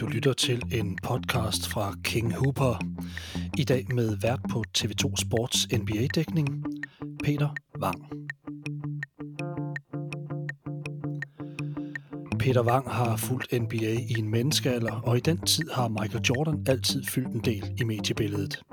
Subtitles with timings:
[0.00, 2.84] Du lytter til en podcast fra King Hooper.
[3.58, 6.64] I dag med vært på TV2 Sports NBA-dækning,
[7.24, 7.48] Peter
[7.82, 8.02] Wang.
[12.38, 16.66] Peter Wang har fulgt NBA i en menneskealder, og i den tid har Michael Jordan
[16.68, 18.67] altid fyldt en del i mediebilledet.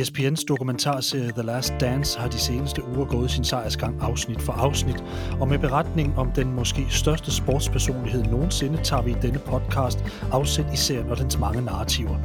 [0.00, 5.04] ESPN's dokumentarserie The Last Dance har de seneste uger gået sin sejrsgang afsnit for afsnit,
[5.40, 9.98] og med beretning om den måske største sportspersonlighed nogensinde tager vi i denne podcast
[10.32, 12.18] afsæt i serien og dens mange narrativer.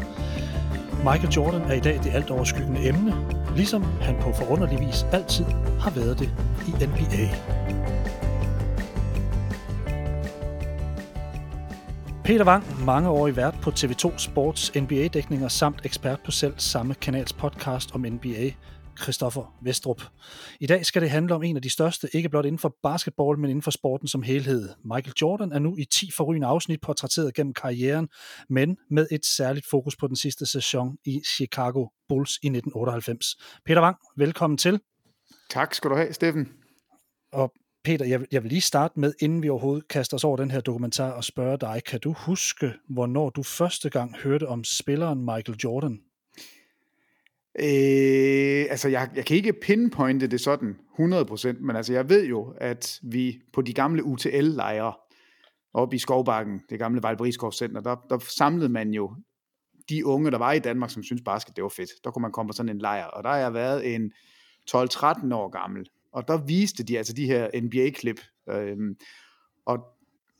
[0.98, 3.16] Michael Jordan er i dag det alt overskyggende emne,
[3.56, 5.46] ligesom han på forunderlig vis altid
[5.80, 6.30] har været det
[6.68, 7.59] i NBA.
[12.30, 16.96] Peter Wang, mange år i vært på TV2 Sports NBA-dækninger samt ekspert på selv samme
[16.96, 18.52] kanals podcast om NBA,
[19.02, 20.02] Christoffer Vestrup.
[20.60, 23.40] I dag skal det handle om en af de største, ikke blot inden for basketball,
[23.40, 24.70] men inden for sporten som helhed.
[24.84, 28.08] Michael Jordan er nu i 10 forrygende afsnit portrætteret gennem karrieren,
[28.50, 33.26] men med et særligt fokus på den sidste sæson i Chicago Bulls i 1998.
[33.66, 34.80] Peter Wang, velkommen til.
[35.50, 36.50] Tak skal du have, Steffen.
[37.32, 40.52] Og Peter, jeg, jeg vil lige starte med, inden vi overhovedet kaster os over den
[40.52, 45.20] her dokumentar, og spørge dig, kan du huske, hvornår du første gang hørte om spilleren
[45.20, 46.02] Michael Jordan?
[47.60, 52.54] Øh, altså, jeg, jeg kan ikke pinpointe det sådan 100%, men altså, jeg ved jo,
[52.58, 54.94] at vi på de gamle UTL-lejre
[55.74, 59.16] oppe i Skovbakken, det gamle Vejlberiskov Center, der, der samlede man jo
[59.90, 61.90] de unge, der var i Danmark, som synes basket, det var fedt.
[62.04, 64.12] Der kunne man komme på sådan en lejr, og der har jeg været en
[64.72, 68.22] 12-13 år gammel, og der viste de altså de her NBA-klip.
[68.50, 68.96] Øhm,
[69.66, 69.80] og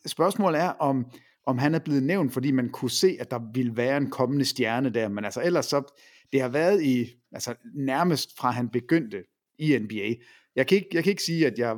[0.06, 1.12] spørgsmålet er, om,
[1.46, 4.46] om han er blevet nævnt, fordi man kunne se, at der ville være en kommende
[4.46, 5.94] stjerne der, men altså ellers så,
[6.32, 9.24] det har været i, altså nærmest fra han begyndte
[9.58, 10.16] i NBA.
[10.56, 11.78] Jeg kan ikke, jeg kan ikke sige, at jeg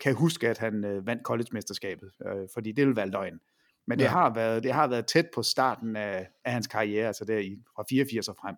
[0.00, 3.40] kan huske, at han øh, vandt college-mesterskabet, øh, fordi det vil være løgn.
[3.86, 4.10] Men det, ja.
[4.10, 7.58] har været, det har været tæt på starten af, af hans karriere, altså der i,
[7.76, 8.56] fra 84 og frem.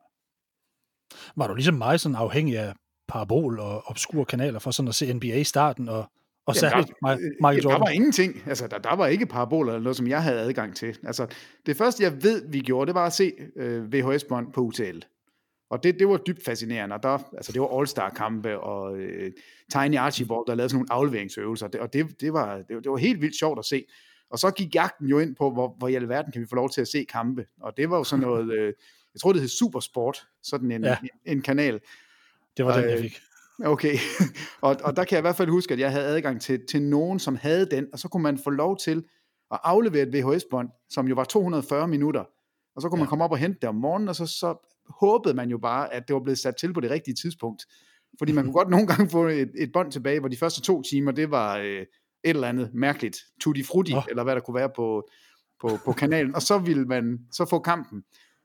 [1.36, 2.74] Var du ligesom mig sådan afhængig af
[3.10, 6.04] parabol og obskure kanaler for sådan at se NBA i starten, og,
[6.46, 7.80] og særligt der, Michael Jordan.
[7.80, 8.42] Der var ingenting.
[8.46, 10.98] Altså, der, der var ikke paraboler eller noget, som jeg havde adgang til.
[11.04, 11.26] Altså,
[11.66, 14.98] det første, jeg ved, vi gjorde, det var at se øh, VHS-bånd på UTL.
[15.70, 16.94] Og det, det var dybt fascinerende.
[16.94, 19.32] Og der, altså, det var All-Star-kampe og øh,
[19.72, 21.68] Tiny Archibald, der lavede sådan nogle afleveringsøvelser.
[21.68, 23.84] Det, og det, det, var, det, det var helt vildt sjovt at se.
[24.30, 26.70] Og så gik jagten jo ind på, hvor, hvor i alverden kan vi få lov
[26.70, 27.46] til at se kampe.
[27.60, 28.66] Og det var jo sådan noget, øh,
[29.14, 30.96] jeg tror det hed Supersport, sådan en, ja.
[31.02, 31.80] en, en kanal.
[32.56, 33.20] Det var den, jeg fik.
[33.64, 33.96] Okay,
[34.66, 36.82] og, og der kan jeg i hvert fald huske, at jeg havde adgang til, til
[36.82, 39.04] nogen, som havde den, og så kunne man få lov til
[39.50, 42.24] at aflevere et VHS-bånd, som jo var 240 minutter,
[42.76, 43.02] og så kunne ja.
[43.02, 45.94] man komme op og hente det om morgenen, og så, så håbede man jo bare,
[45.94, 47.62] at det var blevet sat til på det rigtige tidspunkt.
[48.18, 50.82] Fordi man kunne godt nogle gange få et, et bånd tilbage, hvor de første to
[50.82, 51.86] timer, det var øh, et
[52.24, 54.02] eller andet mærkeligt, tutti frutti, oh.
[54.10, 55.08] eller hvad der kunne være på,
[55.60, 58.02] på, på kanalen, og så ville man så få kampen,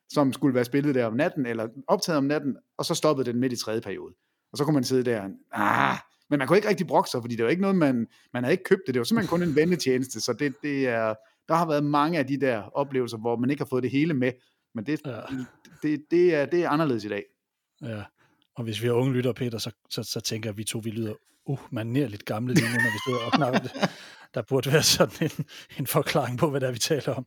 [0.10, 3.40] som skulle være spillet der om natten, eller optaget om natten, og så stoppede den
[3.40, 4.14] midt i tredje periode.
[4.52, 5.98] Og så kunne man sidde der, ah,
[6.30, 8.54] men man kunne ikke rigtig brokke sig, fordi det var ikke noget, man, man havde
[8.54, 8.94] ikke købt det.
[8.94, 11.16] Det var simpelthen kun en vendetjeneste, så det, det er,
[11.48, 14.14] der har været mange af de der oplevelser, hvor man ikke har fået det hele
[14.14, 14.32] med,
[14.76, 15.20] men det, ja.
[15.84, 17.24] det, det, er, det er anderledes i dag.
[17.82, 18.04] Ja,
[18.56, 20.80] og hvis vi er unge lytter, Peter, så, så, så tænker jeg, at vi to,
[20.80, 21.14] vi lyder
[21.46, 23.72] uh, lidt gamle lige nu, når vi står og knakker det.
[24.36, 25.46] Der burde være sådan en,
[25.80, 27.26] en forklaring på, hvad det er, vi taler om.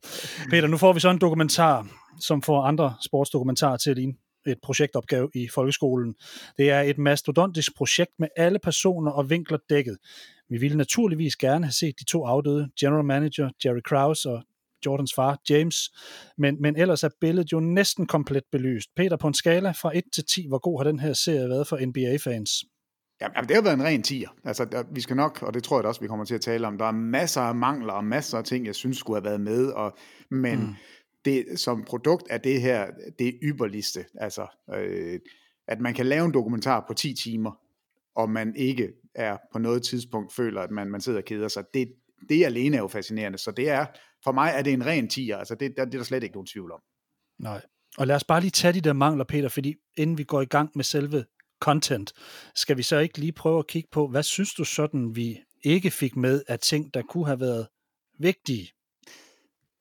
[0.49, 1.87] Peter, nu får vi så en dokumentar,
[2.19, 4.13] som får andre sportsdokumentarer til at ligne
[4.47, 6.15] et projektopgave i folkeskolen.
[6.57, 9.97] Det er et mastodontisk projekt med alle personer og vinkler dækket.
[10.49, 14.43] Vi ville naturligvis gerne have set de to afdøde, general manager Jerry Krause og
[14.85, 15.91] Jordans far, James,
[16.37, 18.89] men, men ellers er billedet jo næsten komplet belyst.
[18.95, 21.67] Peter, på en skala fra 1 til 10, hvor god har den her serie været
[21.67, 22.63] for NBA-fans?
[23.21, 24.29] Jamen, det har været en ren tier.
[24.43, 26.67] Altså, der, vi skal nok, og det tror jeg også, vi kommer til at tale
[26.67, 29.41] om, der er masser af mangler og masser af ting, jeg synes skulle have været
[29.41, 29.97] med, og,
[30.29, 30.75] men mm
[31.25, 32.87] det, som produkt af det her,
[33.19, 34.05] det ypperligste.
[34.15, 35.19] Altså, øh,
[35.67, 37.51] at man kan lave en dokumentar på 10 timer,
[38.15, 41.63] og man ikke er på noget tidspunkt føler, at man, man sidder og keder sig.
[41.73, 41.93] Det,
[42.29, 43.37] det alene er jo fascinerende.
[43.37, 43.85] Så det er,
[44.23, 45.37] for mig er det en ren tiger.
[45.37, 46.79] Altså, det, det er der slet ikke nogen tvivl om.
[47.39, 47.61] Nej.
[47.97, 50.45] Og lad os bare lige tage de der mangler, Peter, fordi inden vi går i
[50.45, 51.25] gang med selve
[51.59, 52.13] content,
[52.55, 55.91] skal vi så ikke lige prøve at kigge på, hvad synes du sådan, vi ikke
[55.91, 57.67] fik med af ting, der kunne have været
[58.19, 58.71] vigtige?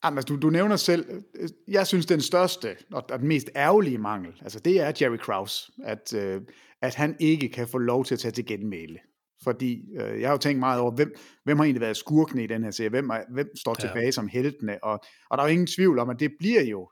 [0.04, 3.98] Jamen, altså, du, du nævner selv, øh, jeg synes den største og den mest ærgerlige
[3.98, 6.42] mangel, altså det er Jerry Krause, at, øh,
[6.82, 8.98] at han ikke kan få lov til at tage til genmæle.
[9.42, 11.14] Fordi øh, jeg har jo tænkt meget over, hvem,
[11.44, 13.88] hvem har egentlig været skurkene i den her serie, hvem, er, hvem står ja.
[13.88, 16.90] tilbage som heltene, og, og der er jo ingen tvivl om, at det bliver jo,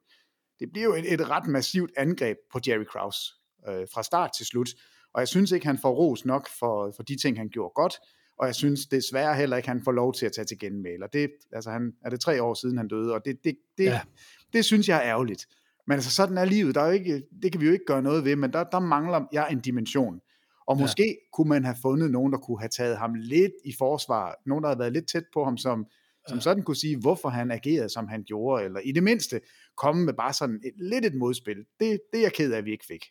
[0.61, 3.21] det bliver jo et, et ret massivt angreb på Jerry Krause
[3.69, 4.69] øh, fra start til slut,
[5.15, 7.95] og jeg synes ikke, han får ros nok for, for de ting, han gjorde godt,
[8.39, 11.05] og jeg synes desværre heller ikke, han får lov til at tage til genmæle.
[11.05, 13.85] Og det, altså han, er det tre år siden, han døde, og det, det, det,
[13.85, 14.01] ja.
[14.53, 15.47] det synes jeg er ærgerligt.
[15.87, 16.75] Men altså, sådan er livet.
[16.75, 18.79] Der er jo ikke, det kan vi jo ikke gøre noget ved, men der, der
[18.79, 20.21] mangler jeg en dimension.
[20.67, 21.15] Og måske ja.
[21.33, 24.35] kunne man have fundet nogen, der kunne have taget ham lidt i forsvar.
[24.47, 25.87] Nogen, der havde været lidt tæt på ham, som,
[26.29, 28.65] som sådan kunne sige, hvorfor han agerede, som han gjorde.
[28.65, 29.41] Eller i det mindste
[29.77, 31.57] komme med bare sådan et, lidt et modspil.
[31.57, 33.05] Det, det er jeg ked af, at vi ikke fik.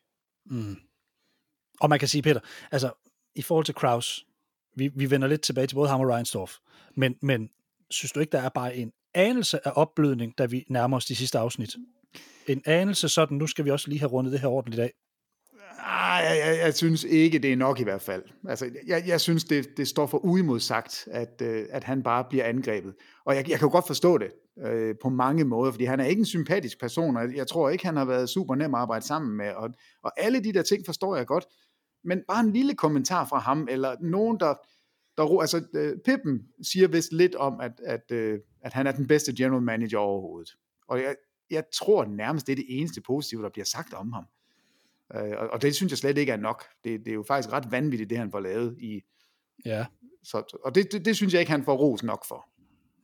[0.45, 0.77] Mm.
[1.81, 2.39] Og man kan sige, Peter,
[2.71, 2.91] altså
[3.35, 4.25] i forhold til Kraus,
[4.75, 6.57] vi, vi vender lidt tilbage til både ham og Reinsdorf,
[6.95, 7.49] men, men
[7.89, 11.15] synes du ikke, der er bare en anelse af opblødning, da vi nærmer os de
[11.15, 11.75] sidste afsnit?
[12.47, 14.93] En anelse sådan, nu skal vi også lige have rundet det her ordentligt af.
[16.15, 18.23] Nej, jeg, jeg, jeg synes ikke, det er nok i hvert fald.
[18.47, 22.45] Altså, jeg, jeg synes, det, det står for uimodsagt, at, øh, at han bare bliver
[22.45, 22.95] angrebet.
[23.25, 24.31] Og jeg, jeg kan jo godt forstå det
[24.65, 27.85] øh, på mange måder, fordi han er ikke en sympatisk person, og jeg tror ikke,
[27.85, 29.49] han har været super nem at arbejde sammen med.
[29.49, 29.69] Og,
[30.03, 31.45] og alle de der ting forstår jeg godt.
[32.03, 34.53] Men bare en lille kommentar fra ham, eller nogen, der...
[35.17, 39.07] der altså, øh, Pippen siger vist lidt om, at, at, øh, at han er den
[39.07, 40.49] bedste general manager overhovedet.
[40.87, 41.15] Og jeg,
[41.51, 44.25] jeg tror nærmest, det er det eneste positive, der bliver sagt om ham.
[45.15, 46.63] Øh, og, og det synes jeg slet ikke er nok.
[46.83, 49.01] Det, det er jo faktisk ret vanvittigt, det han får lavet i...
[49.65, 49.85] Ja.
[50.23, 52.49] Så, og det, det, det synes jeg ikke, han får ros nok for.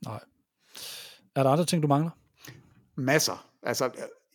[0.04, 0.20] Nej.
[1.34, 2.10] Er der andre ting, du mangler?
[2.96, 3.50] Masser.
[3.62, 3.90] Altså,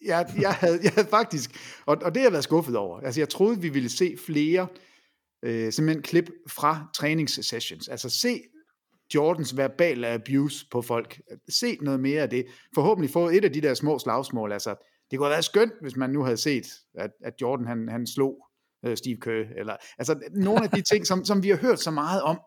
[0.06, 1.52] jeg, jeg, havde, jeg havde faktisk,
[1.86, 3.00] og, og det har jeg været skuffet over.
[3.00, 4.68] Altså, jeg troede, vi ville se flere
[5.44, 7.88] øh, simpelthen klip fra træningssessions.
[7.88, 8.42] Altså, se
[9.16, 11.22] Jordans verbale abuse på folk.
[11.50, 12.46] Se noget mere af det.
[12.76, 14.52] Forhåbentlig få et af de der små slagsmål.
[14.52, 14.76] Altså,
[15.12, 18.08] det kunne have været skønt, hvis man nu havde set, at, at Jordan han, han
[18.08, 18.48] slog
[18.86, 19.46] øh, Steve Kerr.
[19.58, 22.40] Eller, altså, nogle af de ting, som, som vi har hørt så meget om,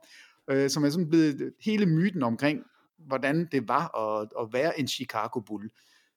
[0.50, 2.62] øh, som er sådan blevet hele myten omkring,
[2.98, 5.70] hvordan det var at, at være en Chicago Bull.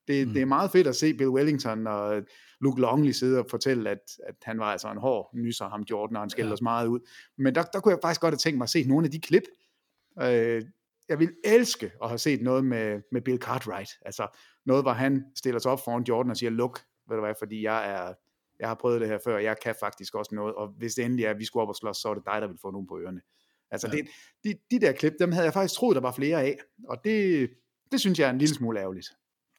[0.08, 0.34] Det, mm.
[0.34, 2.24] det er meget fedt at se Bill Wellington og
[2.62, 6.16] Luke Longley sidde og fortælle, at, at han var altså en hård nyser ham Jordan,
[6.16, 6.54] og han skældte ja.
[6.54, 7.00] os meget ud.
[7.38, 9.20] Men der, der kunne jeg faktisk godt have tænkt mig at se nogle af de
[9.20, 9.44] klip.
[10.22, 10.62] Øh,
[11.10, 13.92] jeg vil elske at have set noget med, med Bill Cartwright.
[14.02, 14.28] Altså
[14.66, 16.80] noget, hvor han stiller sig op foran Jordan og siger, luk,
[17.10, 18.14] ved du hvad, fordi jeg er,
[18.60, 21.06] jeg har prøvet det her før, og jeg kan faktisk også noget, og hvis det
[21.06, 22.72] endelig er, at vi skulle op og slås, så er det dig, der vil få
[22.72, 23.22] nogen på ørerne.
[23.72, 23.98] Altså ja.
[23.98, 24.08] det,
[24.44, 26.58] de, de der klip, dem havde jeg faktisk troet, der var flere af,
[26.88, 27.50] og det,
[27.92, 29.08] det synes jeg er en lille smule ærgerligt.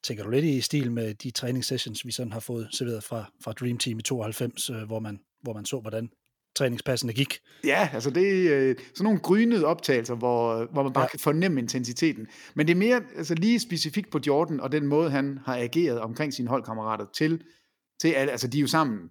[0.02, 3.52] Tænker du lidt i stil med de træningssessions, vi sådan har fået serveret fra, fra
[3.52, 6.10] Dream Team i 92, øh, hvor, man, hvor man så, hvordan
[6.56, 7.38] træningspassene gik.
[7.64, 11.08] Ja, altså det er øh, sådan nogle grynede optagelser, hvor, hvor man bare ja.
[11.08, 12.26] kan fornemme intensiteten.
[12.54, 16.00] Men det er mere altså lige specifikt på Jordan, og den måde, han har ageret
[16.00, 17.42] omkring sine holdkammerater til,
[18.00, 19.10] til alle, altså de er jo sammen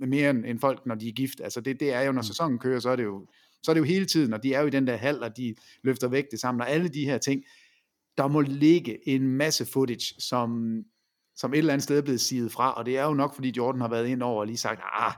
[0.00, 1.40] mere end folk, når de er gift.
[1.40, 2.26] Altså det, det er jo, når mm.
[2.26, 3.26] sæsonen kører, så er det jo,
[3.62, 5.36] så er det jo hele tiden, og de er jo i den der hal, og
[5.36, 7.44] de løfter væk det sammen, og alle de her ting.
[8.18, 10.78] Der må ligge en masse footage, som,
[11.36, 13.52] som et eller andet sted er blevet siget fra, og det er jo nok, fordi
[13.56, 15.12] Jordan har været ind over og lige sagt, ah,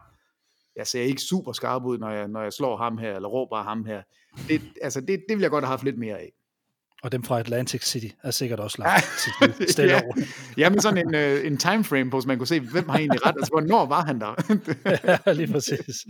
[0.77, 3.63] jeg ser ikke super skarp ud, når jeg, når jeg slår ham her, eller råber
[3.63, 4.03] ham her.
[4.49, 6.33] Det, altså, det, det vil jeg godt have haft lidt mere af.
[7.03, 8.83] Og dem fra Atlantic City er sikkert også
[9.19, 10.03] sit stille ja.
[10.05, 10.15] over.
[10.57, 13.27] ja, men sådan en, uh, en timeframe på, så man kunne se, hvem har egentlig
[13.27, 14.35] ret, altså hvornår var han der?
[15.27, 16.07] ja, lige præcis.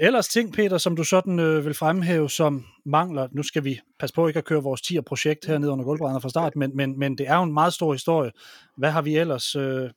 [0.00, 4.14] Ellers ting, Peter, som du sådan øh, vil fremhæve som mangler, nu skal vi passe
[4.14, 7.18] på ikke at køre vores 10'er-projekt her ned under gulvbrænder fra start, men, men, men
[7.18, 8.30] det er jo en meget stor historie.
[8.76, 9.90] Hvad har vi ellers øh,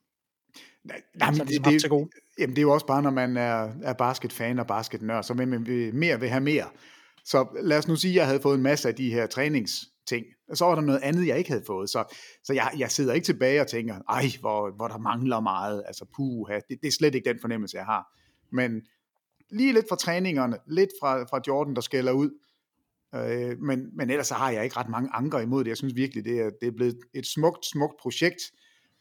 [0.83, 2.10] Nej, nej, men det, det, til gode?
[2.39, 5.48] Jamen det er jo også bare, når man er, er basketfan og basketnør, så vil
[5.48, 5.62] man
[5.94, 6.69] mere vil have mere.
[7.25, 10.26] Så lad os nu sige, at jeg havde fået en masse af de her træningsting,
[10.50, 11.90] og så var der noget andet, jeg ikke havde fået.
[11.90, 15.83] Så, så jeg, jeg sidder ikke tilbage og tænker, ej, hvor, hvor der mangler meget,
[15.88, 18.04] altså puha, det, det er slet ikke den fornemmelse, jeg har.
[18.52, 18.81] Men
[19.52, 22.30] lige lidt fra træningerne, lidt fra, fra Jordan, der skælder ud,
[23.16, 25.69] øh, men, men ellers så har jeg ikke ret mange anker imod det.
[25.69, 28.42] Jeg synes virkelig, det er, det er blevet et smukt, smukt projekt,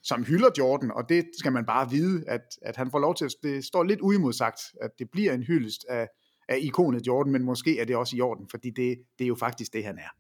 [0.03, 3.29] som hylder Jordan, og det skal man bare vide, at, at han får lov til,
[3.43, 6.09] det står lidt uimodsagt, at det bliver en hyldest af,
[6.49, 9.35] af ikonet Jordan, men måske er det også i orden, fordi det, det er jo
[9.35, 10.11] faktisk det, han er.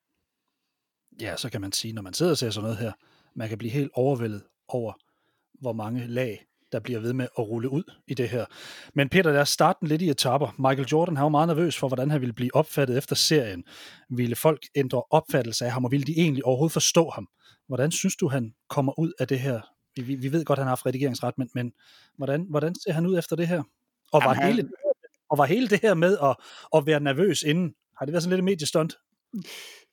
[1.21, 2.93] Ja, så kan man sige, når man sidder og ser sådan noget her,
[3.35, 4.93] man kan blive helt overvældet over,
[5.61, 8.45] hvor mange lag, der bliver ved med at rulle ud i det her.
[8.95, 10.55] Men Peter, lad os starte lidt i etapper.
[10.59, 13.65] Michael Jordan har jo meget nervøs for, hvordan han ville blive opfattet efter serien.
[14.11, 17.29] Ville folk ændre opfattelse af ham, og ville de egentlig overhovedet forstå ham?
[17.71, 19.61] Hvordan synes du, han kommer ud af det her?
[19.97, 21.73] Vi, vi ved godt, han har haft redigeringsret, men, men
[22.17, 23.63] hvordan, hvordan ser han ud efter det her?
[24.13, 24.71] Og var, Jamen, hele,
[25.31, 26.37] og var hele det her med at,
[26.77, 28.95] at være nervøs inden, har det været sådan lidt et mediestunt?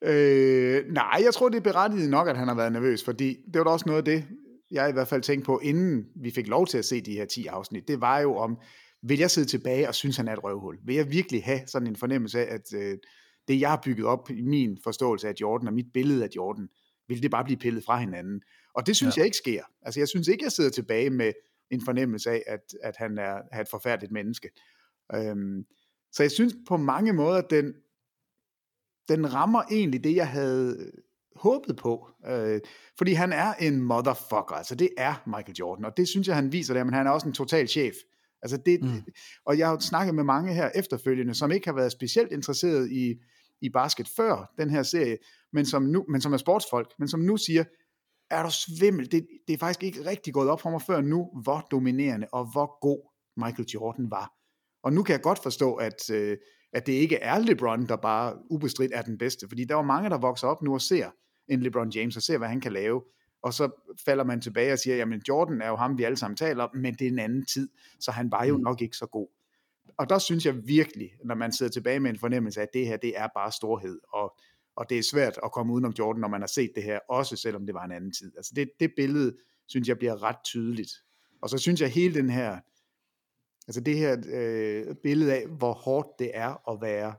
[0.01, 3.59] Øh, nej, jeg tror, det er berettiget nok, at han har været nervøs, fordi det
[3.59, 4.25] var da også noget af det,
[4.71, 7.25] jeg i hvert fald tænkte på, inden vi fik lov til at se de her
[7.25, 7.87] 10 afsnit.
[7.87, 8.57] Det var jo om,
[9.03, 10.77] vil jeg sidde tilbage og synes, han er et røvhul?
[10.85, 12.97] Vil jeg virkelig have sådan en fornemmelse af, at øh,
[13.47, 16.67] det, jeg har bygget op i min forståelse af Jordan, og mit billede af Jordan,
[17.07, 18.41] vil det bare blive pillet fra hinanden.
[18.73, 19.19] Og det synes ja.
[19.19, 19.63] jeg ikke sker.
[19.81, 21.33] Altså jeg synes ikke, jeg sidder tilbage med
[21.71, 24.49] en fornemmelse af, at, at han er, er et forfærdeligt menneske.
[25.15, 25.65] Øhm,
[26.11, 27.73] så jeg synes på mange måder, at den,
[29.07, 30.91] den rammer egentlig det, jeg havde
[31.35, 32.09] håbet på.
[32.27, 32.59] Øh,
[32.97, 36.51] fordi han er en motherfucker, altså det er Michael Jordan, og det synes jeg, han
[36.51, 37.95] viser der, men han er også en total chef.
[38.41, 39.03] Altså det, mm.
[39.45, 43.15] Og jeg har snakket med mange her efterfølgende, som ikke har været specielt interesseret i,
[43.61, 45.17] i basket før den her serie,
[45.53, 47.63] men som, nu, men som er sportsfolk, men som nu siger,
[48.29, 51.29] er du svimmel, det, det er faktisk ikke rigtig gået op for mig før nu,
[51.43, 54.31] hvor dominerende og hvor god Michael Jordan var.
[54.83, 56.37] Og nu kan jeg godt forstå, at, øh,
[56.73, 60.09] at det ikke er LeBron, der bare ubestridt er den bedste, fordi der var mange,
[60.09, 61.09] der vokser op nu og ser
[61.47, 63.01] en LeBron James og ser, hvad han kan lave,
[63.43, 66.37] og så falder man tilbage og siger, jamen Jordan er jo ham, vi alle sammen
[66.37, 68.63] taler om, men det er en anden tid, så han var jo mm.
[68.63, 69.27] nok ikke så god.
[69.97, 72.87] Og der synes jeg virkelig, når man sidder tilbage med en fornemmelse af, at det
[72.87, 74.37] her, det er bare storhed, og,
[74.75, 77.35] og det er svært at komme udenom Jordan, når man har set det her, også
[77.35, 78.31] selvom det var en anden tid.
[78.37, 79.37] Altså det, det billede,
[79.67, 80.91] synes jeg, bliver ret tydeligt.
[81.41, 82.59] Og så synes jeg, hele den her,
[83.67, 87.15] altså det her øh, billede af, hvor hårdt det er at være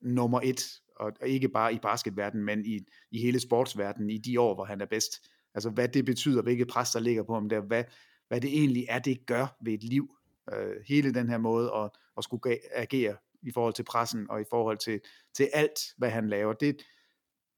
[0.00, 2.80] nummer et, og, og ikke bare i basketverdenen, men i,
[3.10, 5.28] i hele sportsverdenen i de år, hvor han er bedst.
[5.54, 7.84] Altså hvad det betyder, hvilket pres der ligger på ham der, hvad,
[8.28, 10.15] hvad det egentlig er, det gør ved et liv.
[10.54, 14.44] Øh, hele den her måde at, at skulle agere i forhold til pressen og i
[14.50, 15.00] forhold til,
[15.36, 16.52] til alt, hvad han laver.
[16.52, 16.82] Det,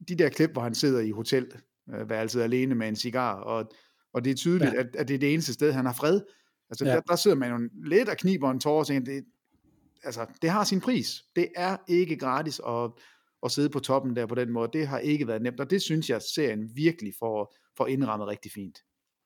[0.09, 1.53] de der klip, hvor han sidder i hotel,
[1.95, 3.71] øh, altid alene med en cigar, og,
[4.13, 4.81] og det er tydeligt, ja.
[4.81, 6.21] at, at det er det eneste sted, han har fred.
[6.71, 6.95] Altså ja.
[6.95, 9.25] der, der sidder man jo lidt og kniber en tår og tænker, det,
[10.05, 11.23] altså, det har sin pris.
[11.37, 12.91] Det er ikke gratis at,
[13.43, 14.71] at sidde på toppen der på den måde.
[14.73, 18.53] Det har ikke været nemt, og det synes jeg, serien virkelig får, får indrammet rigtig
[18.53, 18.79] fint.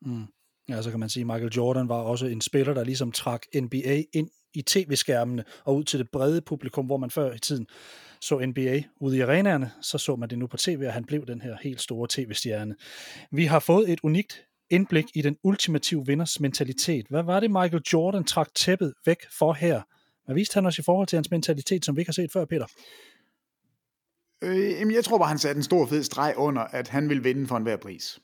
[0.03, 0.27] Mm.
[0.73, 3.43] Ja, så kan man sige, at Michael Jordan var også en spiller, der ligesom trak
[3.55, 7.67] NBA ind i tv-skærmene og ud til det brede publikum, hvor man før i tiden
[8.21, 11.27] så NBA ude i arenaerne, så så man det nu på tv, og han blev
[11.27, 12.75] den her helt store tv-stjerne.
[13.33, 17.07] Vi har fået et unikt indblik i den ultimative vinders mentalitet.
[17.11, 19.83] Hvad var det, Michael Jordan trak tæppet væk for her?
[20.25, 22.45] Hvad viste han os i forhold til hans mentalitet, som vi ikke har set før,
[22.45, 22.67] Peter?
[24.43, 27.23] Øh, jamen, jeg tror bare, han satte en stor fed streg under, at han ville
[27.23, 28.19] vinde for enhver pris.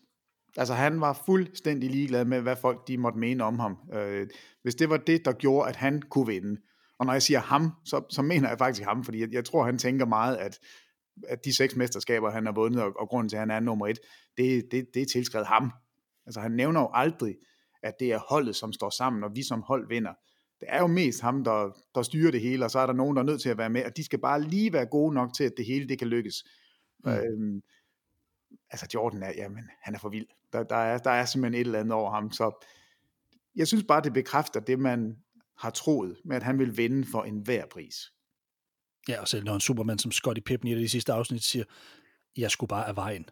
[0.59, 3.77] Altså han var fuldstændig ligeglad med, hvad folk de måtte mene om ham.
[3.93, 4.29] Øh,
[4.63, 6.61] hvis det var det, der gjorde, at han kunne vinde.
[6.99, 9.65] Og når jeg siger ham, så, så mener jeg faktisk ham, fordi jeg, jeg tror,
[9.65, 10.59] han tænker meget, at,
[11.29, 13.87] at de seks mesterskaber, han har vundet, og, og grunden til, at han er nummer
[13.87, 13.99] et,
[14.37, 15.73] det, det, det er tilskrevet ham.
[16.27, 17.37] Altså han nævner jo aldrig,
[17.83, 20.13] at det er holdet, som står sammen, og vi som hold vinder.
[20.61, 23.17] Det er jo mest ham, der, der styrer det hele, og så er der nogen,
[23.17, 25.35] der er nødt til at være med, og de skal bare lige være gode nok
[25.35, 26.45] til, at det hele det kan lykkes.
[27.05, 27.11] Mm.
[27.11, 27.63] Øhm,
[28.71, 30.27] altså Jordan er, jamen, han er for vild.
[30.53, 32.67] Der, der, er, der er simpelthen et eller andet over ham, så
[33.57, 35.17] jeg synes bare, det bekræfter det, man
[35.59, 37.95] har troet med, at han vil vinde for enhver pris.
[39.09, 41.65] Ja, og selv når en supermand som Scottie Pippen i det sidste afsnit siger,
[42.37, 43.29] jeg skulle bare af vejen.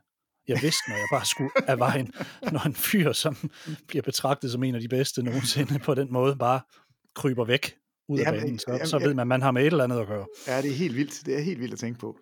[0.48, 2.12] Jeg vidste, når jeg bare skulle af vejen,
[2.52, 3.36] når en fyr, som
[3.88, 6.60] bliver betragtet som en af de bedste nogensinde på den måde, bare
[7.14, 7.76] kryber væk
[8.08, 10.06] ud af banen, så, så ved man, at man har med et eller andet at
[10.06, 10.26] gøre.
[10.46, 11.26] Ja, det er helt vildt.
[11.26, 12.18] Det er helt vildt at tænke på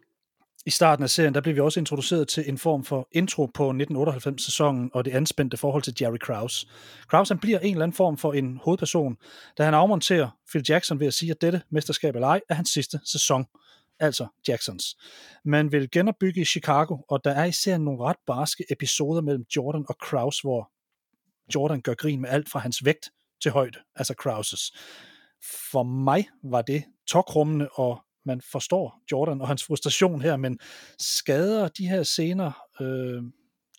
[0.67, 3.71] i starten af serien, der blev vi også introduceret til en form for intro på
[3.71, 6.67] 1998-sæsonen og det anspændte forhold til Jerry Krause.
[7.09, 9.17] Krause han bliver en eller anden form for en hovedperson,
[9.59, 12.71] da han afmonterer Phil Jackson ved at sige, at dette mesterskab eller ej er hans
[12.71, 13.47] sidste sæson,
[14.01, 14.97] altså Jacksons.
[15.45, 19.85] Man vil genopbygge i Chicago, og der er i nogle ret barske episoder mellem Jordan
[19.89, 20.71] og Krause, hvor
[21.55, 23.11] Jordan gør grin med alt fra hans vægt
[23.43, 24.73] til højde, altså Krauses.
[25.71, 30.59] For mig var det tokrummende og man forstår Jordan og hans frustration her, men
[30.99, 33.23] skader de her scener øh,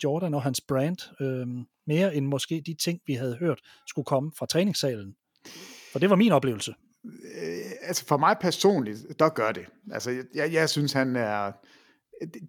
[0.03, 1.47] Jordan og hans brand øh,
[1.87, 5.15] mere end måske de ting, vi havde hørt skulle komme fra træningssalen?
[5.91, 6.73] For det var min oplevelse.
[7.05, 9.65] Øh, altså for mig personligt, der gør det.
[9.91, 11.51] Altså jeg, jeg synes, han er...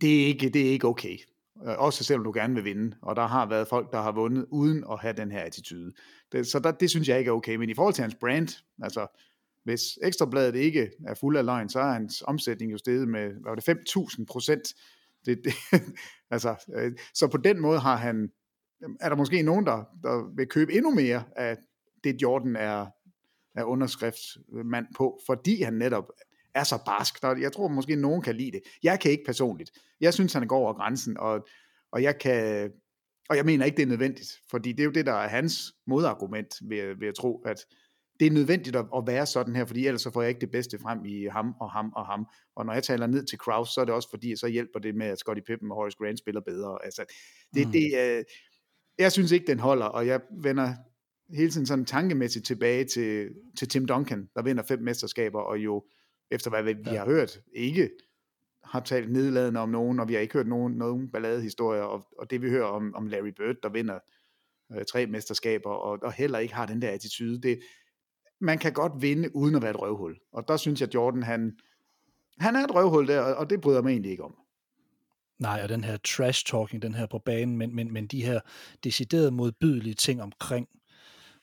[0.01, 1.19] Det er, ikke, det er ikke okay.
[1.67, 2.97] Øh, også selvom du gerne vil vinde.
[3.03, 5.93] Og der har været folk, der har vundet uden at have den her attitude.
[6.33, 7.57] Det, så der, det synes jeg ikke er okay.
[7.57, 8.49] Men i forhold til hans brand,
[8.83, 9.07] altså
[9.67, 13.51] hvis Ekstrabladet ikke er fuld af løgn, så er hans omsætning jo steget med, hvad
[13.51, 14.75] var det, 5.000 procent.
[15.25, 15.55] Det, det,
[16.35, 18.31] altså, øh, så på den måde har han,
[19.01, 21.57] er der måske nogen, der, der vil købe endnu mere af
[22.05, 22.87] det, Jordan er,
[23.55, 26.11] er underskriftsmand på, fordi han netop
[26.55, 27.23] er så barsk.
[27.23, 28.63] Der, jeg tror måske, nogen kan lide det.
[28.83, 29.71] Jeg kan ikke personligt.
[30.01, 31.47] Jeg synes, han går over grænsen, og,
[31.93, 32.71] og jeg kan,
[33.29, 35.75] og jeg mener ikke, det er nødvendigt, fordi det er jo det, der er hans
[35.87, 37.67] modargument, ved, ved at tro, at
[38.21, 40.51] det er nødvendigt at, at være sådan her, fordi ellers så får jeg ikke det
[40.51, 42.27] bedste frem i ham og ham og ham.
[42.57, 44.95] Og når jeg taler ned til Kraus, så er det også fordi, så hjælper det
[44.95, 46.79] med, at Scottie Pippen og Horace Grant spiller bedre.
[46.85, 47.05] Altså,
[47.55, 47.73] det, mm.
[47.73, 48.25] det, øh,
[48.99, 50.75] jeg synes ikke, den holder, og jeg vender
[51.35, 55.85] hele tiden sådan tankemæssigt tilbage til, til Tim Duncan, der vinder fem mesterskaber, og jo,
[56.31, 56.99] efter hvad vi ja.
[56.99, 57.91] har hørt, ikke
[58.65, 62.31] har talt nedladende om nogen, og vi har ikke hørt nogen, nogen balladehistorier, og, og
[62.31, 63.99] det vi hører om, om Larry Bird, der vinder
[64.73, 67.61] øh, tre mesterskaber, og, og heller ikke har den der attitude, det,
[68.41, 70.17] man kan godt vinde uden at være et røvhul.
[70.33, 71.53] Og der synes jeg, at Jordan han,
[72.39, 74.35] han er et røvhul der, og det bryder mig egentlig ikke om.
[75.39, 78.41] Nej, og den her trash-talking, den her på banen, men, men, men de her
[78.85, 80.69] decideret modbydelige ting omkring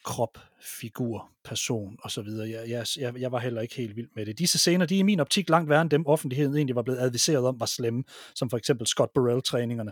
[0.03, 2.27] krop, figur, person osv.
[2.27, 4.39] Jeg, jeg, jeg, jeg var heller ikke helt vild med det.
[4.39, 6.99] Disse scener, de er i min optik langt værre end dem, offentligheden egentlig var blevet
[6.99, 8.03] adviseret om, var slemme,
[8.35, 9.91] som for eksempel Scott Burrell-træningerne.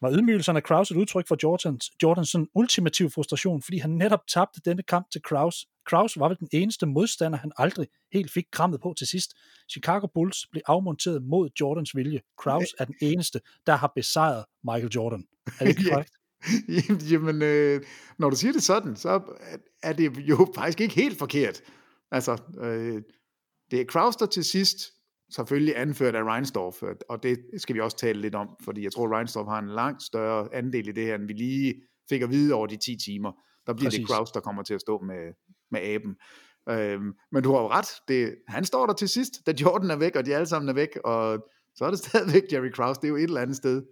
[0.00, 4.26] Var ydmygelserne af Kraus et udtryk for Jordans, Jordans sådan ultimativ frustration, fordi han netop
[4.28, 5.66] tabte denne kamp til Kraus.
[5.86, 9.34] Kraus var vel den eneste modstander, han aldrig helt fik krammet på til sidst.
[9.70, 12.20] Chicago Bulls blev afmonteret mod Jordans vilje.
[12.38, 15.24] Kraus er den eneste, der har besejret Michael Jordan.
[15.46, 16.12] Er det ikke korrekt?
[17.10, 17.80] Jamen, øh,
[18.18, 19.22] når du siger det sådan, så
[19.82, 21.62] er det jo faktisk ikke helt forkert.
[22.10, 23.02] Altså, øh,
[23.70, 24.78] det er Kraus, der til sidst
[25.30, 29.16] selvfølgelig anført af Reinsdorf, og det skal vi også tale lidt om, fordi jeg tror,
[29.16, 31.74] Reinsdorf har en langt større andel i det her, end vi lige
[32.08, 33.32] fik at vide over de 10 timer.
[33.66, 34.00] Der bliver Præcis.
[34.00, 35.32] det Kraus, der kommer til at stå med,
[35.70, 36.16] med aben.
[36.68, 39.96] Øhm, men du har jo ret, det, han står der til sidst, da Jordan er
[39.96, 43.04] væk, og de alle sammen er væk, og så er det stadigvæk Jerry Kraus, det
[43.04, 43.82] er jo et eller andet sted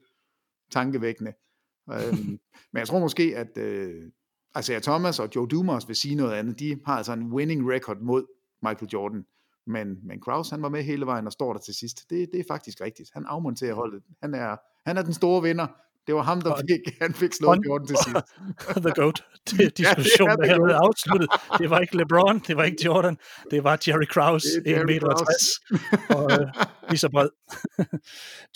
[0.71, 1.33] tankevækkende
[1.93, 2.38] øhm,
[2.73, 4.02] men jeg tror måske, at øh,
[4.54, 6.59] altså Thomas og Joe Dumas vil sige noget andet.
[6.59, 8.26] De har altså en winning record mod
[8.62, 9.25] Michael Jordan.
[9.66, 12.11] Men, men Kraus, han var med hele vejen og står der til sidst.
[12.11, 13.11] Det, det er faktisk rigtigt.
[13.12, 14.02] Han afmonterer holdet.
[14.23, 15.66] Han er, han er den store vinder.
[16.06, 18.26] Det var ham, der fik, han fik slået Jordan til sidst.
[18.87, 19.25] the GOAT.
[19.50, 21.28] Det, diskussion, ja, det er der afsluttet.
[21.58, 23.16] Det var ikke LeBron, det var ikke Jordan,
[23.50, 25.61] det var Jerry Krause, 1 meter og 60,
[26.08, 26.46] og øh,
[26.88, 27.28] lige så bred.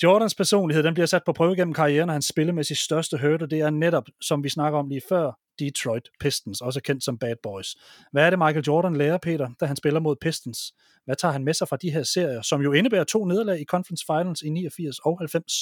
[0.02, 3.61] Jordans personlighed, den bliver sat på prøve gennem karrieren, og hans spillemæssigt største hurdle, det
[3.61, 7.76] er netop, som vi snakker om lige før, Detroit Pistons, også kendt som Bad Boys.
[8.12, 10.73] Hvad er det, Michael Jordan lærer, Peter, da han spiller mod Pistons?
[11.05, 13.64] Hvad tager han med sig fra de her serier, som jo indebærer to nederlag i
[13.64, 15.52] Conference Finals i 89 og 90?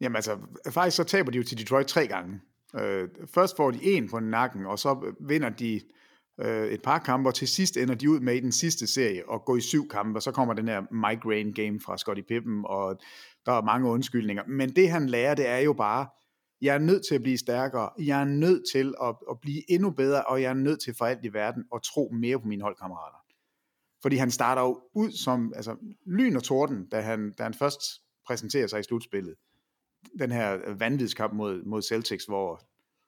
[0.00, 0.38] Jamen altså,
[0.70, 2.40] faktisk så taber de jo til Detroit tre gange.
[2.78, 5.80] Øh, først får de en på nakken, og så øh, vinder de
[6.40, 9.28] øh, et par kampe, og til sidst ender de ud med i den sidste serie
[9.28, 12.64] og går i syv kampe, og så kommer den her migraine game fra Scottie Pippen,
[12.64, 13.00] og
[13.46, 14.42] der er mange undskyldninger.
[14.48, 16.06] Men det han lærer, det er jo bare,
[16.60, 19.90] jeg er nødt til at blive stærkere, jeg er nødt til at, at blive endnu
[19.90, 22.62] bedre, og jeg er nødt til for alt i verden at tro mere på mine
[22.62, 23.18] holdkammerater.
[24.02, 27.80] Fordi han starter jo ud som altså, lyn og torden, da han, da han først
[28.26, 29.34] præsenterer sig i slutspillet
[30.18, 32.62] den her vanvidskamp mod, mod Celtics, hvor,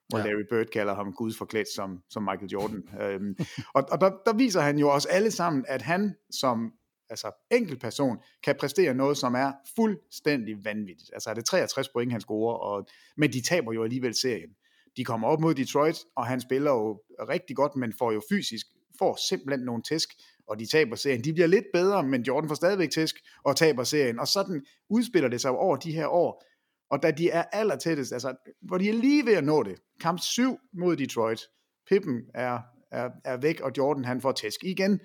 [0.09, 0.24] hvor ja.
[0.24, 2.85] Larry Bird kalder ham Gud forklædt som, som Michael Jordan.
[3.00, 3.37] øhm,
[3.74, 6.72] og og der, der viser han jo også alle sammen, at han som
[7.11, 11.11] altså enkelt person kan præstere noget, som er fuldstændig vanvittigt.
[11.12, 14.50] Altså er det 63 point, han scorer, og, men de taber jo alligevel serien.
[14.96, 18.66] De kommer op mod Detroit, og han spiller jo rigtig godt, men får jo fysisk,
[18.98, 20.09] får simpelthen nogle tæsk,
[20.46, 21.24] og de taber serien.
[21.24, 25.28] De bliver lidt bedre, men Jordan får stadigvæk tæsk og taber serien, og sådan udspiller
[25.28, 26.44] det sig over de her år,
[26.92, 29.78] og da de er aller tættest, altså, hvor de er lige ved at nå det,
[30.00, 31.40] kamp 7 mod Detroit,
[31.88, 32.59] Pippen er,
[32.90, 35.00] er, er væk, og Jordan han får tæsk igen.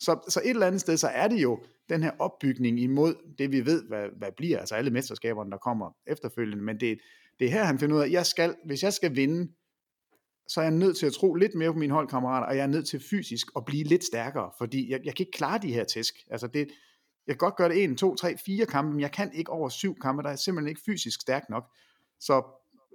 [0.00, 1.58] Så, så et eller andet sted, så er det jo
[1.88, 5.96] den her opbygning imod det, vi ved, hvad, hvad bliver, altså alle mesterskaberne, der kommer
[6.06, 6.98] efterfølgende, men det,
[7.38, 9.52] det er her, han finder ud af, at jeg skal, hvis jeg skal vinde,
[10.48, 12.66] så er jeg nødt til at tro lidt mere på mine holdkammerater, og jeg er
[12.66, 15.84] nødt til fysisk at blive lidt stærkere, fordi jeg, jeg kan ikke klare de her
[15.84, 16.14] tæsk.
[16.30, 16.68] Altså det,
[17.26, 19.68] jeg kan godt gøre det 1, 2, 3, 4 kampe, men jeg kan ikke over
[19.68, 21.64] syv kampe, der er simpelthen ikke fysisk stærk nok.
[22.20, 22.38] Så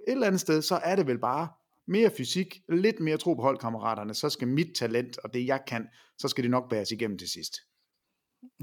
[0.08, 1.48] et eller andet sted, så er det vel bare
[1.86, 5.88] mere fysik, lidt mere tro på holdkammeraterne, så skal mit talent og det jeg kan,
[6.18, 7.56] så skal det nok bæres igennem til sidst.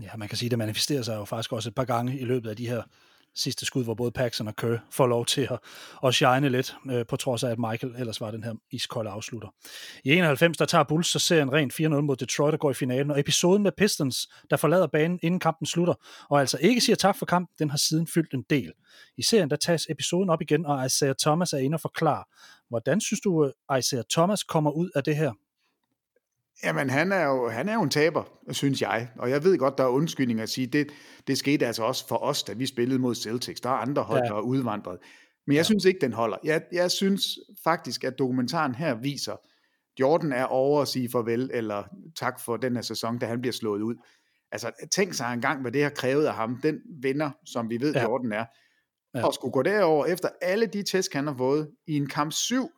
[0.01, 2.25] Ja, man kan sige, at det manifesterer sig jo faktisk også et par gange i
[2.25, 2.84] løbet af de her
[3.36, 5.60] sidste skud, hvor både Paxson og Kerr får lov til at,
[6.06, 9.50] at shine lidt, øh, på trods af, at Michael ellers var den her iskolde afslutter.
[10.04, 13.12] I 91, der tager Bulls så serien rent 4-0 mod Detroit og går i finalen,
[13.12, 15.93] og episoden med Pistons, der forlader banen, inden kampen slutter,
[16.30, 18.71] og altså ikke siger tak for kampen, den har siden fyldt en del.
[19.17, 22.24] I serien, der tages episoden op igen, og Isaiah Thomas er inde og forklare.
[22.69, 25.32] Hvordan synes du, øh, Isaiah Thomas kommer ud af det her?
[26.63, 29.09] Jamen, han er, jo, han er jo en taber, synes jeg.
[29.19, 30.91] Og jeg ved godt, der er undskyldning at sige, det,
[31.27, 33.61] det skete altså også for os, da vi spillede mod Celtics.
[33.61, 34.29] Der er andre hold, ja.
[34.29, 34.97] der er udvandret.
[35.47, 35.63] Men jeg ja.
[35.63, 36.37] synes ikke, den holder.
[36.43, 37.23] Jeg, jeg synes
[37.63, 39.35] faktisk, at dokumentaren her viser,
[39.99, 41.83] Jordan er over at sige farvel, eller
[42.15, 43.95] tak for den her sæson, da han bliver slået ud.
[44.51, 46.59] Altså, tænk sig engang, hvad det har krævet af ham.
[46.63, 48.03] Den vinder, som vi ved, ja.
[48.03, 48.45] Jordan er.
[49.15, 49.25] Ja.
[49.25, 52.69] Og skulle gå derover efter alle de tæsk, han har fået i en kamp 7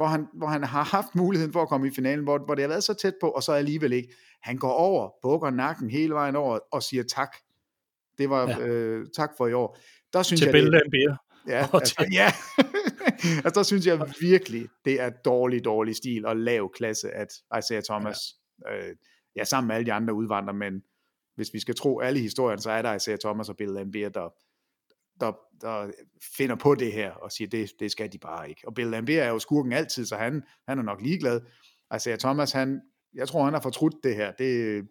[0.00, 2.62] hvor han, hvor han har haft muligheden for at komme i finalen, hvor, hvor det
[2.62, 4.14] har været så tæt på, og så alligevel ikke.
[4.42, 7.36] Han går over, bukker nakken hele vejen over og siger tak.
[8.18, 8.58] Det var ja.
[8.58, 9.78] øh, tak for i år.
[10.12, 10.72] Der synes til jeg, det,
[11.48, 12.32] Ja, altså, ja.
[13.44, 17.82] altså, der synes jeg virkelig, det er dårlig, dårlig stil og lav klasse, at Isaiah
[17.82, 18.18] Thomas,
[18.66, 18.96] ja, øh,
[19.36, 20.82] ja sammen med alle de andre udvandrere, men
[21.36, 24.34] hvis vi skal tro alle historierne, så er der Isaiah Thomas og Bill Lambier, der,
[25.20, 25.90] der, der
[26.36, 28.60] finder på det her og siger, det, det skal de bare ikke.
[28.66, 31.40] Og Bill Lambert er jo skurken altid, så han, han er nok ligeglad.
[31.90, 32.80] Altså Thomas, han,
[33.14, 34.32] jeg tror, han har fortrudt det her.
[34.32, 34.88] Det,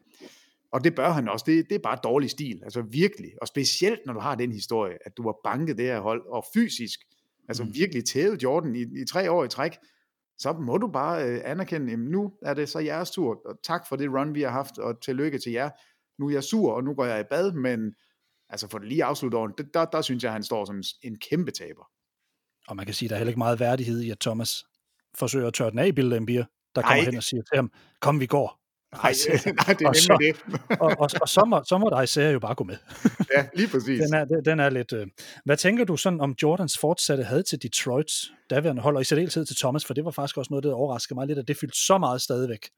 [0.72, 1.44] Og det bør han også.
[1.48, 2.60] Det, det er bare dårlig stil.
[2.64, 3.32] Altså virkelig.
[3.42, 6.46] Og specielt, når du har den historie, at du har banket det her hold, og
[6.54, 7.00] fysisk,
[7.48, 7.74] altså mm.
[7.74, 9.72] virkelig tævet Jordan i, i tre år i træk,
[10.38, 13.88] så må du bare øh, anerkende, at nu er det så jeres tur, og tak
[13.90, 15.70] for det run, vi har haft, og tillykke til jer.
[16.20, 17.94] Nu er jeg sur, og nu går jeg i bad, men
[18.50, 20.84] altså for det lige afslutte året, der, der, der synes jeg, at han står som
[21.02, 21.90] en kæmpe taber.
[22.68, 24.66] Og man kan sige, at der er heller ikke meget værdighed i, at Thomas
[25.16, 27.06] forsøger at tørre den af i Bill Lambier, der kommer Ej.
[27.06, 28.60] hen og siger til ham, kom vi går.
[28.96, 29.02] Nej,
[29.68, 30.56] nej, det er og så, det.
[30.82, 32.78] og, og, og så, må, så må der især jo bare gå med.
[33.38, 34.00] ja, lige præcis.
[34.00, 34.94] Den er, den er lidt...
[34.94, 35.08] Øh.
[35.46, 39.46] Hvad tænker du sådan om Jordans fortsatte had til Detroits daværende hold, og i særdeleshed
[39.46, 41.78] til Thomas, for det var faktisk også noget, der overraskede mig lidt, at det fyldte
[41.78, 42.70] så meget stadigvæk.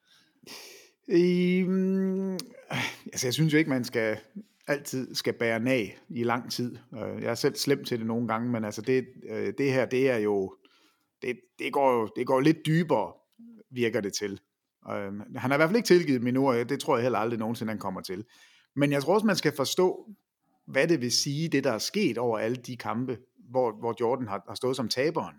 [1.07, 2.33] Um,
[3.11, 4.17] altså, jeg synes jo ikke, man skal
[4.71, 6.77] altid skal bære nag i lang tid.
[6.93, 10.09] Jeg er selv slem til det nogle gange, men altså det, øh, det her, det
[10.09, 10.55] er jo,
[11.21, 13.13] det, det, går jo det går lidt dybere,
[13.71, 14.39] virker det til.
[14.89, 17.39] Øhm, han har i hvert fald ikke tilgivet min ord, det tror jeg heller aldrig
[17.39, 18.25] nogensinde, han kommer til.
[18.75, 20.09] Men jeg tror også, man skal forstå,
[20.67, 23.17] hvad det vil sige, det der er sket over alle de kampe,
[23.49, 25.35] hvor, hvor Jordan har, har stået som taberen.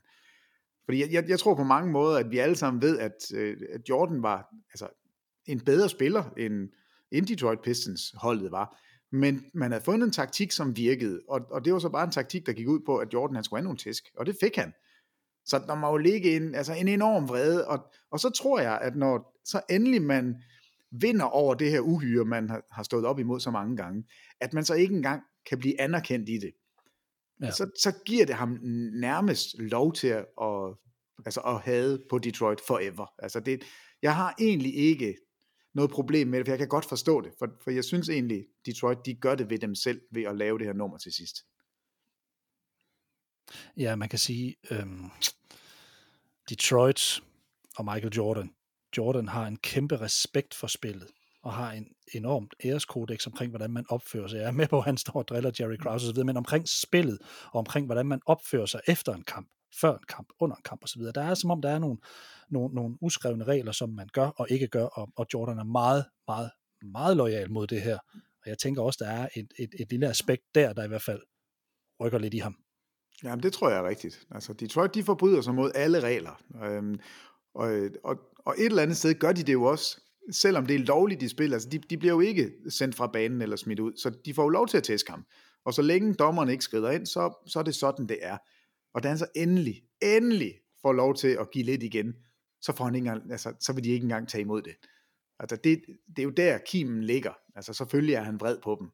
[0.85, 3.57] Fordi jeg, jeg, jeg tror på mange måder, at vi alle sammen ved, at, øh,
[3.73, 4.89] at Jordan var altså,
[5.47, 6.69] en bedre spiller, end,
[7.11, 8.79] end Detroit Pistons holdet var.
[9.13, 12.11] Men man havde fundet en taktik, som virkede, og, og det var så bare en
[12.11, 14.57] taktik, der gik ud på, at Jordan han skulle have nogle tæsk, og det fik
[14.57, 14.73] han.
[15.45, 17.79] Så der må jo ligge en, altså en enorm vrede, og,
[18.11, 20.37] og så tror jeg, at når så endelig man
[21.01, 24.05] vinder over det her uhyre, man har, har stået op imod så mange gange,
[24.41, 26.53] at man så ikke engang kan blive anerkendt i det.
[27.43, 27.51] Ja.
[27.51, 28.59] Så, så giver det ham
[28.93, 30.27] nærmest lov til at,
[31.27, 33.07] altså at have på Detroit forever.
[33.19, 33.63] Altså det,
[34.03, 35.17] jeg har egentlig ikke
[35.75, 38.47] noget problem med det, for jeg kan godt forstå det, for, for jeg synes egentlig,
[38.67, 41.37] Detroit, de gør det ved dem selv, ved at lave det her nummer til sidst.
[43.77, 45.11] Ja, man kan sige, øhm,
[46.49, 47.23] Detroit
[47.77, 48.55] og Michael Jordan,
[48.97, 51.09] Jordan har en kæmpe respekt for spillet,
[51.43, 54.39] og har en enormt æreskodex omkring, hvordan man opfører sig.
[54.39, 57.19] Jeg er med på, at han står og driller Jerry Krause osv., men omkring spillet,
[57.45, 59.49] og omkring, hvordan man opfører sig efter en kamp,
[59.81, 61.03] før en kamp, under en kamp osv.
[61.03, 61.99] Der er som om, der er nogle,
[62.51, 66.05] nogle, nogle uskrevne regler, som man gør og ikke gør, og, og Jordan er meget,
[66.27, 66.51] meget,
[66.93, 67.99] meget lojal mod det her.
[68.15, 71.03] Og jeg tænker også, der er et, et, et lille aspekt der, der i hvert
[71.03, 71.21] fald
[72.01, 72.57] rykker lidt i ham.
[73.25, 74.27] Jamen, det tror jeg er rigtigt.
[74.31, 76.43] Altså, Detroit, de forbryder sig mod alle regler.
[76.65, 77.01] Øhm,
[77.55, 80.01] og, og, og et eller andet sted gør de det jo også,
[80.33, 81.57] selvom det er lovligt, de spiller.
[81.57, 84.43] Altså, de, de bliver jo ikke sendt fra banen eller smidt ud, så de får
[84.43, 85.25] jo lov til at tæske ham.
[85.65, 88.39] Og så længe dommerne ikke skrider ind, så, så er det sådan, det er.
[88.95, 92.15] Og da han så endelig, endelig får lov til at give lidt igen,
[92.61, 94.75] så, får han ikke engang, altså, så vil de ikke engang tage imod det.
[95.39, 97.33] Altså det, det er jo der, kimen ligger.
[97.55, 98.89] Altså selvfølgelig er han vred på dem.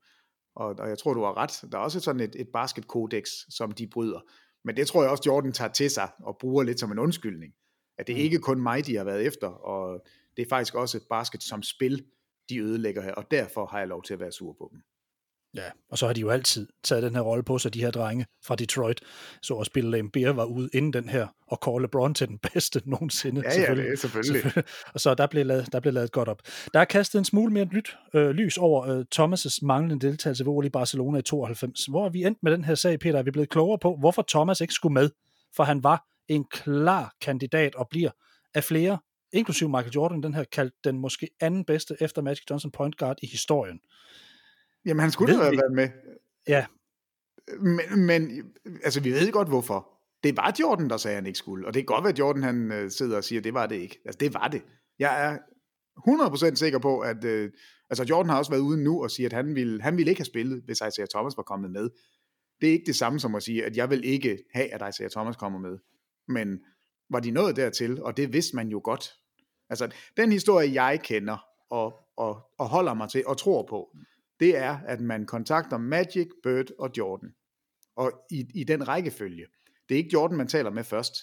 [0.56, 1.72] Og, og jeg tror, du har ret.
[1.72, 4.20] Der er også sådan et, et basketkodex, som de bryder.
[4.64, 7.54] Men det tror jeg også, Jordan tager til sig og bruger lidt som en undskyldning.
[7.98, 8.24] At det er mm.
[8.24, 10.06] ikke kun mig, de har været efter, og
[10.36, 12.04] det er faktisk også basket som spil,
[12.48, 14.82] de ødelægger her, og derfor har jeg lov til at være sur på dem.
[15.56, 17.90] Ja, og så har de jo altid taget den her rolle på sig, de her
[17.90, 19.00] drenge fra Detroit.
[19.42, 22.82] Så også Bill Laimbeer var ude inden den her, og kåre LeBron til den bedste
[22.90, 23.42] nogensinde.
[23.44, 23.82] Ja, selvfølgelig.
[23.84, 24.42] ja, det er selvfølgelig.
[24.42, 24.72] selvfølgelig.
[24.94, 26.42] Og så der blev, lavet, der blev lavet godt op.
[26.74, 30.52] Der er kastet en smule mere nyt øh, lys over øh, Thomas' manglende deltagelse ved
[30.52, 31.84] OL i Barcelona i 92.
[31.84, 33.18] Hvor er vi endt med den her sag, Peter?
[33.18, 35.10] Er vi blevet klogere på, hvorfor Thomas ikke skulle med?
[35.56, 38.10] For han var en klar kandidat og bliver
[38.54, 38.98] af flere,
[39.32, 43.16] inklusive Michael Jordan, den her kaldt den måske anden bedste efter Magic Johnson point guard
[43.22, 43.80] i historien.
[44.86, 45.88] Jamen, han skulle have været med.
[46.48, 46.66] Ja.
[47.60, 48.52] Men, men,
[48.84, 49.88] altså, vi ved godt, hvorfor.
[50.22, 51.66] Det var Jordan, der sagde, at han ikke skulle.
[51.66, 53.66] Og det kan godt være, at Jordan han øh, sidder og siger, at det var
[53.66, 54.00] det ikke.
[54.04, 54.62] Altså, det var det.
[54.98, 55.38] Jeg er
[55.98, 57.50] 100% sikker på, at øh,
[57.90, 60.20] altså Jordan har også været ude nu og sige, at han ville, han ville ikke
[60.20, 61.90] have spillet, hvis Isaiah Thomas var kommet med.
[62.60, 65.10] Det er ikke det samme som at sige, at jeg vil ikke have, at Isaiah
[65.10, 65.78] Thomas kommer med.
[66.28, 66.58] Men
[67.10, 69.14] var de nået dertil, og det vidste man jo godt.
[69.70, 73.96] Altså, den historie, jeg kender, og, og, og holder mig til, og tror på,
[74.40, 77.28] det er, at man kontakter Magic, Bird og Jordan.
[77.96, 79.46] Og i, i den rækkefølge.
[79.88, 81.14] Det er ikke Jordan, man taler med først.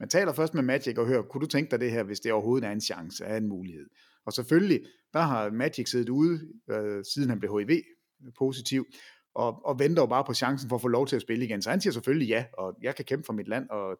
[0.00, 2.32] Man taler først med Magic og hører, kunne du tænke dig det her, hvis det
[2.32, 3.86] overhovedet er en chance, er en mulighed.
[4.26, 4.80] Og selvfølgelig,
[5.12, 8.86] der har Magic siddet ude, øh, siden han blev HIV-positiv,
[9.34, 11.62] og, og venter jo bare på chancen for at få lov til at spille igen.
[11.62, 13.98] Så han siger selvfølgelig ja, og jeg kan kæmpe for mit land, og,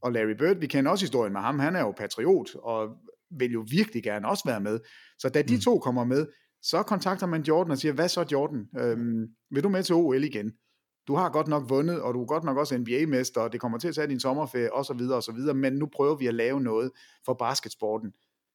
[0.00, 2.96] og Larry Bird, vi kender også historien med ham, han er jo patriot, og
[3.30, 4.80] vil jo virkelig gerne også være med.
[5.18, 5.60] Så da de mm.
[5.60, 6.26] to kommer med,
[6.70, 10.24] så kontakter man Jordan og siger, hvad så Jordan, øhm, vil du med til OL
[10.24, 10.52] igen?
[11.08, 13.78] Du har godt nok vundet, og du er godt nok også NBA-mester, og det kommer
[13.78, 16.26] til at tage din sommerferie, og så videre, og så videre, men nu prøver vi
[16.26, 16.90] at lave noget
[17.24, 18.12] for basketsporten.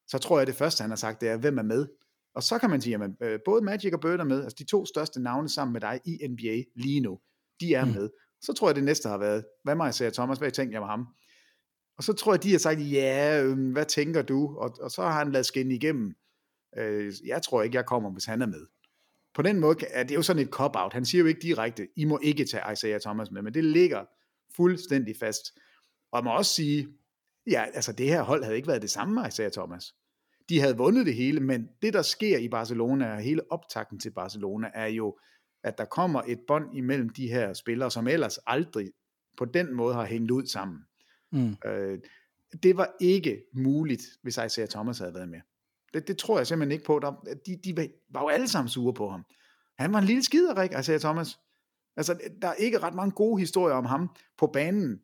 [0.07, 1.87] Så tror jeg, det første, han har sagt, det er, hvem er med?
[2.35, 4.65] Og så kan man sige, at øh, både Magic og Bird er med, altså de
[4.65, 7.19] to største navne sammen med dig i NBA lige nu,
[7.59, 7.91] de er mm.
[7.91, 8.09] med.
[8.41, 10.87] Så tror jeg, det næste har været, hvad jeg sige, Thomas, hvad tænker jeg med
[10.87, 11.07] ham?
[11.97, 14.57] Og så tror jeg, de har sagt, ja, øh, hvad tænker du?
[14.57, 16.13] Og, og så har han lavet skinne igennem,
[16.77, 18.65] Øh, jeg tror ikke, jeg kommer, hvis han er med.
[19.33, 20.93] På den måde er det jo sådan et cop-out.
[20.93, 24.05] Han siger jo ikke direkte, I må ikke tage Isaiah Thomas med, men det ligger
[24.55, 25.59] fuldstændig fast.
[26.11, 26.87] Og jeg må også sige,
[27.47, 29.95] ja, altså det her hold havde ikke været det samme med Isaiah Thomas.
[30.49, 34.11] De havde vundet det hele, men det der sker i Barcelona, og hele optakten til
[34.11, 35.17] Barcelona, er jo,
[35.63, 38.91] at der kommer et bånd imellem de her spillere, som ellers aldrig
[39.37, 40.79] på den måde har hængt ud sammen.
[41.31, 41.55] Mm.
[41.65, 41.99] Øh,
[42.63, 45.39] det var ikke muligt, hvis Isaiah Thomas havde været med.
[45.93, 46.99] Det, det tror jeg simpelthen ikke på.
[46.99, 47.11] Der,
[47.45, 49.25] de, de var jo alle sammen sure på ham.
[49.79, 51.39] Han var en lille skiderik, Isaiah Thomas.
[51.97, 54.99] Altså, der er ikke ret mange gode historier om ham på banen.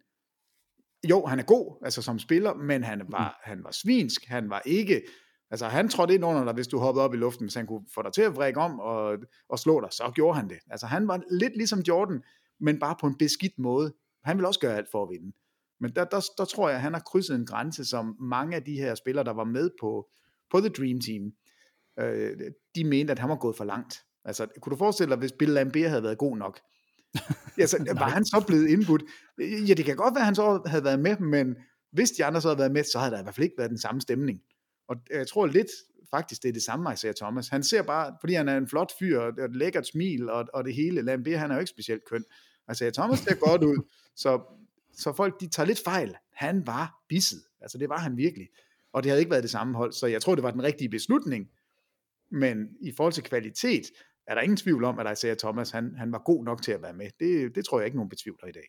[1.09, 3.51] Jo, han er god, altså som spiller, men han var, mm.
[3.51, 4.25] han var svinsk.
[4.25, 5.01] Han var ikke
[5.51, 7.85] Altså han trådte ind under dig, hvis du hoppede op i luften, hvis han kunne
[7.93, 9.17] få dig til at vrikke om og,
[9.49, 10.57] og slå dig, så gjorde han det.
[10.69, 12.23] Altså han var lidt ligesom Jordan,
[12.59, 13.93] men bare på en beskidt måde.
[14.23, 15.35] Han vil også gøre alt for at vinde.
[15.79, 18.63] Men der, der, der tror jeg, at han har krydset en grænse, som mange af
[18.63, 20.09] de her spillere, der var med på,
[20.51, 21.31] på The Dream Team,
[21.99, 22.37] øh,
[22.75, 23.95] de mente, at han var gået for langt.
[24.25, 26.59] Altså, kunne du forestille dig, hvis Bill Lambert havde været god nok?
[27.59, 29.03] altså, var han så blevet indbudt?
[29.67, 31.55] Ja, det kan godt være, at han så havde været med, men
[31.91, 33.69] hvis de andre så havde været med, så havde der i hvert fald ikke været
[33.69, 34.39] den samme stemning.
[34.87, 35.67] Og jeg tror lidt
[36.11, 37.47] faktisk, det er det samme med Isaiah Thomas.
[37.47, 40.63] Han ser bare, fordi han er en flot fyr, og et lækkert smil, og, og
[40.63, 41.01] det hele.
[41.01, 42.23] Lambert, han er jo ikke specielt køn.
[42.71, 44.41] Isaiah Thomas ser godt ud, så,
[44.93, 46.15] så folk, de tager lidt fejl.
[46.33, 47.39] Han var bisset.
[47.61, 48.47] Altså, det var han virkelig.
[48.97, 50.89] Og det havde ikke været det samme hold, så jeg tror, det var den rigtige
[50.89, 51.47] beslutning.
[52.31, 53.83] Men i forhold til kvalitet,
[54.27, 56.81] er der ingen tvivl om, at Isaiah Thomas, han, han var god nok til at
[56.81, 57.09] være med.
[57.19, 58.67] Det, det tror jeg ikke, nogen betvivler i dag.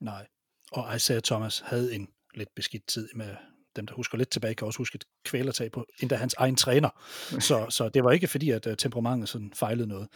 [0.00, 0.26] Nej,
[0.72, 3.36] og Isaiah Thomas havde en lidt beskidt tid med,
[3.76, 6.88] dem, der husker lidt tilbage, kan også huske et kvælertag på endda hans egen træner.
[7.48, 10.08] Så, så det var ikke fordi, at uh, temperamentet sådan fejlede noget.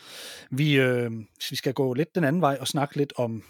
[0.51, 1.11] Vi, øh,
[1.51, 3.45] vi skal gå lidt den anden vej og snakke lidt om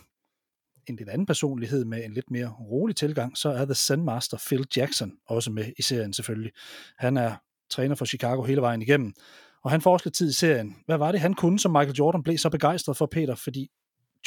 [0.86, 4.66] en lidt anden personlighed med en lidt mere rolig tilgang, så er The Sandmaster Phil
[4.76, 6.52] Jackson også med i serien selvfølgelig.
[6.98, 7.34] Han er
[7.70, 9.14] træner for Chicago hele vejen igennem,
[9.62, 10.76] og han får også lidt tid i serien.
[10.86, 13.34] Hvad var det, han kunne, som Michael Jordan blev så begejstret for, Peter?
[13.34, 13.70] Fordi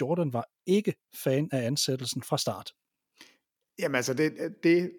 [0.02, 2.72] Jordan var ikke fan af ansættelsen fra start.
[3.80, 4.91] Jamen altså, det, det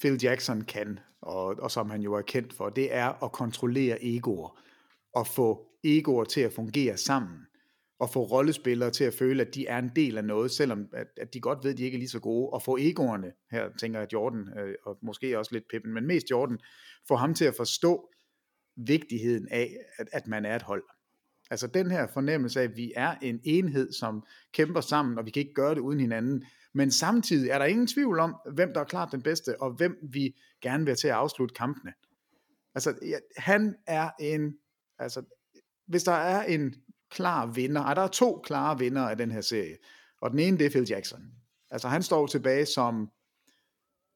[0.00, 4.04] Phil Jackson kan, og, og som han jo er kendt for, det er at kontrollere
[4.04, 4.60] egoer,
[5.14, 7.38] og få egoer til at fungere sammen,
[7.98, 11.06] og få rollespillere til at føle, at de er en del af noget, selvom at,
[11.16, 13.68] at de godt ved, at de ikke er lige så gode, og få egoerne, her
[13.80, 16.58] tænker jeg Jordan, øh, og måske også lidt Pippen, men mest Jordan,
[17.08, 18.10] få ham til at forstå
[18.76, 20.82] vigtigheden af, at, at man er et hold.
[21.50, 25.30] Altså den her fornemmelse af, at vi er en enhed, som kæmper sammen, og vi
[25.30, 28.80] kan ikke gøre det uden hinanden, men samtidig er der ingen tvivl om, hvem der
[28.80, 31.92] er klart den bedste, og hvem vi gerne vil til at afslutte kampene.
[32.74, 34.54] Altså, ja, han er en,
[34.98, 35.22] altså,
[35.86, 36.74] hvis der er en
[37.10, 39.76] klar vinder, og der er to klare vinder af den her serie,
[40.20, 41.22] og den ene, det er Phil Jackson.
[41.70, 43.10] Altså, han står tilbage som,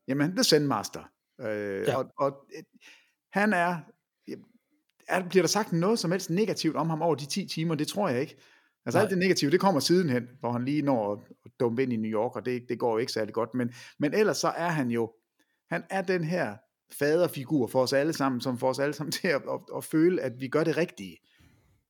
[0.08, 1.02] jamen, The Sendmaster.
[1.40, 1.96] Øh, ja.
[1.96, 2.46] og, og
[3.32, 3.78] han er,
[5.08, 7.74] er, bliver der sagt noget som helst negativt om ham over de 10 timer?
[7.74, 8.36] Det tror jeg ikke.
[8.86, 9.02] Altså Nej.
[9.02, 12.10] alt det negative, det kommer sidenhen, hvor han lige når at dumpe ind i New
[12.10, 13.54] York, og det, det går jo ikke særlig godt.
[13.54, 15.12] Men, men ellers så er han jo,
[15.70, 16.56] han er den her
[16.98, 20.22] faderfigur for os alle sammen, som får os alle sammen til at, at, at føle,
[20.22, 21.16] at vi gør det rigtige.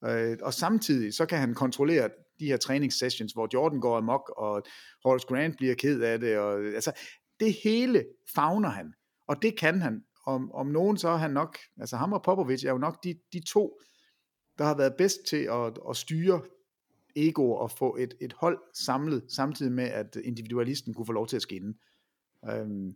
[0.04, 2.10] Øh, og samtidig så kan han kontrollere
[2.40, 4.62] de her træningssessions, hvor Jordan går amok, og
[5.04, 6.38] Horace Grant bliver ked af det.
[6.38, 6.92] Og, altså,
[7.40, 8.92] det hele fagner han,
[9.28, 10.02] og det kan han.
[10.26, 13.14] Om, om nogen så er han nok, altså ham og Popovic er jo nok de,
[13.32, 13.78] de to,
[14.58, 16.42] der har været bedst til at, at styre
[17.16, 21.36] ego og få et, et hold samlet, samtidig med, at individualisten kunne få lov til
[21.36, 21.74] at skinne.
[22.50, 22.94] Øhm,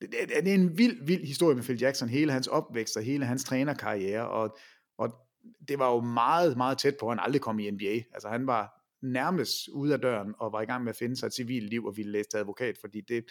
[0.00, 3.02] det, det, det er en vild, vild historie med Phil Jackson, hele hans opvækst og
[3.02, 4.56] hele hans trænerkarriere, og,
[4.98, 5.27] og
[5.68, 8.02] det var jo meget, meget tæt på, at han aldrig kom i NBA.
[8.12, 11.26] Altså han var nærmest ude af døren og var i gang med at finde sig
[11.26, 13.24] et civilt liv og ville læse til advokat, fordi det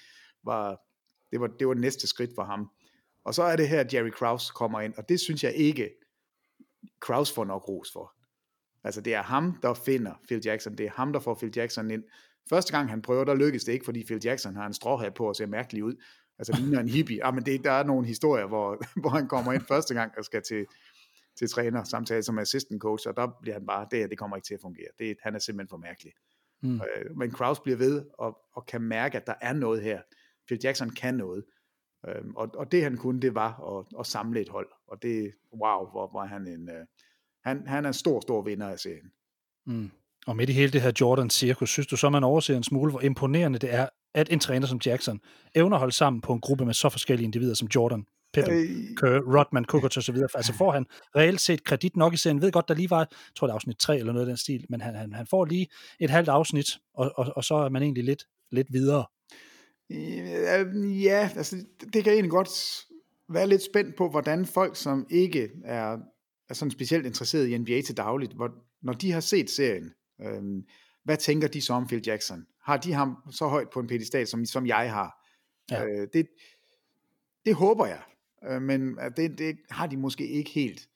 [0.43, 0.81] var,
[1.31, 2.69] det var, det var næste skridt for ham.
[3.23, 5.89] Og så er det her, at Jerry Krause kommer ind, og det synes jeg ikke,
[6.99, 8.13] Krause får nok ros for.
[8.83, 10.77] Altså det er ham, der finder Phil Jackson.
[10.77, 12.03] Det er ham, der får Phil Jackson ind.
[12.49, 15.27] Første gang han prøver, der lykkes det ikke, fordi Phil Jackson har en stråhat på
[15.27, 15.95] og ser mærkelig ud.
[16.39, 17.25] Altså ligner en hippie.
[17.25, 20.25] Ah, men det, der er nogle historier, hvor, hvor han kommer ind første gang og
[20.25, 20.65] skal til,
[21.37, 24.45] til træner samtale som assistant coach, og der bliver han bare, det, det kommer ikke
[24.45, 24.87] til at fungere.
[24.99, 26.13] Det, han er simpelthen for mærkelig.
[26.61, 26.75] Mm.
[26.75, 30.01] Øh, men Kraus bliver ved og, og kan mærke, at der er noget her.
[30.47, 31.43] Phil Jackson kan noget.
[32.07, 34.67] Øhm, og, og det han kunne, det var at, at samle et hold.
[34.87, 36.85] Og det, wow, hvor var han en, øh,
[37.43, 39.11] han, han er en stor, stor vinder af serien.
[39.65, 39.91] Mm.
[40.27, 43.01] Og midt i hele det her Jordan-cirkus, synes du så, man overser en smule, hvor
[43.01, 45.21] imponerende det er, at en træner som Jackson
[45.55, 48.05] evner at holde sammen på en gruppe med så forskellige individer som Jordan,
[48.45, 50.29] Pippen, øh, Rodman, Kukoc og så videre.
[50.35, 52.37] Altså får han reelt set kredit nok i serien.
[52.37, 54.29] Jeg ved godt, der lige var, jeg tror det er afsnit 3 eller noget af
[54.29, 55.67] den stil, men han, han, han får lige
[55.99, 59.05] et halvt afsnit, og, og, og så er man egentlig lidt, lidt videre.
[61.03, 62.49] Ja, altså det kan jeg egentlig godt
[63.29, 65.97] være lidt spændt på, hvordan folk, som ikke er,
[66.49, 68.49] er sådan specielt interesseret i NBA til dagligt, hvor,
[68.81, 70.63] når de har set serien, øhm,
[71.03, 72.45] hvad tænker de så om Phil Jackson?
[72.63, 75.27] Har de ham så højt på en pedestal, som, som jeg har?
[75.71, 75.85] Ja.
[75.85, 76.27] Øh, det,
[77.45, 78.01] det håber jeg,
[78.43, 80.89] øh, men øh, det, det har de måske ikke helt.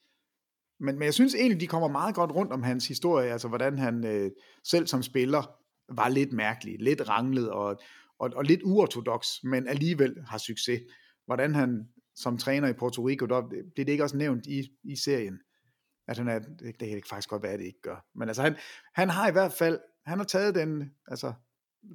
[0.80, 3.78] Men, men jeg synes egentlig, de kommer meget godt rundt om hans historie, altså hvordan
[3.78, 4.30] han øh,
[4.64, 7.80] selv som spiller var lidt mærkelig, lidt ranglet og,
[8.18, 10.80] og, og lidt uortodox, men alligevel har succes.
[11.26, 14.96] Hvordan han som træner i Puerto Rico, der blev det ikke også nævnt i, i
[14.96, 15.38] serien,
[16.08, 18.06] at han er, det, det kan faktisk godt være, at det ikke gør.
[18.14, 18.56] Men altså han,
[18.94, 21.32] han har i hvert fald, han har taget den, altså,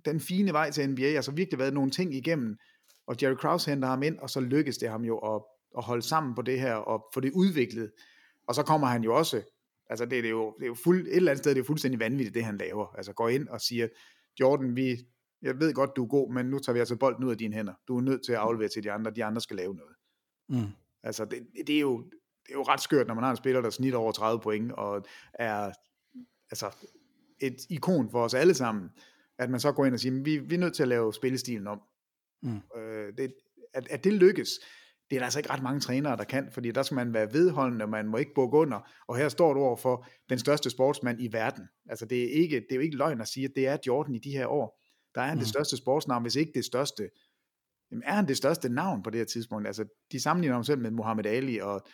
[0.05, 2.57] den fine vej til NBA, altså virkelig været nogle ting igennem,
[3.07, 5.41] og Jerry Krause henter ham ind, og så lykkes det ham jo at,
[5.77, 7.91] at holde sammen på det her, og få det udviklet.
[8.47, 9.41] Og så kommer han jo også,
[9.89, 11.65] altså det, det er jo, det er jo fuld, et eller andet sted, det er
[11.65, 12.95] fuldstændig vanvittigt, det han laver.
[12.97, 13.87] Altså går ind og siger,
[14.39, 14.97] Jordan, vi,
[15.41, 17.55] jeg ved godt, du er god, men nu tager vi altså bolden ud af dine
[17.55, 17.73] hænder.
[17.87, 19.95] Du er nødt til at aflevere til de andre, de andre skal lave noget.
[20.49, 20.71] Mm.
[21.03, 21.97] Altså det, det, er jo,
[22.45, 24.71] det er jo ret skørt, når man har en spiller, der snitter over 30 point,
[24.71, 25.71] og er
[26.51, 26.75] altså
[27.39, 28.89] et ikon for os alle sammen,
[29.37, 31.67] at man så går ind og siger, vi, vi er nødt til at lave spillestilen
[31.67, 31.81] om.
[32.43, 32.61] Mm.
[32.79, 33.33] Øh, det,
[33.73, 34.49] at, at det lykkes,
[35.09, 37.33] det er der altså ikke ret mange trænere, der kan, fordi der skal man være
[37.33, 40.69] vedholdende, og man må ikke bukke under, og her står du over for den største
[40.69, 41.63] sportsmand i verden.
[41.89, 44.15] Altså det er, ikke, det er jo ikke løgn at sige, at det er Jordan
[44.15, 44.83] i de her år.
[45.15, 45.39] Der er han mm.
[45.39, 47.09] det største sportsnavn, hvis ikke det største.
[47.91, 49.67] Jamen er han det største navn på det her tidspunkt?
[49.67, 51.87] Altså de sammenligner ham selv med Muhammad Ali, og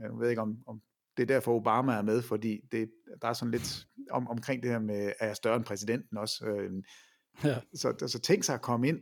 [0.00, 0.80] jeg ved ikke om, om
[1.16, 2.90] det er derfor Obama er med, fordi det,
[3.22, 6.46] der er sådan lidt om, omkring det her med, er jeg større end præsidenten også.
[6.46, 6.70] Øh,
[7.44, 7.60] ja.
[7.74, 9.00] Så altså, tænk sig at komme ind,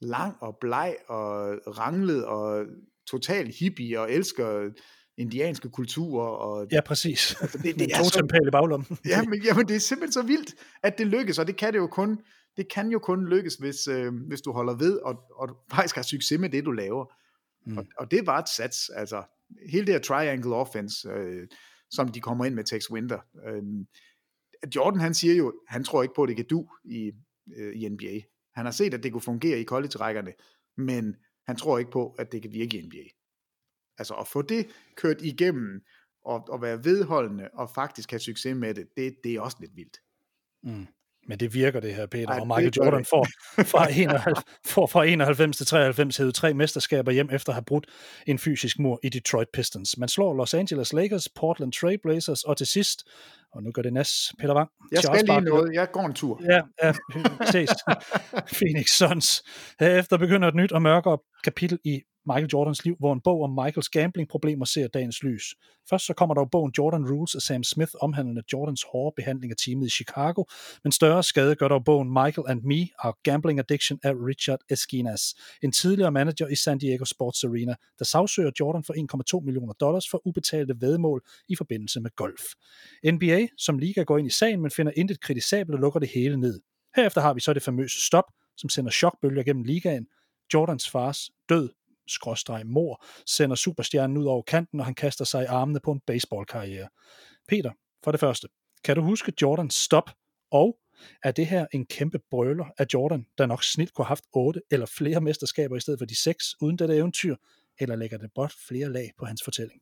[0.00, 2.66] lang og bleg og ranglet og
[3.06, 4.70] total hippie og elsker
[5.18, 6.26] indianske kulturer.
[6.26, 7.36] Og, ja, præcis.
[7.40, 8.98] Altså, det, det er så, i baglommen.
[9.12, 11.78] ja, men, jamen, det er simpelthen så vildt, at det lykkes, og det kan det
[11.78, 12.18] jo kun,
[12.56, 15.94] det kan jo kun lykkes, hvis, øh, hvis du holder ved, og, og du faktisk
[15.94, 17.12] har succes med det, du laver.
[17.66, 17.78] Mm.
[17.78, 19.22] Og, og det var et sats, altså
[19.70, 21.48] hele det her triangle offense, øh,
[21.90, 23.18] som de kommer ind med Tex Winter.
[23.46, 23.62] Øh,
[24.76, 27.12] Jordan han siger jo, han tror ikke på, at det kan du i,
[27.56, 28.20] øh, i NBA.
[28.54, 30.32] Han har set, at det kunne fungere i college-rækkerne,
[30.76, 33.08] men han tror ikke på, at det kan virke i NBA.
[33.98, 35.84] Altså at få det kørt igennem,
[36.24, 39.76] og, og være vedholdende, og faktisk have succes med det, det, det er også lidt
[39.76, 40.00] vildt.
[40.62, 40.86] Mm.
[41.28, 42.28] Men det virker det her, Peter.
[42.28, 43.26] Ej, og Michael Jordan får
[43.64, 47.86] fra, 91, får fra 91 til 93 hævet tre mesterskaber hjem efter at have brudt
[48.26, 49.98] en fysisk mur i Detroit Pistons.
[49.98, 53.02] Man slår Los Angeles Lakers, Portland Trail Blazers, og til sidst,
[53.52, 54.70] og nu gør det næst, Peter Wang.
[54.92, 56.40] Jeg skal lige noget, jeg går en tur.
[56.50, 56.92] Ja, ja
[57.50, 57.70] ses.
[58.58, 59.42] Phoenix Suns.
[59.80, 63.50] Herefter begynder et nyt og mørkere kapitel i Michael Jordans liv, hvor en bog om
[63.50, 65.44] Michaels gambling-problemer ser dagens lys.
[65.90, 69.50] Først så kommer der jo bogen Jordan Rules af Sam Smith, omhandlende Jordans hårde behandling
[69.50, 70.44] af teamet i Chicago,
[70.84, 75.34] men større skade gør der bogen Michael and Me, og Gambling Addiction af Richard Esquinas,
[75.62, 78.94] en tidligere manager i San Diego Sports Arena, der sagsøger Jordan for
[79.38, 82.42] 1,2 millioner dollars for ubetalte vedmål i forbindelse med golf.
[83.04, 86.36] NBA som liga går ind i sagen, men finder intet kritisabelt og lukker det hele
[86.36, 86.60] ned.
[86.96, 88.24] Herefter har vi så det famøse stop,
[88.56, 90.06] som sender chokbølger gennem ligaen,
[90.54, 91.68] Jordans fars død
[92.10, 96.00] skråstreg mor, sender superstjernen ud over kanten, og han kaster sig i armene på en
[96.06, 96.88] baseballkarriere.
[97.48, 97.70] Peter,
[98.04, 98.48] for det første,
[98.84, 100.10] kan du huske Jordans stop,
[100.50, 100.76] og
[101.24, 104.60] er det her en kæmpe brøler af Jordan, der nok snit kunne have haft otte
[104.70, 107.36] eller flere mesterskaber i stedet for de seks uden dette eventyr,
[107.80, 109.80] eller lægger det blot flere lag på hans fortælling?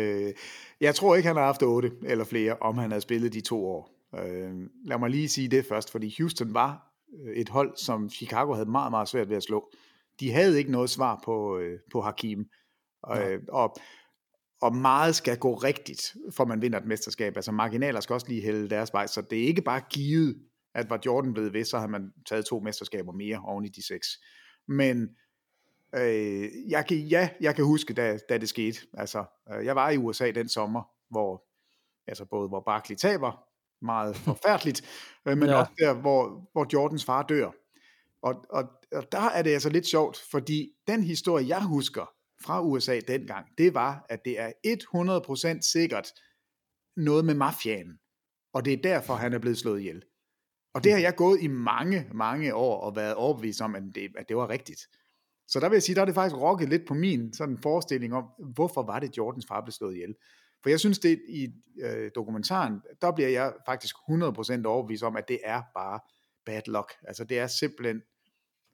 [0.86, 3.66] Jeg tror ikke, han har haft otte eller flere, om han havde spillet de to
[3.66, 3.90] år.
[4.18, 6.92] Øh, lad mig lige sige det først, fordi Houston var
[7.24, 9.70] øh, et hold, som Chicago havde meget, meget svært ved at slå
[10.20, 12.46] de havde ikke noget svar på, øh, på Hakim.
[13.02, 13.38] Og, ja.
[13.48, 13.76] og,
[14.60, 17.36] og meget skal gå rigtigt, for man vinder et mesterskab.
[17.36, 20.36] Altså marginaler skal også lige hælde deres vej, så det er ikke bare givet,
[20.74, 23.86] at var Jordan blevet ved, så har man taget to mesterskaber mere oven i de
[23.86, 24.08] seks.
[24.68, 25.08] Men
[25.94, 28.80] øh, jeg kan, ja, jeg kan huske, da, da det skete.
[28.94, 31.44] Altså, øh, jeg var i USA den sommer, hvor
[32.06, 33.46] altså både hvor Barkley taber,
[33.84, 34.82] meget forfærdeligt,
[35.26, 35.56] øh, men ja.
[35.56, 37.50] også der, hvor, hvor Jordans far dør.
[38.26, 42.12] Og, og, og der er det altså lidt sjovt, fordi den historie, jeg husker
[42.42, 44.52] fra USA dengang, det var, at det er
[45.58, 46.12] 100% sikkert
[46.96, 47.98] noget med mafianen.
[48.52, 50.02] Og det er derfor, han er blevet slået ihjel.
[50.74, 54.10] Og det har jeg gået i mange, mange år og været overbevist om, at det,
[54.16, 54.80] at det var rigtigt.
[55.48, 58.14] Så der vil jeg sige, der er det faktisk rokket lidt på min sådan forestilling
[58.14, 58.24] om,
[58.54, 60.14] hvorfor var det Jordans far blev slået ihjel.
[60.62, 61.48] For jeg synes, det i
[61.82, 66.00] øh, dokumentaren, der bliver jeg faktisk 100% overbevist om, at det er bare
[66.46, 66.92] bad luck.
[67.02, 68.02] Altså det er simpelthen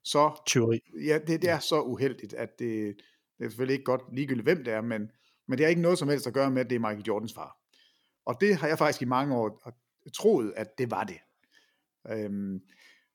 [0.05, 0.81] så, Tyveri.
[1.07, 2.97] Ja, det, det er så uheldigt, at det,
[3.39, 5.11] det er selvfølgelig ikke godt ligegyldigt, hvem det er, men,
[5.49, 7.35] men det har ikke noget som helst at gøre med, at det er Michael Jordans
[7.35, 7.57] far.
[8.27, 9.73] Og det har jeg faktisk i mange år
[10.15, 11.19] troet, at det var det.
[12.11, 12.61] Øhm,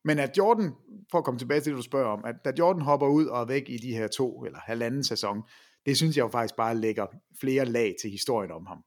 [0.04, 0.72] Men at Jordan,
[1.12, 3.42] for at komme tilbage til det, du spørger om, at da Jordan hopper ud og
[3.42, 5.44] er væk i de her to eller halvanden sæson,
[5.86, 7.08] det synes jeg jo faktisk bare lægger
[7.40, 8.84] flere lag til historien om ham.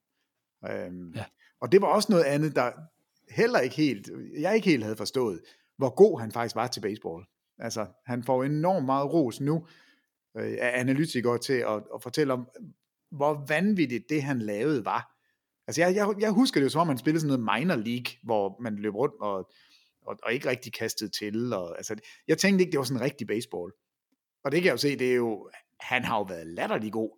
[0.71, 1.25] Øhm, ja.
[1.61, 2.73] Og det var også noget andet, der
[3.31, 5.41] heller ikke helt, jeg ikke helt havde forstået,
[5.77, 7.25] hvor god han faktisk var til baseball.
[7.61, 9.67] Altså, han får enormt meget ros nu
[10.37, 12.49] øh, af analytikere til at, at fortælle om,
[13.11, 15.17] hvor vanvittigt det, han lavede, var.
[15.67, 18.13] Altså, jeg, jeg, jeg husker det jo som om, han spillede sådan noget minor league,
[18.23, 19.51] hvor man løb rundt og,
[20.03, 21.53] og, og ikke rigtig kastede til.
[21.53, 21.97] Og, altså,
[22.29, 23.73] jeg tænkte ikke, det var sådan en rigtig baseball.
[24.45, 25.51] Og det kan jeg jo se, det er jo,
[25.81, 27.11] han har jo været latterlig god.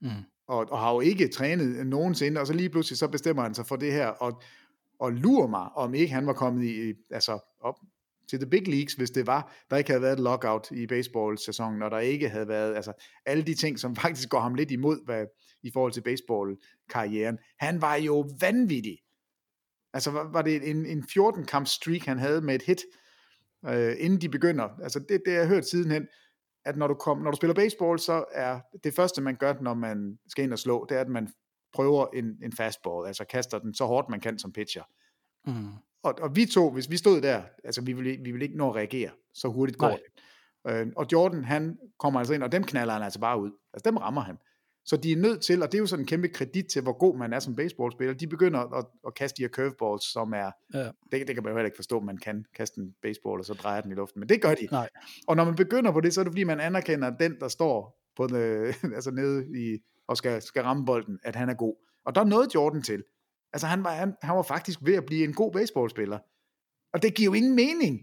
[0.00, 0.08] Mm.
[0.46, 3.66] Og, og har jo ikke trænet nogensinde, og så lige pludselig så bestemmer han sig
[3.66, 4.42] for det her, og,
[4.98, 7.74] og lurer mig, om ikke han var kommet i, altså op
[8.30, 11.82] til the big leagues, hvis det var, der ikke havde været et lockout i baseball-sæsonen,
[11.82, 12.92] og der ikke havde været, altså
[13.26, 15.26] alle de ting, som faktisk går ham lidt imod, hvad,
[15.62, 17.38] i forhold til baseball-karrieren.
[17.58, 18.98] Han var jo vanvittig.
[19.92, 22.82] Altså var, var det en, en 14-kamp streak, han havde med et hit,
[23.66, 24.68] øh, inden de begynder.
[24.82, 26.06] Altså det, det har jeg hørt sidenhen,
[26.64, 29.74] at når du, kom, når du spiller baseball, så er det første, man gør, når
[29.74, 31.28] man skal ind og slå, det er, at man
[31.74, 34.82] prøver en, en fastball, altså kaster den så hårdt, man kan som pitcher.
[35.46, 35.72] Mm.
[36.02, 38.70] Og, og vi to, hvis vi stod der, altså vi ville, vi ville ikke nå
[38.70, 39.96] at reagere, så hurtigt går Nej.
[39.96, 40.22] det.
[40.68, 43.50] Øh, og Jordan, han kommer altså ind, og dem knaller han altså bare ud.
[43.74, 44.36] Altså dem rammer han.
[44.84, 46.98] Så de er nødt til, og det er jo sådan en kæmpe kredit til, hvor
[46.98, 50.50] god man er som baseballspiller, de begynder at, at kaste de her curveballs, som er,
[50.74, 50.90] ja.
[51.12, 53.54] det, det kan man jo heller ikke forstå, man kan kaste en baseball, og så
[53.54, 54.68] drejer den i luften, men det gør de.
[54.70, 54.88] Nej.
[55.26, 58.00] Og når man begynder på det, så er det fordi, man anerkender den, der står
[58.16, 59.78] på det, altså nede i,
[60.08, 61.74] og skal, skal ramme bolden, at han er god.
[62.04, 63.04] Og der nåede Jordan til.
[63.52, 66.18] Altså han var, han, han var faktisk ved at blive en god baseballspiller.
[66.92, 68.00] Og det giver jo ingen mening,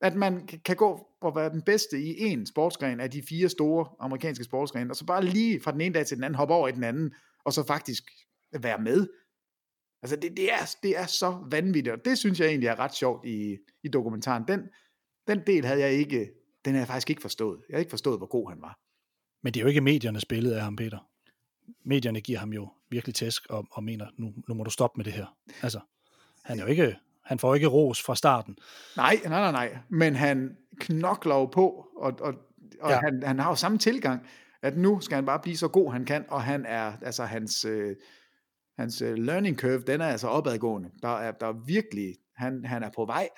[0.00, 3.86] at man kan gå og være den bedste i en sportsgren af de fire store
[4.00, 6.68] amerikanske sportsgrene, og så bare lige fra den ene dag til den anden hoppe over
[6.68, 7.14] i den anden,
[7.44, 8.10] og så faktisk
[8.60, 9.08] være med.
[10.02, 12.94] Altså det, det, er, det er så vanvittigt, og det synes jeg egentlig er ret
[12.94, 14.44] sjovt i, i dokumentaren.
[14.48, 14.60] Den,
[15.26, 16.30] den del havde jeg ikke,
[16.64, 17.60] den havde jeg faktisk ikke forstået.
[17.68, 18.78] Jeg havde ikke forstået, hvor god han var.
[19.42, 20.98] Men det er jo ikke mediernes billede af ham, Peter.
[21.84, 25.04] Medierne giver ham jo virkelig tæsk og, og mener, nu, nu må du stoppe med
[25.04, 25.36] det her.
[25.62, 25.80] Altså,
[26.44, 28.56] han er jo ikke, han får ikke ros fra starten.
[28.96, 29.78] Nej, nej, nej, nej.
[29.88, 32.34] Men han knokler jo på, og, og,
[32.80, 33.00] og ja.
[33.00, 34.26] han, han har jo samme tilgang,
[34.62, 37.64] at nu skal han bare blive så god han kan, og han er, altså hans,
[37.64, 37.96] øh,
[38.78, 40.90] hans øh, learning curve, den er altså opadgående.
[41.02, 43.28] Der er, der er virkelig, han, han er på vej,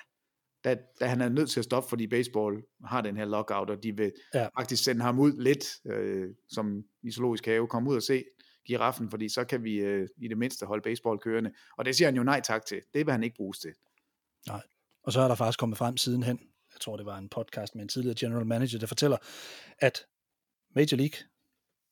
[0.63, 3.83] da, da han er nødt til at stoppe, fordi baseball har den her lockout, og
[3.83, 4.47] de vil ja.
[4.59, 8.23] faktisk sende ham ud lidt, øh, som i zoologisk have, komme ud og se
[8.65, 11.51] giraffen, fordi så kan vi øh, i det mindste holde baseball kørende.
[11.77, 12.81] Og det siger han jo nej tak til.
[12.93, 13.73] Det vil han ikke bruges til.
[14.47, 14.61] Nej.
[15.03, 16.39] Og så er der faktisk kommet frem sidenhen,
[16.73, 19.17] jeg tror det var en podcast med en tidligere general manager, der fortæller,
[19.79, 20.05] at
[20.75, 21.17] Major League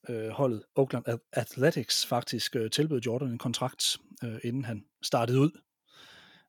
[0.09, 5.61] øh, holdet Oakland Athletics faktisk øh, tilbød Jordan en kontrakt, øh, inden han startede ud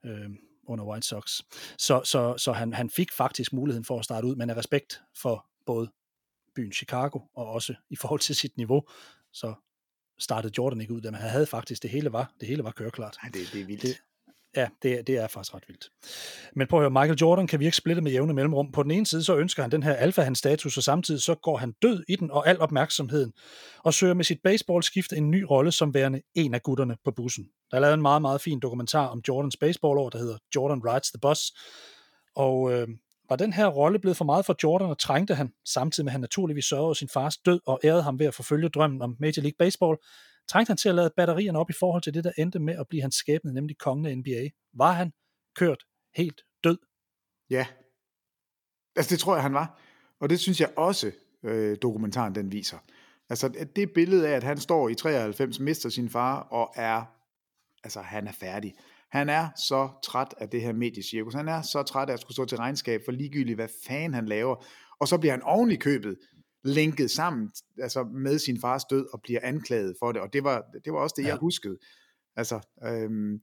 [0.04, 0.30] øh,
[0.66, 1.40] under White Sox.
[1.78, 5.02] Så, så, så han, han fik faktisk muligheden for at starte ud, men af respekt
[5.16, 5.90] for både
[6.54, 8.82] byen Chicago og også i forhold til sit niveau,
[9.32, 9.54] så
[10.18, 13.16] startede Jordan ikke ud, men han havde faktisk, det hele var, det hele var køreklart.
[13.24, 13.82] Ja, det, det er vildt.
[13.82, 14.00] Det,
[14.56, 15.90] Ja, det, det er faktisk ret vildt.
[16.56, 18.72] Men prøv at høre, Michael Jordan kan virke splittet med jævne mellemrum.
[18.72, 21.34] På den ene side, så ønsker han den her alfa hans status, og samtidig så
[21.34, 23.32] går han død i den og al opmærksomheden,
[23.84, 27.44] og søger med sit baseballskifte en ny rolle som værende en af gutterne på bussen.
[27.70, 31.10] Der er lavet en meget, meget fin dokumentar om Jordans baseballår, der hedder Jordan Rides
[31.10, 31.52] the Bus,
[32.36, 32.88] og øh,
[33.28, 36.12] var den her rolle blevet for meget for Jordan, og trængte han, samtidig med at
[36.12, 39.42] han naturligvis sørgede sin fars død og ærede ham ved at forfølge drømmen om Major
[39.42, 39.96] League Baseball,
[40.48, 42.88] trængte han til at lade batterierne op i forhold til det, der endte med at
[42.88, 44.48] blive hans skæbne, nemlig kongen af NBA.
[44.74, 45.12] Var han
[45.56, 45.84] kørt
[46.16, 46.78] helt død?
[47.50, 47.66] Ja.
[48.96, 49.80] Altså det tror jeg, han var.
[50.20, 51.12] Og det synes jeg også,
[51.42, 52.78] øh, dokumentaren den viser.
[53.28, 57.04] Altså det billede af, at han står i 93, mister sin far og er,
[57.84, 58.74] altså han er færdig.
[59.14, 61.34] Han er så træt af det her mediecirkus.
[61.34, 64.26] Han er så træt af at skulle stå til regnskab for ligegyldigt, hvad fanden han
[64.26, 64.64] laver.
[65.00, 66.16] Og så bliver han oven i købet
[66.64, 70.64] linket sammen altså med sin fars død og bliver anklaget for det, og det var,
[70.84, 71.28] det var også det, ja.
[71.28, 71.78] jeg huskede.
[72.36, 73.38] Altså, øhm,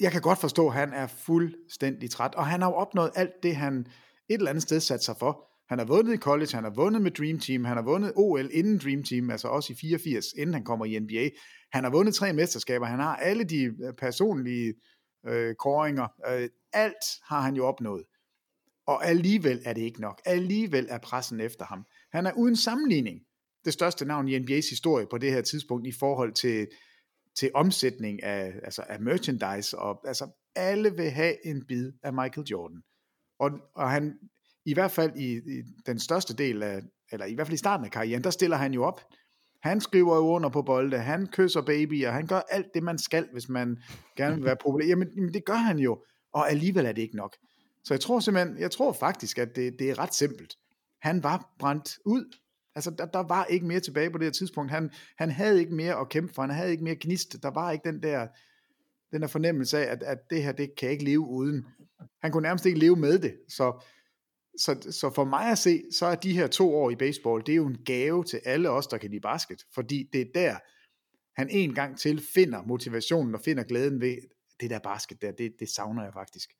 [0.00, 3.42] jeg kan godt forstå, at han er fuldstændig træt, og han har jo opnået alt
[3.42, 3.86] det, han et
[4.28, 5.50] eller andet sted sat sig for.
[5.68, 8.48] Han har vundet i college, han har vundet med Dream Team, han har vundet OL
[8.52, 11.28] inden Dream Team, altså også i 84, inden han kommer i NBA.
[11.74, 14.74] Han har vundet tre mesterskaber, han har alle de øh, personlige
[15.26, 18.04] øh, koringer, øh, alt har han jo opnået.
[18.86, 20.20] Og alligevel er det ikke nok.
[20.24, 21.86] Alligevel er pressen efter ham.
[22.12, 23.20] Han er uden sammenligning
[23.64, 26.68] det største navn i NBA's historie på det her tidspunkt i forhold til,
[27.38, 29.78] til omsætning af, altså af merchandise.
[29.78, 32.82] Og, altså, alle vil have en bid af Michael Jordan.
[33.38, 34.18] Og, og han,
[34.64, 37.84] i hvert fald i, i den største del af, eller i hvert fald i starten
[37.84, 39.00] af karrieren, der stiller han jo op.
[39.64, 43.28] Han skriver jo under på bolde, han kysser baby, han gør alt det, man skal,
[43.32, 43.78] hvis man
[44.16, 44.86] gerne vil være populær.
[44.86, 47.36] Jamen, jamen det gør han jo, og alligevel er det ikke nok.
[47.84, 50.54] Så jeg tror simpelthen, jeg tror faktisk, at det, det er ret simpelt.
[51.02, 52.36] Han var brændt ud.
[52.74, 54.70] Altså, der, der var ikke mere tilbage på det her tidspunkt.
[54.70, 56.42] Han, han havde ikke mere at kæmpe for.
[56.42, 57.42] Han havde ikke mere gnist.
[57.42, 58.26] Der var ikke den der,
[59.12, 61.66] den der fornemmelse af, at, at det her, det kan jeg ikke leve uden.
[62.22, 63.34] Han kunne nærmest ikke leve med det.
[63.48, 63.84] Så,
[64.58, 67.52] så, så for mig at se, så er de her to år i baseball, det
[67.52, 69.62] er jo en gave til alle os, der kan lide basket.
[69.74, 70.56] Fordi det er der,
[71.36, 74.16] han en gang til finder motivationen og finder glæden ved,
[74.60, 76.50] det der basket der, det, det savner jeg faktisk.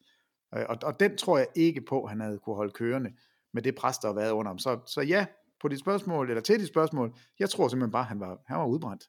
[0.55, 3.11] Øh, og, og den tror jeg ikke på, han havde kunne holde kørende
[3.53, 4.59] med det pres, der har været under ham.
[4.59, 5.27] Så, så ja,
[5.61, 8.67] på dit spørgsmål, eller til dit spørgsmål, jeg tror simpelthen bare, han var, han var
[8.67, 9.05] udbrændt.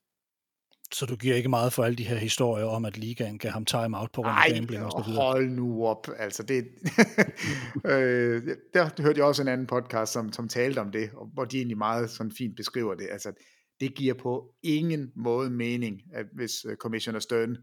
[0.97, 3.65] Så du giver ikke meget for alle de her historier om, at ligaen gav ham
[3.65, 5.23] time-out på grund af gambling og så videre?
[5.23, 6.07] hold nu op.
[6.17, 6.57] Altså det,
[7.91, 8.43] øh,
[8.73, 11.77] der hørte jeg også en anden podcast, som, som talte om det, hvor de egentlig
[11.77, 13.07] meget sådan fint beskriver det.
[13.11, 13.33] Altså,
[13.79, 17.57] det giver på ingen måde mening, at hvis uh, Commissioner Stern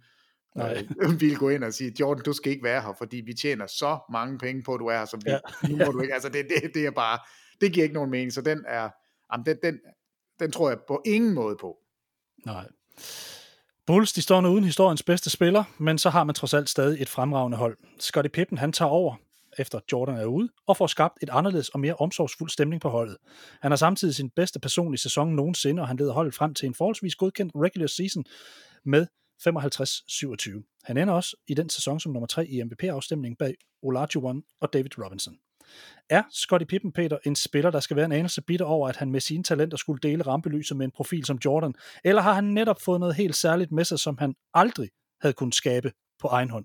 [0.57, 0.87] Nej.
[1.03, 3.67] øh, ville gå ind og sige, Jordan, du skal ikke være her, fordi vi tjener
[3.67, 5.39] så mange penge på, at du er her, så vi, ja.
[5.69, 6.15] nu må du ikke.
[6.15, 7.19] Altså det, det, det er bare,
[7.61, 8.91] det giver ikke nogen mening, så den er,
[9.33, 9.79] jamen, den, den,
[10.41, 11.77] den tror jeg på ingen måde på.
[12.47, 12.67] Nej.
[13.87, 17.03] Bulls, de står nu uden historiens bedste spiller, men så har man trods alt stadig
[17.03, 17.77] et fremragende hold.
[17.99, 19.17] Scottie Pippen, han tager over,
[19.59, 23.17] efter Jordan er ude, og får skabt et anderledes og mere omsorgsfuld stemning på holdet.
[23.63, 26.75] Han har samtidig sin bedste personlige sæson nogensinde, og han leder holdet frem til en
[26.75, 28.25] forholdsvis godkendt regular season
[28.85, 29.07] med
[29.49, 30.81] 55-27.
[30.85, 34.99] Han ender også i den sæson som nummer 3 i MVP-afstemningen bag Olajuwon og David
[35.05, 35.37] Robinson.
[36.09, 39.11] Er Scottie Pippen, Peter, en spiller, der skal være en anelse bitter over, at han
[39.11, 41.75] med sine talenter skulle dele rampelyset med en profil som Jordan?
[42.05, 45.55] Eller har han netop fået noget helt særligt med sig, som han aldrig havde kunnet
[45.55, 46.65] skabe på egen hånd?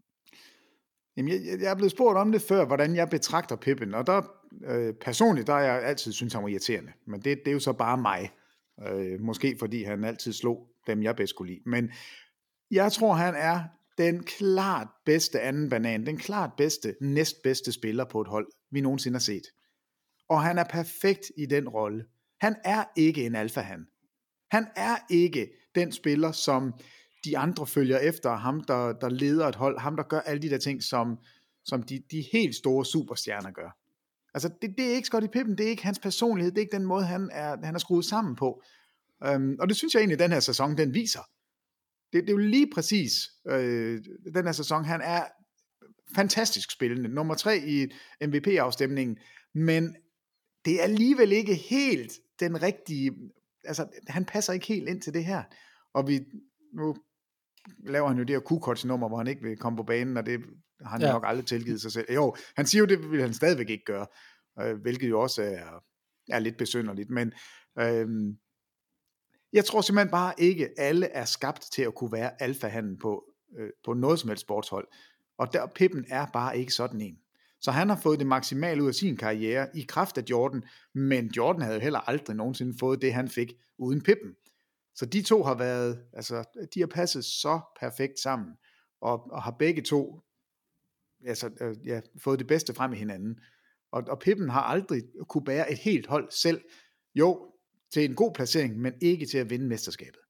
[1.17, 4.21] Jamen, jeg, jeg er blevet spurgt om det før, hvordan jeg betragter Pippen, og der
[4.65, 7.59] øh, personligt, der har jeg altid synes han var irriterende, men det, det er jo
[7.59, 8.31] så bare mig.
[8.87, 11.61] Øh, måske fordi han altid slog dem, jeg bedst kunne lide.
[11.65, 11.91] Men
[12.71, 13.63] jeg tror, han er
[13.97, 19.15] den klart bedste anden banan, den klart bedste, næstbedste spiller på et hold, vi nogensinde
[19.15, 19.43] har set.
[20.29, 22.05] Og han er perfekt i den rolle.
[22.41, 23.87] Han er ikke en alfahan.
[24.51, 26.73] Han er ikke den spiller, som
[27.25, 30.49] de andre følger efter, ham der, der leder et hold, ham der gør alle de
[30.49, 31.17] der ting, som,
[31.65, 33.77] som de, de helt store superstjerner gør.
[34.33, 36.77] Altså det, det er ikke Scottie Pippen, det er ikke hans personlighed, det er ikke
[36.77, 38.63] den måde, han er, han er skruet sammen på.
[39.35, 41.19] Um, og det synes jeg egentlig, den her sæson, den viser.
[42.13, 44.03] Det, det er jo lige præcis øh,
[44.33, 45.23] den her sæson, han er
[46.15, 47.87] fantastisk spillende, nummer tre i
[48.27, 49.17] MVP-afstemningen,
[49.55, 49.95] men
[50.65, 53.11] det er alligevel ikke helt den rigtige,
[53.65, 55.43] altså han passer ikke helt ind til det her,
[55.93, 56.19] og vi,
[56.73, 56.95] nu
[57.87, 60.39] laver han jo det her Kukoc-nummer, hvor han ikke vil komme på banen, og det
[60.81, 61.11] har han ja.
[61.11, 62.13] nok aldrig tilgivet sig selv.
[62.13, 64.07] Jo, han siger jo, det vil han stadigvæk ikke gøre,
[64.61, 65.83] øh, hvilket jo også er,
[66.29, 67.33] er lidt besynderligt, men
[67.79, 68.07] øh,
[69.53, 73.23] jeg tror simpelthen bare ikke, alle er skabt til at kunne være alfahanden på,
[73.59, 74.87] øh, på noget som helst sportshold.
[75.37, 77.17] Og der, Pippen er bare ikke sådan en.
[77.61, 80.63] Så han har fået det maksimale ud af sin karriere i kraft af Jordan,
[80.93, 84.35] men Jordan havde jo heller aldrig nogensinde fået det, han fik uden Pippen.
[84.95, 88.53] Så de to har været, altså, de har passet så perfekt sammen,
[89.01, 90.21] og, og har begge to
[91.25, 93.39] altså, øh, ja, fået det bedste frem i hinanden.
[93.91, 96.61] Og, og Pippen har aldrig kunne bære et helt hold selv.
[97.15, 97.53] Jo,
[97.93, 100.21] til en god placering, men ikke til at vinde mesterskabet.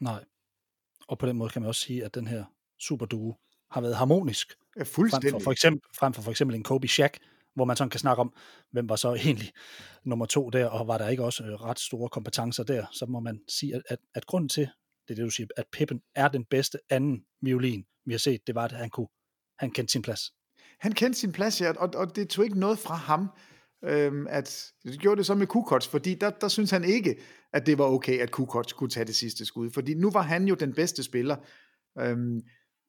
[0.00, 0.24] Nej.
[1.08, 2.44] Og på den måde kan man også sige, at den her
[2.78, 3.36] superduo
[3.72, 4.54] har været harmonisk.
[4.76, 5.30] Ja, fuldstændig.
[5.30, 7.18] Frem for, for eksempel, frem for for eksempel en Kobe Shaq,
[7.54, 8.34] hvor man sådan kan snakke om,
[8.70, 9.52] hvem var så egentlig
[10.04, 13.20] nummer to der, og var der ikke også øh, ret store kompetencer der, så må
[13.20, 14.68] man sige, at, at, at grunden til,
[15.08, 18.46] det er det du siger, at Pippen er den bedste anden violin, vi har set,
[18.46, 19.08] det var, at han kunne,
[19.58, 20.32] han kendte sin plads.
[20.80, 23.28] Han kendte sin plads, ja, og, og det tog ikke noget fra ham
[23.84, 27.16] øhm, at det gjorde det så med Kukoc, fordi der, der synes han ikke,
[27.52, 30.48] at det var okay, at Kukoc kunne tage det sidste skud, fordi nu var han
[30.48, 31.36] jo den bedste spiller.
[32.00, 32.40] Øhm,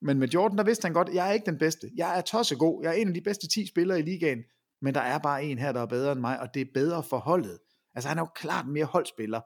[0.04, 1.92] men med Jordan, der vidste han godt, jeg er ikke den bedste.
[1.96, 2.84] Jeg er tossegod.
[2.84, 4.44] Jeg er en af de bedste 10 spillere i ligaen,
[4.82, 7.04] men der er bare en her, der er bedre end mig, og det er bedre
[7.04, 7.60] for holdet.
[7.96, 9.42] Altså han er jo klart mere holdspiller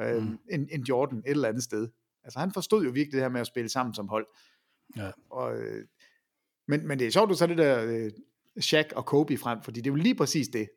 [0.00, 0.38] øhm, mm.
[0.50, 1.88] end, end Jordan et eller andet sted.
[2.24, 4.26] Altså han forstod jo virkelig det her med at spille sammen som hold.
[4.96, 5.10] Ja.
[5.30, 5.86] Og, øh,
[6.68, 8.10] men, men det er sjovt, du så det der øh,
[8.60, 10.68] Shaq og Kobe frem, fordi det er jo lige præcis det.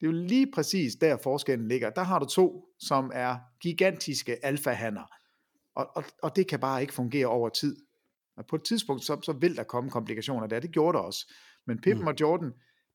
[0.00, 1.90] Det er jo lige præcis der forskellen ligger.
[1.90, 5.14] Der har du to, som er gigantiske alfahander.
[5.74, 7.76] Og, og, og det kan bare ikke fungere over tid.
[8.36, 10.60] Og på et tidspunkt, så, så vil der komme komplikationer der.
[10.60, 11.32] Det gjorde der også.
[11.66, 12.08] Men Pippen mm.
[12.08, 12.48] og Jordan,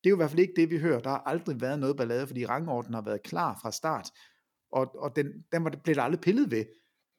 [0.03, 0.99] det er jo i hvert fald ikke det, vi hører.
[0.99, 4.09] Der har aldrig været noget ballade, fordi rangorden har været klar fra start.
[4.71, 6.65] Og, og den, den var, blev der aldrig pillet ved.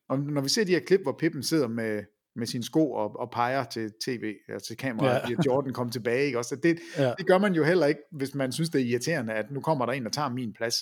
[0.08, 2.04] Og når vi ser de her klip, hvor Pippen sidder med,
[2.36, 5.36] med sine sko og, og peger til tv, altså til kameraet, ja.
[5.46, 6.26] Jordan kom tilbage.
[6.26, 6.38] Ikke?
[6.38, 7.14] Også det, ja.
[7.18, 9.86] det gør man jo heller ikke, hvis man synes, det er irriterende, at nu kommer
[9.86, 10.74] der en, der tager min plads.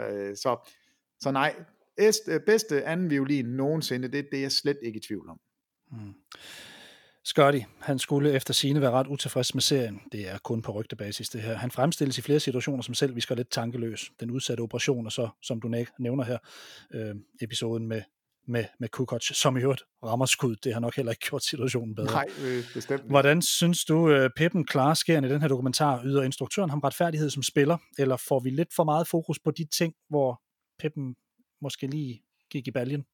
[0.00, 0.70] Øh, så,
[1.20, 1.54] så nej,
[1.96, 5.40] bedste, bedste anden violin nogensinde, det, det er jeg slet ikke i tvivl om.
[5.90, 6.14] Hmm.
[7.24, 10.00] Scotty, han skulle efter sine være ret utilfreds med serien.
[10.12, 11.54] Det er kun på rygtebasis det her.
[11.54, 14.10] Han fremstilles i flere situationer som selv visker lidt tankeløs.
[14.20, 15.68] Den udsatte operation, og så, som du
[15.98, 16.38] nævner her,
[16.94, 18.02] øh, episoden med,
[18.48, 20.56] med, med Kukoc, som i øvrigt rammer skud.
[20.56, 22.12] Det har nok heller ikke gjort situationen bedre.
[22.12, 23.02] Nej, øh, bestemt.
[23.02, 26.04] Hvordan synes du, øh, Peppen klarer skærende i den her dokumentar?
[26.04, 29.64] Yder instruktøren ham retfærdighed som spiller, eller får vi lidt for meget fokus på de
[29.78, 30.42] ting, hvor
[30.78, 31.14] Peppen
[31.62, 33.04] måske lige gik i baljen?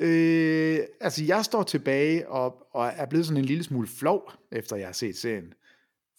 [0.00, 4.76] Øh, altså, jeg står tilbage og, og er blevet sådan en lille smule flov, efter
[4.76, 5.52] jeg har set serien.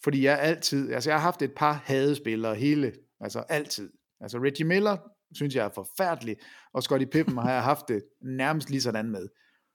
[0.04, 3.92] Fordi jeg altid, altså jeg har haft et par hadespillere hele, altså altid.
[4.20, 4.96] Altså Reggie Miller
[5.34, 6.36] synes jeg er forfærdelig,
[6.74, 9.28] og Scotty Pippen har jeg haft det nærmest lige sådan med.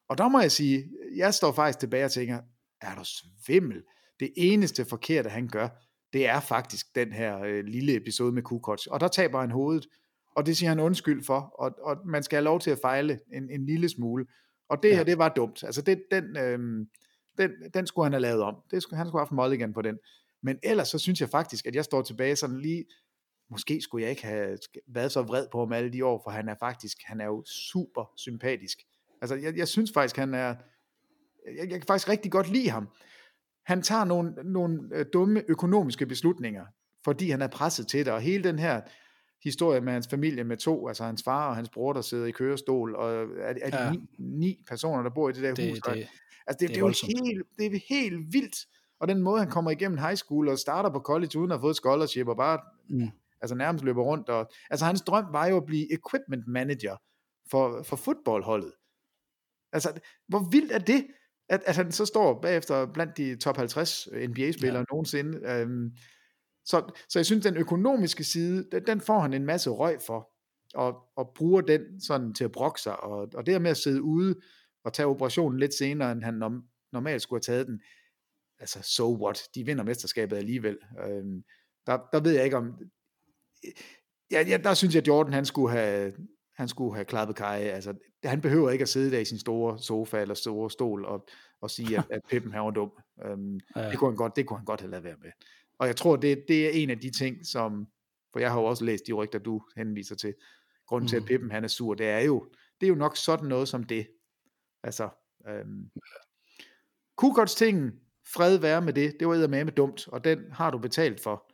[0.10, 0.86] Og der må jeg sige,
[1.16, 2.40] jeg står faktisk tilbage og tænker,
[2.82, 3.02] er du
[3.46, 3.84] svimmel?
[4.20, 5.68] Det eneste forkerte, han gør,
[6.14, 8.88] det er faktisk den her øh, lille episode med Kukoc.
[8.88, 9.88] Og der taber han hovedet,
[10.36, 13.20] og det siger han undskyld for, og, og man skal have lov til at fejle
[13.34, 14.26] en, en lille smule.
[14.70, 14.96] Og det ja.
[14.96, 15.64] her, det var dumt.
[15.64, 16.60] Altså det, den, øh,
[17.38, 18.56] den, den skulle han have lavet om.
[18.72, 19.98] Det skulle, han skulle have haft igen på den.
[20.44, 22.86] Men ellers så synes jeg faktisk, at jeg står tilbage sådan lige,
[23.50, 24.58] måske skulle jeg ikke have
[24.88, 27.44] været så vred på ham alle de år, for han er faktisk, han er jo
[27.46, 28.78] super sympatisk.
[29.22, 30.56] Altså jeg, jeg synes faktisk, han er,
[31.58, 32.88] jeg, jeg kan faktisk rigtig godt lide ham.
[33.66, 36.66] Han tager nogle, nogle øh, dumme økonomiske beslutninger,
[37.04, 38.82] fordi han er presset til det, og hele den her
[39.46, 42.32] historie med hans familie med to, altså hans far og hans bror, der sidder i
[42.32, 43.92] kørestol, og er, er de ja.
[43.92, 45.80] ni, ni personer, der bor i det der det, hus.
[45.80, 46.08] Det, altså
[46.48, 48.66] det, det, det, er jo helt, det er helt vildt,
[49.00, 51.62] og den måde, han kommer igennem high school og starter på college uden at have
[51.62, 53.10] fået scholarship, og bare mm.
[53.42, 54.30] altså nærmest løber rundt.
[54.30, 56.96] Og, altså hans drøm var jo at blive equipment manager
[57.52, 58.74] for, for fodboldholdet.
[59.74, 61.08] Altså, hvor vildt er det,
[61.50, 64.86] at, at han så står bagefter blandt de top 50 NBA-spillere ja.
[64.92, 65.40] nogensinde.
[65.52, 65.92] Øhm,
[66.66, 70.30] så, så jeg synes, den økonomiske side, den, den får han en masse røg for,
[70.74, 74.02] og, og bruger den sådan til at brokke sig, og, og det med at sidde
[74.02, 74.36] ude
[74.84, 76.62] og tage operationen lidt senere, end han
[76.92, 77.82] normalt skulle have taget den,
[78.60, 80.78] altså so what, de vinder mesterskabet alligevel.
[81.08, 81.44] Øhm,
[81.86, 82.80] der, der ved jeg ikke om,
[84.32, 86.14] ja, ja, der synes jeg, at Jordan han skulle have,
[86.56, 87.64] han skulle have klappet Kai.
[87.64, 87.94] Altså,
[88.24, 91.28] han behøver ikke at sidde der i sin store sofa eller store stol og,
[91.62, 92.92] og sige, at, at Pippen her var dum.
[93.26, 93.90] Øhm, ja.
[93.90, 95.32] det, kunne han godt, det kunne han godt have lavet være med.
[95.80, 97.88] Og jeg tror, det, det er en af de ting, som,
[98.34, 100.34] for jeg har jo også læst de rygter, du henviser til,
[100.88, 101.10] grunden mm.
[101.10, 101.28] til, at mm.
[101.28, 104.08] Pippen han er sur, det er jo, det er jo nok sådan noget som det.
[104.84, 105.10] Altså,
[105.48, 105.92] øhm,
[107.18, 107.92] Kukots ting,
[108.34, 111.52] fred være med det, det var med dumt, og den har du betalt for.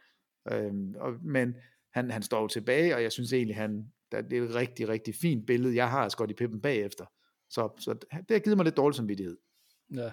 [0.51, 1.55] Øhm, og, men
[1.93, 5.15] han, han står jo tilbage, og jeg synes egentlig, han, det er et rigtig, rigtig
[5.15, 7.05] fint billede, jeg har af Scottie Pippen bagefter.
[7.49, 9.37] Så, så det har givet mig lidt dårlig samvittighed.
[9.95, 10.11] Ja,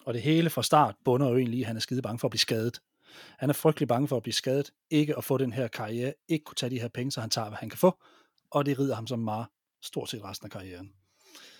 [0.00, 2.30] og det hele fra start bunder jo egentlig, at han er skide bange for at
[2.30, 2.80] blive skadet.
[3.38, 6.44] Han er frygtelig bange for at blive skadet, ikke at få den her karriere, ikke
[6.44, 8.02] kunne tage de her penge, så han tager, hvad han kan få,
[8.50, 9.46] og det rider ham som meget
[9.82, 10.92] stort set resten af karrieren.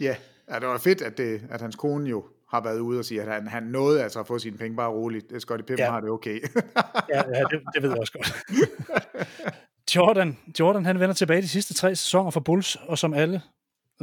[0.01, 0.17] Ja,
[0.51, 3.23] ja det var fedt, at, det, at hans kone jo har været ude og sige,
[3.23, 5.31] at han, han nåede altså at få sine penge bare roligt.
[5.31, 5.91] De Pippen ja.
[5.91, 6.41] har det okay.
[7.09, 8.33] ja, ja det, det ved jeg også godt.
[9.97, 13.43] Jordan, Jordan han vender tilbage de sidste tre sæsoner for Bulls, og som alle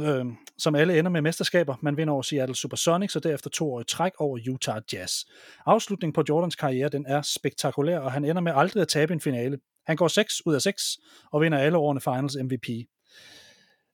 [0.00, 0.26] øh,
[0.58, 1.74] som alle ender med mesterskaber.
[1.82, 5.24] Man vinder over Seattle Supersonics, og derefter to år i træk over Utah Jazz.
[5.66, 9.20] Afslutningen på Jordans karriere, den er spektakulær, og han ender med aldrig at tabe en
[9.20, 9.58] finale.
[9.86, 10.98] Han går 6 ud af 6
[11.32, 12.68] og vinder alle årene Finals MVP.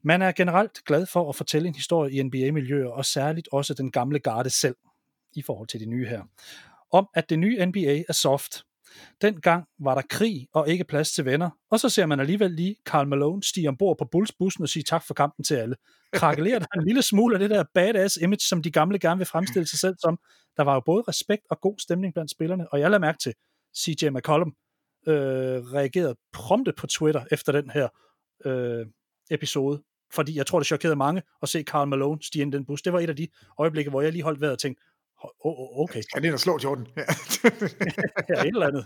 [0.03, 3.91] Man er generelt glad for at fortælle en historie i NBA-miljøer, og særligt også den
[3.91, 4.77] gamle garde selv,
[5.37, 6.23] i forhold til de nye her,
[6.93, 8.65] om at det nye NBA er soft,
[9.23, 12.77] Dengang var der krig og ikke plads til venner, og så ser man alligevel lige
[12.87, 15.77] Karl Malone stige ombord på Bulls-bussen og sige tak for kampen til alle.
[16.13, 19.27] Krakelerer der en lille smule af det der badass image, som de gamle gerne vil
[19.27, 20.19] fremstille sig selv som.
[20.57, 23.35] Der var jo både respekt og god stemning blandt spillerne, og jeg lader mærke til,
[23.79, 24.55] CJ McCollum
[25.07, 25.15] øh,
[25.75, 27.89] reagerede prompte på Twitter efter den her
[28.45, 28.87] øh,
[29.31, 29.83] episode,
[30.13, 32.83] fordi jeg tror, det chokerede mange at se Karl Malone stige ind i den bus.
[32.83, 33.29] Det var et af de
[33.59, 34.83] øjeblikke, hvor jeg lige holdt vejret og tænkte,
[35.45, 36.03] oh, okay.
[36.15, 36.87] Han er slå Jordan.
[36.97, 37.03] Ja.
[38.29, 38.85] ja, et eller andet.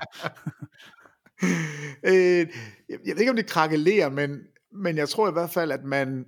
[2.11, 2.49] øh,
[2.89, 4.41] jeg, jeg ved ikke, om det krakelerer, men,
[4.73, 6.27] men jeg tror i hvert fald, at man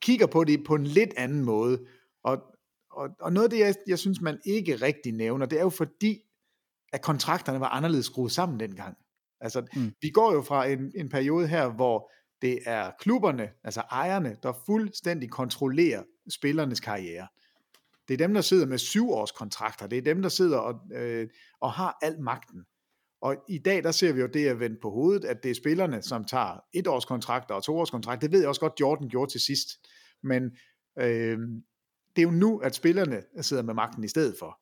[0.00, 1.86] kigger på det på en lidt anden måde.
[2.24, 2.42] Og,
[2.90, 5.70] og, og noget af det, jeg, jeg synes, man ikke rigtig nævner, det er jo
[5.70, 6.20] fordi,
[6.92, 8.96] at kontrakterne var anderledes skruet sammen dengang.
[9.40, 9.92] Altså, mm.
[10.02, 12.10] vi går jo fra en, en periode her, hvor
[12.42, 17.26] det er klubberne, altså ejerne, der fuldstændig kontrollerer spillernes karriere.
[18.08, 19.86] Det er dem, der sidder med syvårskontrakter.
[19.86, 21.28] Det er dem, der sidder og, øh,
[21.60, 22.64] og har al magten.
[23.20, 25.54] Og i dag, der ser vi jo det at vende på hovedet, at det er
[25.54, 28.20] spillerne, som tager etårskontrakter og toårskontrakter.
[28.20, 29.68] Det ved jeg også godt, Jordan gjorde til sidst.
[30.22, 30.42] Men
[30.98, 31.38] øh,
[32.16, 34.58] det er jo nu, at spillerne sidder med magten i stedet for.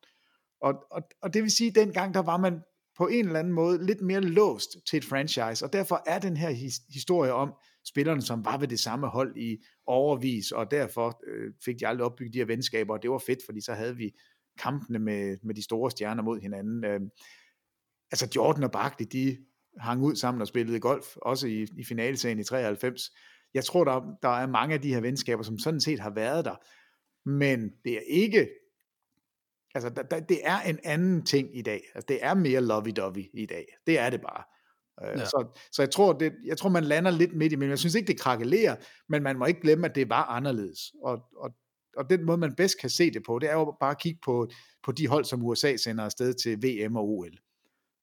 [0.61, 2.61] Og, og, og det vil sige, at dengang, der var man
[2.97, 6.37] på en eller anden måde lidt mere låst til et franchise, og derfor er den
[6.37, 7.53] her his, historie om
[7.87, 12.05] spillerne, som var ved det samme hold i overvis, og derfor øh, fik de aldrig
[12.05, 14.11] opbygget de her venskaber, og det var fedt, fordi så havde vi
[14.59, 16.85] kampene med, med de store stjerner mod hinanden.
[16.85, 16.99] Øh,
[18.11, 19.37] altså Jordan og Barkley, de
[19.79, 23.11] hang ud sammen og spillede golf, også i, i finaleserien i 93.
[23.53, 26.45] Jeg tror, der, der er mange af de her venskaber, som sådan set har været
[26.45, 26.55] der,
[27.29, 28.49] men det er ikke,
[29.75, 31.81] altså der, der, det er en anden ting i dag.
[31.95, 33.77] Altså det er mere lovey-dovey i dag.
[33.87, 34.43] Det er det bare.
[35.03, 35.25] Øh, ja.
[35.25, 37.95] Så, så jeg, tror, det, jeg tror, man lander lidt midt i, men jeg synes
[37.95, 38.75] ikke, det krakelerer,
[39.09, 40.79] men man må ikke glemme, at det var anderledes.
[41.03, 41.49] Og, og,
[41.97, 44.19] og den måde, man bedst kan se det på, det er jo bare at kigge
[44.25, 44.47] på,
[44.83, 47.37] på de hold, som USA sender afsted til VM og OL.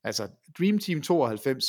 [0.04, 0.28] Altså
[0.58, 1.64] Dream Team 92,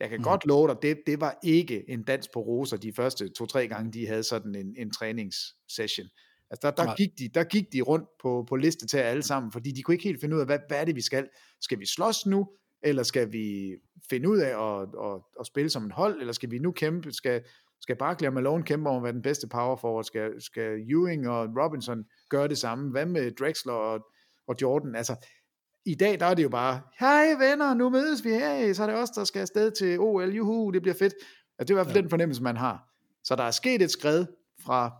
[0.00, 0.24] jeg kan mm.
[0.24, 3.92] godt love dig, det, det var ikke en dans på roser de første to-tre gange,
[3.92, 6.06] de havde sådan en, en træningssession.
[6.50, 9.52] Altså der, der, gik de, der gik de rundt på, på liste til alle sammen,
[9.52, 11.28] fordi de kunne ikke helt finde ud af, hvad, hvad er det, vi skal?
[11.60, 12.48] Skal vi slås nu,
[12.82, 13.76] eller skal vi
[14.10, 17.12] finde ud af at, at, at spille som en hold, eller skal vi nu kæmpe,
[17.12, 17.42] skal,
[17.80, 21.28] skal Barkley og Malone kæmpe om at være den bedste power forward, skal, skal Ewing
[21.28, 24.00] og Robinson gøre det samme, hvad med Drexler og,
[24.48, 25.16] og Jordan, altså
[25.84, 28.86] i dag, der er det jo bare, hej venner, nu mødes vi, hey, så er
[28.86, 31.14] det os, der skal afsted til OL, juhu, det bliver fedt.
[31.58, 32.02] Altså, det er i hvert fald ja.
[32.02, 32.88] den fornemmelse, man har.
[33.24, 34.28] Så der er sket et skridt
[34.64, 34.90] fra,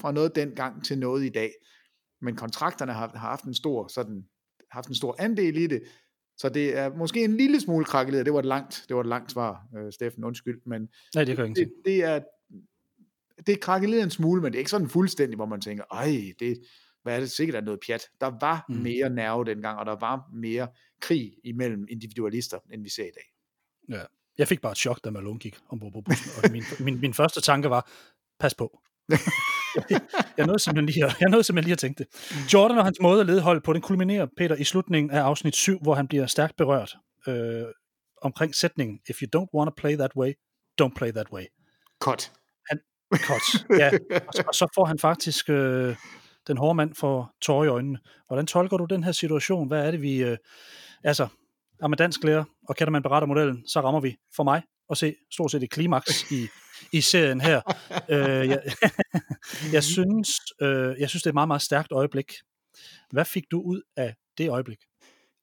[0.00, 1.50] fra noget dengang til noget i dag.
[2.20, 4.24] Men kontrakterne har, har haft en stor sådan,
[4.70, 5.82] haft en stor andel i det,
[6.40, 8.26] så det er måske en lille smule krakkeleret.
[8.26, 10.60] Det var et langt, det var et langt svar, uh, Steffen, undskyld.
[10.66, 12.20] Men Nej, det, det, det, det er,
[13.46, 16.32] det er krakkeleret en smule, men det er ikke sådan fuldstændig, hvor man tænker, ej,
[16.38, 16.58] det,
[17.02, 18.02] hvad er det sikkert er noget pjat.
[18.20, 18.74] Der var mm.
[18.74, 20.68] mere nerve dengang, og der var mere
[21.00, 23.32] krig imellem individualister, end vi ser i dag.
[23.98, 24.02] Ja.
[24.38, 27.14] Jeg fik bare et chok, da Malone gik ombord på bussen, og min, min, min
[27.14, 27.90] første tanke var,
[28.38, 28.80] pas på.
[30.38, 32.06] jeg nåede simpelthen lige at, jeg nåede simpelthen lige at tænke det.
[32.54, 35.56] Jordan og hans måde at lede hold på, den kulminerer, Peter, i slutningen af afsnit
[35.56, 36.96] 7, hvor han bliver stærkt berørt
[37.28, 37.64] øh,
[38.22, 40.32] omkring sætningen, if you don't want to play that way,
[40.82, 41.44] don't play that way.
[42.00, 42.32] Cut.
[42.68, 42.78] Han,
[43.14, 43.90] cut, ja.
[44.10, 45.96] Og, og så får han faktisk øh,
[46.46, 47.98] den hårde mand får tårer i øjnene.
[48.26, 49.68] Hvordan tolker du den her situation?
[49.68, 50.22] Hvad er det, vi...
[50.22, 50.36] Øh,
[51.04, 51.28] altså,
[51.82, 54.96] er man dansk lærer, og kender man beretter modellen, så rammer vi for mig at
[54.98, 56.46] se stort set et klimaks i,
[56.92, 57.60] i serien her.
[58.10, 58.62] øh, jeg,
[59.72, 60.30] jeg, synes,
[60.62, 62.32] øh, jeg synes, det er et meget, meget stærkt øjeblik.
[63.10, 64.78] Hvad fik du ud af det øjeblik?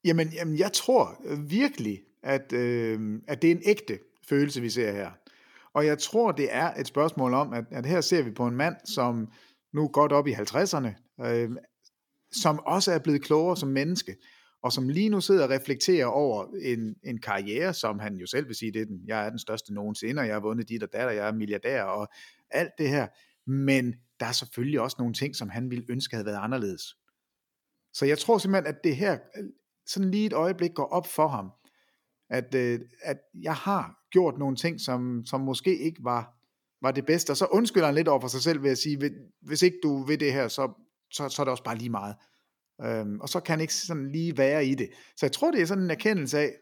[0.05, 4.91] Jamen, jamen jeg tror virkelig, at, øh, at det er en ægte følelse, vi ser
[4.91, 5.11] her.
[5.73, 8.55] Og jeg tror, det er et spørgsmål om, at, at her ser vi på en
[8.55, 9.31] mand, som
[9.73, 11.49] nu godt op i 50'erne, øh,
[12.31, 14.15] som også er blevet klogere som menneske,
[14.64, 18.47] og som lige nu sidder og reflekterer over en, en karriere, som han jo selv
[18.47, 20.84] vil sige, det er den, jeg er den største nogensinde, og jeg har vundet dit
[20.84, 22.08] og datter, jeg er milliardær, og
[22.49, 23.08] alt det her.
[23.49, 26.97] Men der er selvfølgelig også nogle ting, som han ville ønske havde været anderledes.
[27.93, 29.18] Så jeg tror simpelthen, at det her,
[29.86, 31.51] sådan lige et øjeblik går op for ham,
[32.30, 36.38] at, øh, at jeg har gjort nogle ting, som, som måske ikke var
[36.82, 39.12] var det bedste, og så undskylder han lidt over for sig selv ved at sige,
[39.41, 40.72] hvis ikke du vil det her, så,
[41.12, 42.16] så, så er det også bare lige meget.
[42.84, 44.89] Øhm, og så kan han ikke sådan lige være i det.
[45.15, 46.53] Så jeg tror, det er sådan en erkendelse af,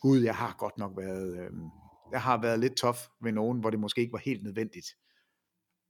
[0.00, 1.68] gud, jeg har godt nok været, øhm,
[2.12, 4.86] jeg har været lidt tof ved nogen, hvor det måske ikke var helt nødvendigt.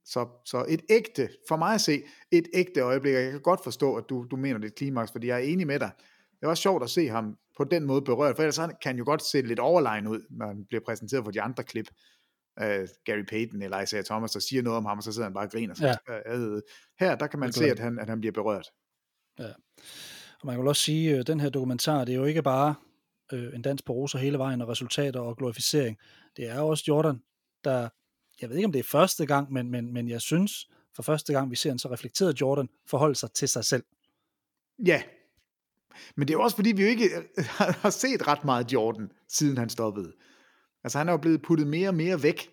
[0.05, 3.63] Så, så et ægte, for mig at se, et ægte øjeblik, og jeg kan godt
[3.63, 5.91] forstå, at du, du mener det er klimaks, fordi jeg er enig med dig.
[6.39, 9.05] Det var sjovt at se ham på den måde berørt, for ellers kan han jo
[9.05, 11.87] godt se lidt overlegen ud, når han bliver præsenteret for de andre klip
[12.61, 15.33] uh, Gary Payton eller Isaiah Thomas, der siger noget om ham, og så sidder han
[15.33, 15.75] bare og griner.
[16.07, 16.37] Ja.
[16.37, 16.59] Uh,
[16.99, 18.71] her, der kan man se, at han, at han bliver berørt.
[19.39, 19.51] Ja.
[20.39, 22.75] Og man kan også sige, at øh, den her dokumentar, det er jo ikke bare
[23.33, 25.97] øh, en dans på roser hele vejen, og resultater og glorificering.
[26.37, 27.21] Det er også Jordan,
[27.63, 27.89] der,
[28.41, 31.33] jeg ved ikke om det er første gang, men, men, men jeg synes, for første
[31.33, 33.83] gang, vi ser en så reflekteret Jordan forholde sig til sig selv.
[34.85, 35.01] Ja,
[36.15, 37.09] men det er også fordi, vi jo ikke
[37.83, 40.13] har set ret meget Jordan, siden han stoppede.
[40.83, 42.49] Altså han er jo blevet puttet mere og mere væk.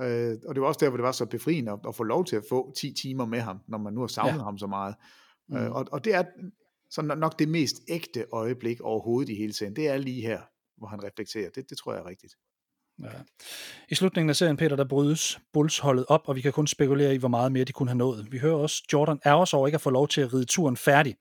[0.00, 2.24] Øh, og det var også der, hvor det var så befriende at, at få lov
[2.24, 4.44] til at få 10 timer med ham, når man nu har savnet ja.
[4.44, 4.94] ham så meget.
[5.52, 5.66] Øh, mm.
[5.66, 6.24] Øh, og, og det er
[6.90, 9.76] så nok det mest ægte øjeblik overhovedet i hele serien.
[9.76, 10.40] Det er lige her,
[10.76, 11.50] hvor han reflekterer.
[11.50, 12.34] Det, det tror jeg er rigtigt.
[13.02, 13.08] Ja.
[13.88, 17.14] I slutningen af serien, Peter, der brydes Bulls holdet op, og vi kan kun spekulere
[17.14, 18.32] i, hvor meget mere de kunne have nået.
[18.32, 20.76] Vi hører også Jordan er også over ikke at få lov til at ride turen
[20.76, 21.16] færdig.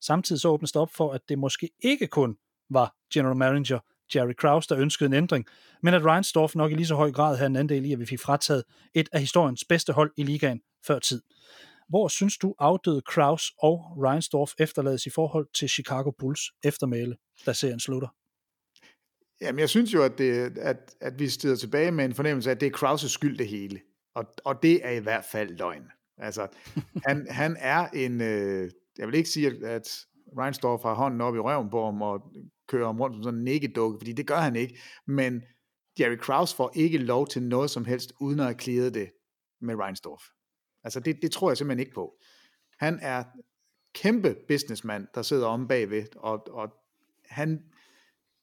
[0.00, 2.36] Samtidig så åbnes det op for, at det måske ikke kun
[2.70, 3.78] var general manager
[4.14, 5.46] Jerry Krause, der ønskede en ændring,
[5.82, 8.06] men at Reinsdorf nok i lige så høj grad havde en andel i, at vi
[8.06, 8.64] fik frataget
[8.94, 11.22] et af historiens bedste hold i ligaen før tid.
[11.88, 17.16] Hvor synes du afdøde Kraus og Reinsdorf efterlades i forhold til Chicago Bulls eftermæle,
[17.46, 18.08] da serien slutter?
[19.40, 22.54] Jamen, jeg synes jo, at, det, at, at vi stiger tilbage med en fornemmelse af,
[22.54, 23.80] at det er Krauses skyld det hele.
[24.14, 25.90] Og, og det er i hvert fald løgn.
[26.18, 26.48] Altså,
[27.06, 28.20] han, han er en...
[28.20, 30.06] Øh, jeg vil ikke sige, at
[30.38, 32.32] Reinsdorf har hånden op i røven på ham og
[32.68, 34.78] kører ham rundt som sådan en nikkedukke, fordi det gør han ikke.
[35.06, 35.42] Men
[36.00, 39.10] Jerry Krause får ikke lov til noget som helst, uden at have det
[39.60, 40.22] med Reinsdorf.
[40.86, 42.14] Altså det, det tror jeg simpelthen ikke på.
[42.78, 43.24] Han er
[43.94, 46.72] kæmpe businessmand, der sidder om bagved, og, og
[47.28, 47.62] han,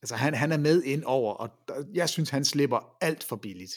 [0.02, 1.50] altså han, han er med ind over, og
[1.94, 3.74] jeg synes, han slipper alt for billigt.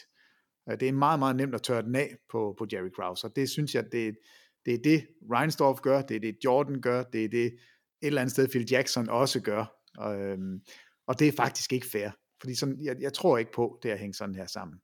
[0.79, 3.49] Det er meget, meget nemt at tørre den af på, på Jerry Krause, og det
[3.49, 4.17] synes jeg, det,
[4.65, 7.57] det er det, Reinsdorf gør, det er det, Jordan gør, det er det, et
[8.01, 9.65] eller andet sted Phil Jackson også gør,
[9.97, 10.61] og, øhm,
[11.07, 12.09] og det er faktisk ikke fair,
[12.39, 14.79] fordi sådan, jeg, jeg tror ikke på, det at hænge sådan her sammen.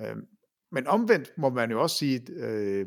[0.00, 0.26] Øhm,
[0.72, 2.86] men omvendt må man jo også sige, øh,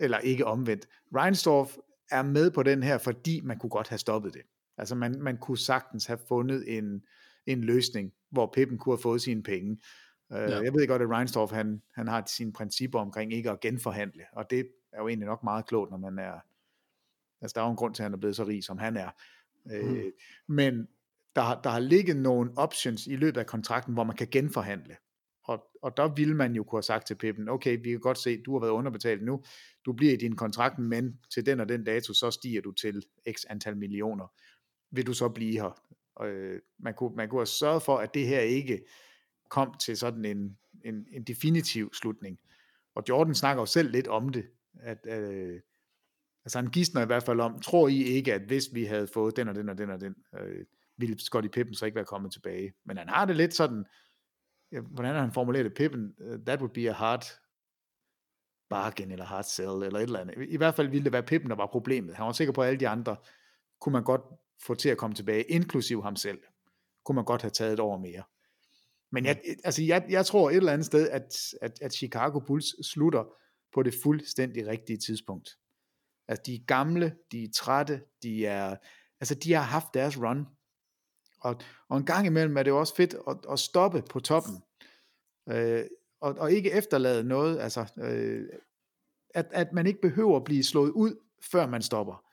[0.00, 1.76] eller ikke omvendt, Reinsdorf
[2.10, 4.42] er med på den her, fordi man kunne godt have stoppet det.
[4.78, 7.02] Altså man, man kunne sagtens have fundet en,
[7.46, 9.78] en løsning, hvor Pippen kunne have fået sine penge.
[10.30, 10.60] Uh, ja.
[10.60, 14.50] Jeg ved godt, at Reinsdorf han, han har sine principper omkring ikke at genforhandle, og
[14.50, 16.32] det er jo egentlig nok meget klogt, når man er,
[17.40, 18.96] altså der er jo en grund til, at han er blevet så rig, som han
[18.96, 19.10] er.
[19.72, 20.12] Øh, mm.
[20.46, 20.88] Men
[21.36, 24.96] der, der har ligget nogle options i løbet af kontrakten, hvor man kan genforhandle.
[25.50, 28.18] Og, og der ville man jo kunne have sagt til Pippen, okay, vi kan godt
[28.18, 29.42] se, du har været underbetalt nu,
[29.86, 33.02] du bliver i din kontrakt, men til den og den dato, så stiger du til
[33.32, 34.32] x antal millioner.
[34.90, 35.80] Vil du så blive her?
[36.22, 38.84] Øh, man, kunne, man kunne have sørget for, at det her ikke
[39.48, 42.38] kom til sådan en, en, en definitiv slutning.
[42.94, 44.46] Og Jordan snakker jo selv lidt om det,
[44.80, 45.60] at øh,
[46.44, 49.36] altså han gidsner i hvert fald om, tror I ikke, at hvis vi havde fået
[49.36, 50.64] den og den og den og den, øh,
[50.96, 52.72] ville Scottie Pippen så ikke være kommet tilbage.
[52.84, 53.84] Men han har det lidt sådan,
[54.72, 57.24] ja, hvordan han formuleret det, Pippen, uh, that would be a hard
[58.70, 60.34] bargain, eller hard sell, eller et eller andet.
[60.48, 62.14] I hvert fald ville det være Pippen, der var problemet.
[62.14, 63.16] Han var sikker på, at alle de andre
[63.80, 64.20] kunne man godt
[64.62, 66.38] få til at komme tilbage, inklusiv ham selv.
[67.04, 68.22] Kunne man godt have taget et år mere.
[69.12, 69.54] Men jeg, mm.
[69.64, 73.24] altså jeg, jeg tror et eller andet sted, at, at, at Chicago Bulls slutter
[73.74, 75.58] på det fuldstændig rigtige tidspunkt.
[76.28, 78.76] Altså de er gamle, de er trætte, de er,
[79.20, 80.46] altså de har haft deres run.
[81.40, 84.62] Og, og en gang imellem er det jo også fedt at, at stoppe på toppen.
[85.48, 85.84] Øh,
[86.20, 88.48] og, og ikke efterlade noget, altså øh,
[89.34, 91.16] at, at man ikke behøver at blive slået ud,
[91.52, 92.24] før man stopper.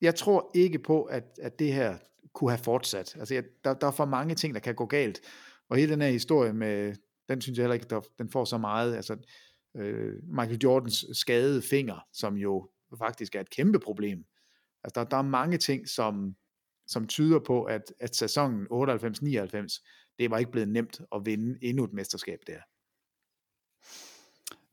[0.00, 1.98] Jeg tror ikke på, at, at det her
[2.32, 3.16] kunne have fortsat.
[3.16, 5.20] Altså, jeg, der, der er for mange ting, der kan gå galt.
[5.68, 6.94] Og hele den her historie med,
[7.28, 8.96] den synes jeg heller ikke, der, den får så meget.
[8.96, 9.16] Altså,
[9.76, 14.24] øh, Michael Jordans skadede finger, som jo faktisk er et kæmpe problem.
[14.84, 16.36] Altså, der, der er mange ting, som,
[16.88, 21.84] som tyder på, at, at sæsonen 98-99, det var ikke blevet nemt at vinde endnu
[21.84, 22.58] et mesterskab der.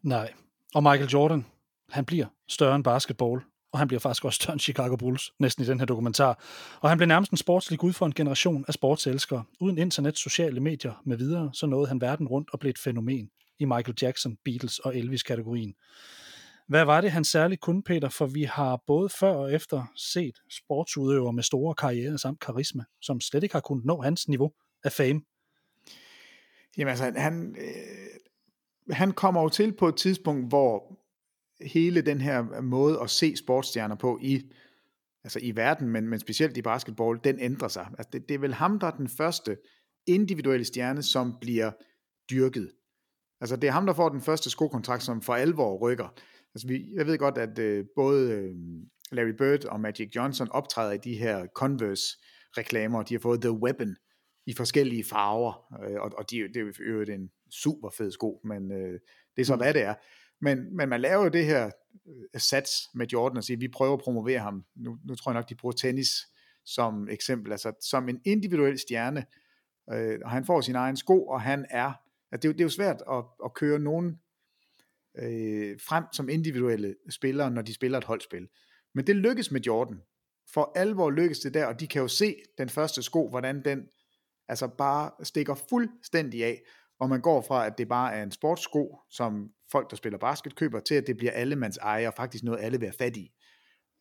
[0.07, 0.33] Nej,
[0.75, 1.45] og Michael Jordan,
[1.89, 3.41] han bliver større end basketball,
[3.71, 6.43] og han bliver faktisk også større end Chicago Bulls, næsten i den her dokumentar.
[6.81, 9.43] Og han blev nærmest en sportslig gud for en generation af sportselskere.
[9.59, 13.29] Uden internet, sociale medier med videre, så nåede han verden rundt og blev et fænomen
[13.59, 15.73] i Michael Jackson, Beatles og Elvis-kategorien.
[16.67, 18.09] Hvad var det, han særligt kunne, Peter?
[18.09, 23.21] For vi har både før og efter set sportsudøvere med store karriere samt karisma, som
[23.21, 24.51] slet ikke har kunnet nå hans niveau
[24.83, 25.21] af fame.
[26.77, 30.99] Jamen altså, han, øh, han kommer jo til på et tidspunkt, hvor
[31.61, 34.51] hele den her måde at se sportsstjerner på i,
[35.23, 37.87] altså i verden, men, men specielt i basketball, den ændrer sig.
[37.97, 39.57] Altså det, det er vel ham, der er den første
[40.07, 41.71] individuelle stjerne, som bliver
[42.29, 42.71] dyrket.
[43.41, 46.13] Altså det er ham, der får den første skokontrakt, som for alvor rykker.
[46.55, 48.55] Altså vi, jeg ved godt, at øh, både øh,
[49.11, 53.95] Larry Bird og Magic Johnson optræder i de her Converse-reklamer, de har fået The Weapon
[54.45, 58.71] i forskellige farver, øh, og, og de, det er jo en super fed sko, men
[58.71, 58.99] øh,
[59.35, 59.61] det er så, mm.
[59.61, 59.93] hvad det er.
[60.41, 61.65] Men, men man laver jo det her
[62.07, 64.65] øh, sats med Jordan og siger, vi prøver at promovere ham.
[64.75, 66.09] Nu, nu tror jeg nok, de bruger tennis
[66.65, 69.25] som eksempel, altså som en individuel stjerne,
[69.93, 71.93] øh, og han får sin egen sko, og han er,
[72.31, 74.19] at det, er jo, det er jo svært at, at køre nogen
[75.17, 78.47] øh, frem som individuelle spillere, når de spiller et holdspil.
[78.95, 80.01] Men det lykkes med Jordan.
[80.53, 83.87] For alvor lykkes det der, og de kan jo se den første sko, hvordan den
[84.47, 86.61] altså bare stikker fuldstændig af,
[86.99, 90.55] og man går fra, at det bare er en sportssko, som folk, der spiller basket,
[90.55, 93.31] køber, til at det bliver allemands eje, og faktisk noget alle vil have fat i.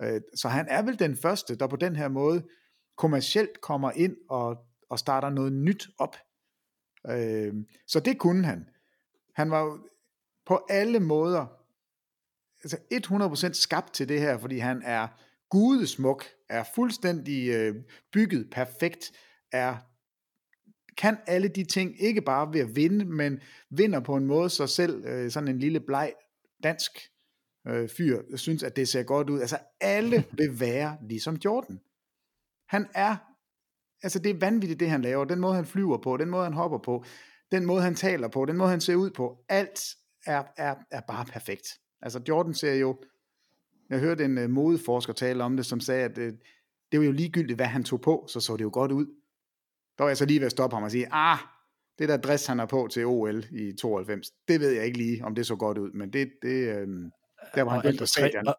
[0.02, 2.44] Øh, så han er vel den første, der på den her måde
[2.96, 4.56] kommercielt kommer ind og,
[4.90, 6.16] og starter noget nyt op.
[7.10, 7.54] Øh,
[7.86, 8.68] så det kunne han.
[9.34, 9.78] Han var
[10.46, 11.46] på alle måder
[12.64, 12.78] altså
[13.50, 15.08] 100% skabt til det her, fordi han er
[15.50, 17.74] gudesmuk, er fuldstændig øh,
[18.12, 19.12] bygget perfekt,
[19.52, 19.76] er
[20.96, 23.40] kan alle de ting, ikke bare ved at vinde, men
[23.70, 26.12] vinder på en måde, så selv øh, sådan en lille bleg
[26.62, 26.90] dansk
[27.66, 29.40] øh, fyr synes, at det ser godt ud.
[29.40, 31.80] Altså alle vil være ligesom Jordan.
[32.68, 33.16] Han er,
[34.02, 36.52] altså det er vanvittigt det han laver, den måde han flyver på, den måde han
[36.52, 37.04] hopper på,
[37.52, 39.80] den måde han taler på, den måde han ser ud på, alt
[40.26, 41.68] er, er, er bare perfekt.
[42.02, 42.96] Altså Jordan ser jo,
[43.90, 46.24] jeg hørte en uh, modeforsker tale om det, som sagde, at uh,
[46.92, 49.06] det var jo ligegyldigt, hvad han tog på, så så det jo godt ud.
[49.98, 51.38] Der var jeg så lige ved at stoppe ham og sige, ah,
[51.98, 55.24] det der dress, han har på til OL i 92, det ved jeg ikke lige,
[55.24, 56.88] om det så godt ud, men det, det øh,
[57.54, 58.56] der var han vildt tre, og,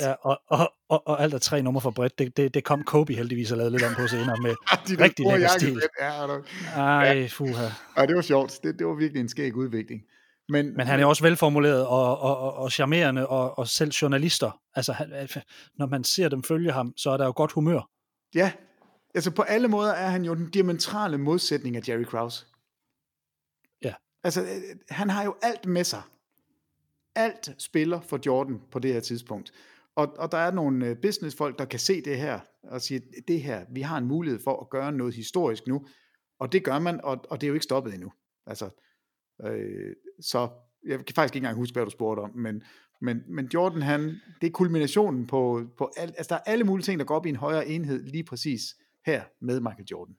[0.00, 2.18] ja, og, og, og, og alt er tre numre for bredt.
[2.18, 4.50] Det, det, det kom Kobe heldigvis og lavede lidt om på senere med
[4.88, 5.82] De rigtig lækker stil.
[6.00, 6.40] Ja,
[6.76, 7.68] Ej, fuha.
[7.96, 8.60] ja, det var sjovt.
[8.62, 10.02] Det, det var virkelig en skæg udvikling.
[10.48, 14.60] Men, Men han er også velformuleret og, og, og, og charmerende, og, og selv journalister.
[14.74, 15.28] Altså, han,
[15.78, 17.90] når man ser dem følge ham, så er der jo godt humør.
[18.34, 18.52] Ja,
[19.14, 22.46] altså på alle måder er han jo den diametrale modsætning af Jerry Krause.
[23.84, 23.94] Ja.
[24.24, 26.02] Altså, øh, han har jo alt med sig.
[27.14, 29.52] Alt spiller for Jordan på det her tidspunkt.
[29.96, 33.42] Og, og der er nogle øh, businessfolk, der kan se det her og sige, det
[33.42, 35.86] her, vi har en mulighed for at gøre noget historisk nu.
[36.40, 38.12] Og det gør man, og, og det er jo ikke stoppet endnu.
[38.46, 38.70] Altså,
[39.44, 40.48] øh, så
[40.86, 42.62] jeg kan faktisk ikke engang huske, hvad du spurgte om, men,
[43.00, 46.84] men, men Jordan, han, det er kulminationen på, på al, altså der er alle mulige
[46.84, 48.62] ting, der går op i en højere enhed lige præcis
[49.06, 50.14] her med Michael Jordan.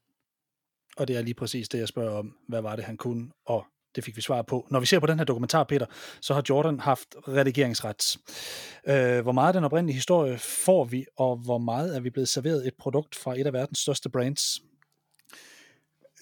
[0.97, 2.35] Og det er lige præcis det, jeg spørger om.
[2.47, 3.29] Hvad var det, han kunne?
[3.45, 4.67] Og det fik vi svar på.
[4.71, 5.85] Når vi ser på den her dokumentar, Peter,
[6.21, 8.17] så har Jordan haft redigeringsret.
[8.87, 12.29] Øh, hvor meget af den oprindelige historie får vi, og hvor meget er vi blevet
[12.29, 14.61] serveret et produkt fra et af verdens største brands?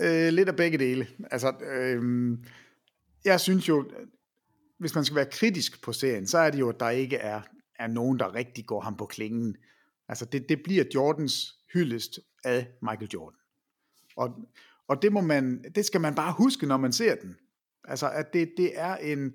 [0.01, 1.07] Øh, lidt af begge dele.
[1.31, 2.37] Altså, øh,
[3.25, 3.91] jeg synes jo,
[4.79, 7.41] hvis man skal være kritisk på serien, så er det jo, at der ikke er,
[7.79, 9.55] er nogen, der rigtig går ham på klingen.
[10.07, 13.39] Altså, det, det bliver Jordans hyldest af Michael Jordan.
[14.15, 14.29] Og,
[14.87, 17.35] og det, må man, det skal man bare huske, når man ser den.
[17.83, 19.33] Altså, at det, det er en...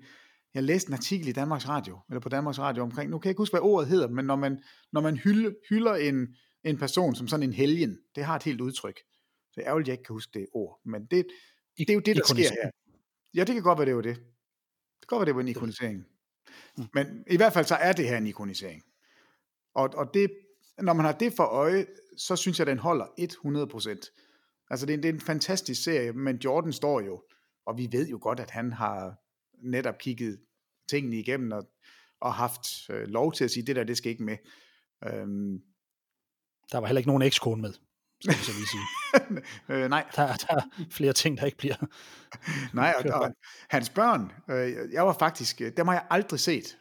[0.53, 3.31] Jeg læste en artikel i Danmarks Radio, eller på Danmarks Radio omkring, nu kan jeg
[3.31, 4.59] ikke huske, hvad ordet hedder, men når man,
[4.91, 6.27] når man hylder, hylder en,
[6.63, 8.99] en person som sådan en helgen, det har et helt udtryk.
[9.55, 11.27] Det er ærgerligt, jeg ikke kan huske det ord, men det,
[11.77, 12.71] det er jo det, der sker her.
[13.35, 14.15] Ja, det kan godt være, det var det.
[14.15, 16.05] Det kan godt være, det var en ikonisering.
[16.77, 16.83] Mm.
[16.93, 18.83] Men i hvert fald så er det her en ikonisering.
[19.75, 20.31] Og, og det,
[20.77, 21.85] når man har det for øje,
[22.17, 24.67] så synes jeg, den holder 100%.
[24.69, 27.23] Altså det er, det er en fantastisk serie, men Jordan står jo,
[27.65, 29.15] og vi ved jo godt, at han har
[29.57, 30.39] netop kigget
[30.89, 31.69] tingene igennem og,
[32.21, 34.37] og haft øh, lov til at sige, det der, det skal ikke med.
[35.05, 35.61] Øhm,
[36.71, 37.73] der var heller ikke nogen ekskone med,
[38.21, 38.85] skal vi så lige sige.
[39.83, 40.05] øh, nej.
[40.15, 40.61] Der, der er
[40.91, 41.75] flere ting, der ikke bliver
[42.73, 43.31] Nej, og, og
[43.69, 46.77] hans børn, øh, jeg var faktisk, øh, dem har jeg aldrig set.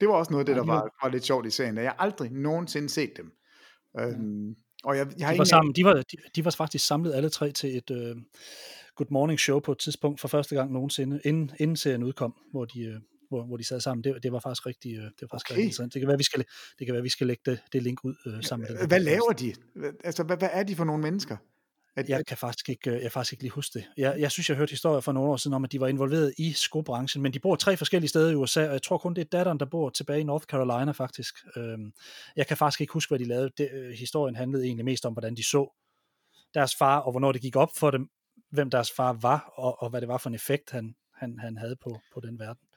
[0.00, 1.76] Det var også noget af det, der var, var lidt sjovt i serien.
[1.76, 3.32] Jeg har aldrig nogensinde set dem.
[4.00, 4.54] Øhm,
[4.84, 7.28] og jeg, jeg har de, var sammen, de, var, de, de var faktisk samlet alle
[7.28, 8.22] tre til et uh,
[8.96, 12.64] Good Morning Show på et tidspunkt for første gang nogensinde, inden, inden serien udkom, hvor
[12.64, 14.04] de, uh, hvor, hvor de sad sammen.
[14.04, 15.52] Det, det var faktisk rigtig, uh, det var faktisk okay.
[15.52, 15.94] rigtig interessant.
[15.94, 16.44] Det kan være, vi skal,
[16.78, 18.88] det kan være, vi skal lægge det, det link ud uh, sammen med det.
[18.88, 19.54] Hvad laver de?
[20.04, 21.36] Altså, hvad, hvad er de for nogle mennesker?
[21.96, 23.84] At, jeg kan faktisk ikke, jeg kan faktisk ikke lige huske det.
[23.96, 26.34] Jeg, jeg synes, jeg hørte historier for nogle år siden om, at de var involveret
[26.38, 29.20] i skobranchen, men de bor tre forskellige steder i USA, og jeg tror kun, det
[29.20, 31.34] er datteren, der bor tilbage i North Carolina faktisk.
[31.56, 31.92] Øhm,
[32.36, 33.50] jeg kan faktisk ikke huske, hvad de lavede.
[33.58, 35.78] Det, øh, historien handlede egentlig mest om, hvordan de så
[36.54, 38.08] deres far, og hvornår det gik op for dem,
[38.50, 41.56] hvem deres far var, og, og hvad det var for en effekt, han, han, han
[41.56, 42.68] havde på, på den verden.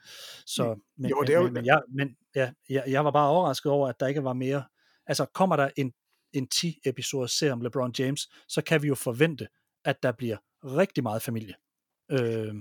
[0.46, 1.42] Så, men, jo, det er jo...
[1.42, 4.32] men, men, jeg, men ja, jeg, jeg var bare overrasket over, at der ikke var
[4.32, 4.64] mere.
[5.06, 5.92] Altså, kommer der en
[6.32, 9.48] en 10 episoders serie om LeBron James, så kan vi jo forvente,
[9.84, 11.54] at der bliver rigtig meget familie.
[12.10, 12.54] Øh,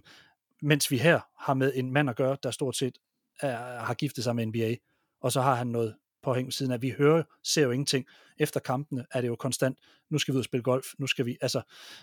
[0.62, 2.98] mens vi her har med en mand at gøre, der stort set
[3.40, 4.76] er, har giftet sig med NBA,
[5.22, 6.82] og så har han noget påhæng ved siden af.
[6.82, 8.06] Vi hører, ser jo ingenting.
[8.38, 11.26] Efter kampene er det jo konstant, nu skal vi ud og spille golf, nu skal
[11.26, 11.62] vi, altså,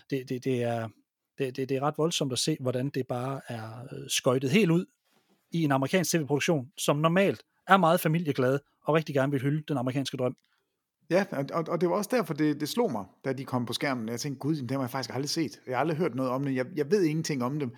[0.09, 0.89] det, det, det er,
[1.37, 4.71] det, det, det er ret voldsomt at se, hvordan det bare er øh, skøjtet helt
[4.71, 4.85] ud
[5.51, 9.77] i en amerikansk tv-produktion, som normalt er meget familieglad og rigtig gerne vil hylde den
[9.77, 10.35] amerikanske drøm.
[11.09, 13.73] Ja, og, og det var også derfor, det, det slog mig, da de kom på
[13.73, 14.09] skærmen.
[14.09, 15.59] Jeg tænkte, gud, dem har jeg faktisk aldrig set.
[15.67, 16.55] Jeg har aldrig hørt noget om dem.
[16.55, 17.75] Jeg, jeg ved ingenting om dem.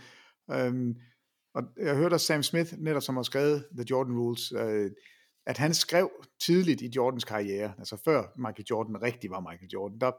[0.51, 0.95] Øhm,
[1.55, 4.91] og jeg hørte også Sam Smith, netop som har skrevet The Jordan Rules, øh,
[5.45, 6.11] at han skrev
[6.45, 10.11] tidligt i Jordans karriere, altså før Michael Jordan rigtig var Michael Jordan, der,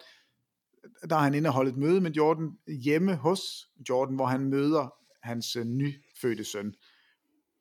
[1.08, 3.40] der har han indeholdt et møde med Jordan hjemme hos
[3.88, 6.74] Jordan, hvor han møder hans øh, nyfødte søn.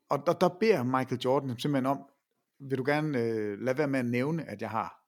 [0.10, 2.00] Og der, der beder Michael Jordan simpelthen om,
[2.60, 5.04] vil du gerne øh, lade være med at nævne, at jeg har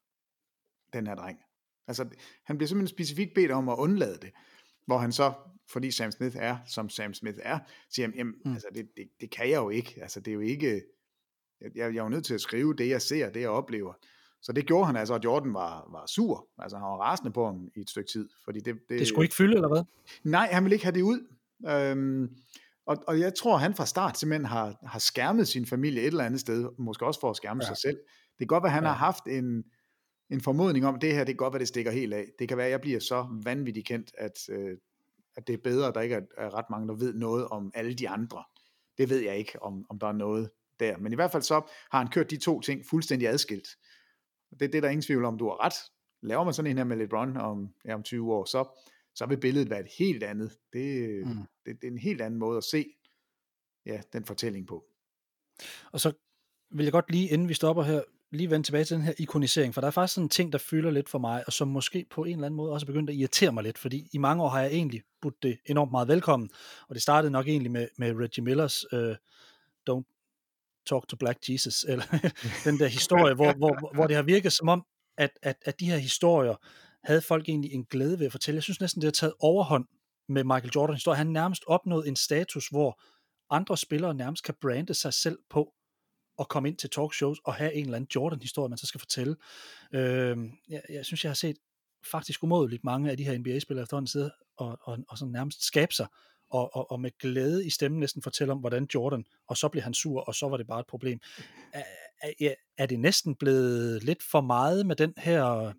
[0.94, 1.40] den her dreng.
[1.88, 2.10] Altså,
[2.46, 4.32] han bliver simpelthen specifikt bedt om at undlade det,
[4.86, 5.34] hvor han så,
[5.70, 7.60] fordi Sam Smith er, som Sam Smith er,
[7.90, 8.54] siger, jamen, mm.
[8.54, 10.84] altså, det, det, det kan jeg jo ikke, altså, det er jo ikke,
[11.62, 13.94] jeg, jeg er jo nødt til at skrive det, jeg ser, det jeg oplever.
[14.42, 17.46] Så det gjorde han altså, og Jordan var, var sur, altså han var rasende på
[17.46, 18.30] ham i et stykke tid.
[18.46, 19.84] Fordi det, det, det skulle ikke fylde, eller hvad?
[20.24, 21.28] Nej, han ville ikke have det ud.
[21.68, 22.36] Øhm,
[22.86, 26.24] og, og jeg tror, han fra start simpelthen har, har skærmet sin familie et eller
[26.24, 27.68] andet sted, måske også for at skærme ja.
[27.68, 27.98] sig selv.
[27.98, 28.90] Det kan godt være, han ja.
[28.90, 29.64] har haft en,
[30.30, 32.26] en formodning om, det her, det kan godt være, det stikker helt af.
[32.40, 34.78] Det kan være, at jeg bliver så vanvittigt kendt, at, øh,
[35.36, 37.72] at det er bedre, at der ikke er, er ret mange, der ved noget om
[37.76, 38.44] alle de andre.
[38.98, 40.98] Det ved jeg ikke, om, om der er noget der.
[40.98, 41.62] Men i hvert fald så
[41.92, 43.68] har han kørt de to ting fuldstændig adskilt.
[44.60, 45.74] Det, det er der ingen tvivl om, du har ret.
[46.22, 48.82] Laver man sådan en her med LeBron om, ja, om 20 år, så,
[49.16, 50.58] så vil billedet være et helt andet.
[50.74, 51.36] Det, mm.
[51.66, 52.86] det, det er en helt anden måde at se
[53.86, 54.86] ja, den fortælling på.
[55.92, 56.14] Og så
[56.72, 59.74] vil jeg godt lige, inden vi stopper her, lige vende tilbage til den her ikonisering,
[59.74, 62.06] for der er faktisk sådan en ting, der fylder lidt for mig, og som måske
[62.10, 64.44] på en eller anden måde også er begyndt at irritere mig lidt, fordi i mange
[64.44, 66.50] år har jeg egentlig budt det enormt meget velkommen,
[66.88, 69.12] og det startede nok egentlig med, med Reggie Millers uh,
[69.90, 70.21] Don't
[70.86, 72.06] Talk to Black Jesus, eller
[72.66, 74.86] den der historie, hvor, hvor, hvor det har virket som om,
[75.18, 76.56] at, at, at de her historier
[77.04, 78.56] havde folk egentlig en glæde ved at fortælle.
[78.56, 79.86] Jeg synes næsten, det har taget overhånd
[80.30, 81.18] med Michael Jordan historie.
[81.18, 83.02] Han nærmest opnået en status, hvor
[83.50, 85.74] andre spillere nærmest kan brande sig selv på
[86.40, 89.36] at komme ind til talkshows og have en eller anden Jordan-historie, man så skal fortælle.
[89.94, 90.38] Øh,
[90.70, 91.58] jeg, jeg synes, jeg har set
[92.12, 95.94] faktisk umådeligt mange af de her NBA-spillere efterhånden sidde og, og, og sådan nærmest skabe
[95.94, 96.08] sig
[96.52, 99.84] og, og, og med glæde i stemmen næsten fortælle om, hvordan Jordan, og så blev
[99.84, 101.20] han sur, og så var det bare et problem.
[101.74, 101.84] Er,
[102.40, 105.74] er, er det næsten blevet lidt for meget med den her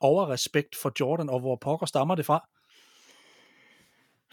[0.00, 2.48] overrespekt for Jordan, og hvor pokker stammer det fra?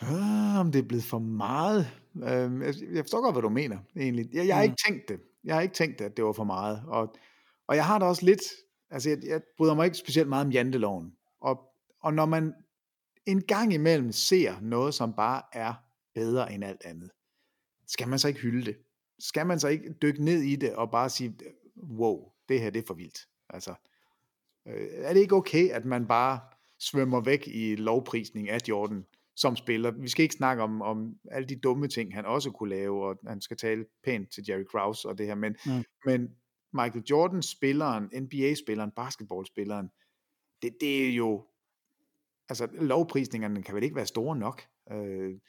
[0.01, 1.87] Ah, om det er blevet for meget.
[2.15, 2.61] Øh,
[2.95, 4.25] jeg forstår godt, hvad du mener, egentlig.
[4.33, 4.71] Jeg, jeg har mm.
[4.71, 5.19] ikke tænkt det.
[5.43, 6.83] Jeg har ikke tænkt, at det var for meget.
[6.87, 7.15] Og,
[7.67, 8.41] og jeg har da også lidt,
[8.91, 11.11] altså jeg, jeg bryder mig ikke specielt meget om janteloven.
[11.41, 11.59] Og,
[12.03, 12.53] og når man
[13.25, 15.73] en gang imellem ser noget, som bare er
[16.15, 17.11] bedre end alt andet,
[17.87, 18.77] skal man så ikke hylde det?
[19.19, 21.37] Skal man så ikke dykke ned i det og bare sige,
[21.83, 23.19] wow, det her det er for vildt?
[23.49, 23.73] Altså,
[24.67, 26.39] øh, er det ikke okay, at man bare
[26.79, 29.05] svømmer væk i lovprisning af Jordan
[29.35, 29.91] som spiller?
[29.91, 33.17] Vi skal ikke snakke om, om alle de dumme ting, han også kunne lave, og
[33.27, 35.83] han skal tale pænt til Jerry Krause og det her, men, mm.
[36.05, 36.29] men
[36.73, 39.89] Michael Jordan, spilleren, NBA-spilleren, basketballspilleren,
[40.61, 41.45] det, det er jo
[42.51, 44.63] altså lovprisningerne kan vel ikke være store nok.
[44.91, 45.39] Øh, det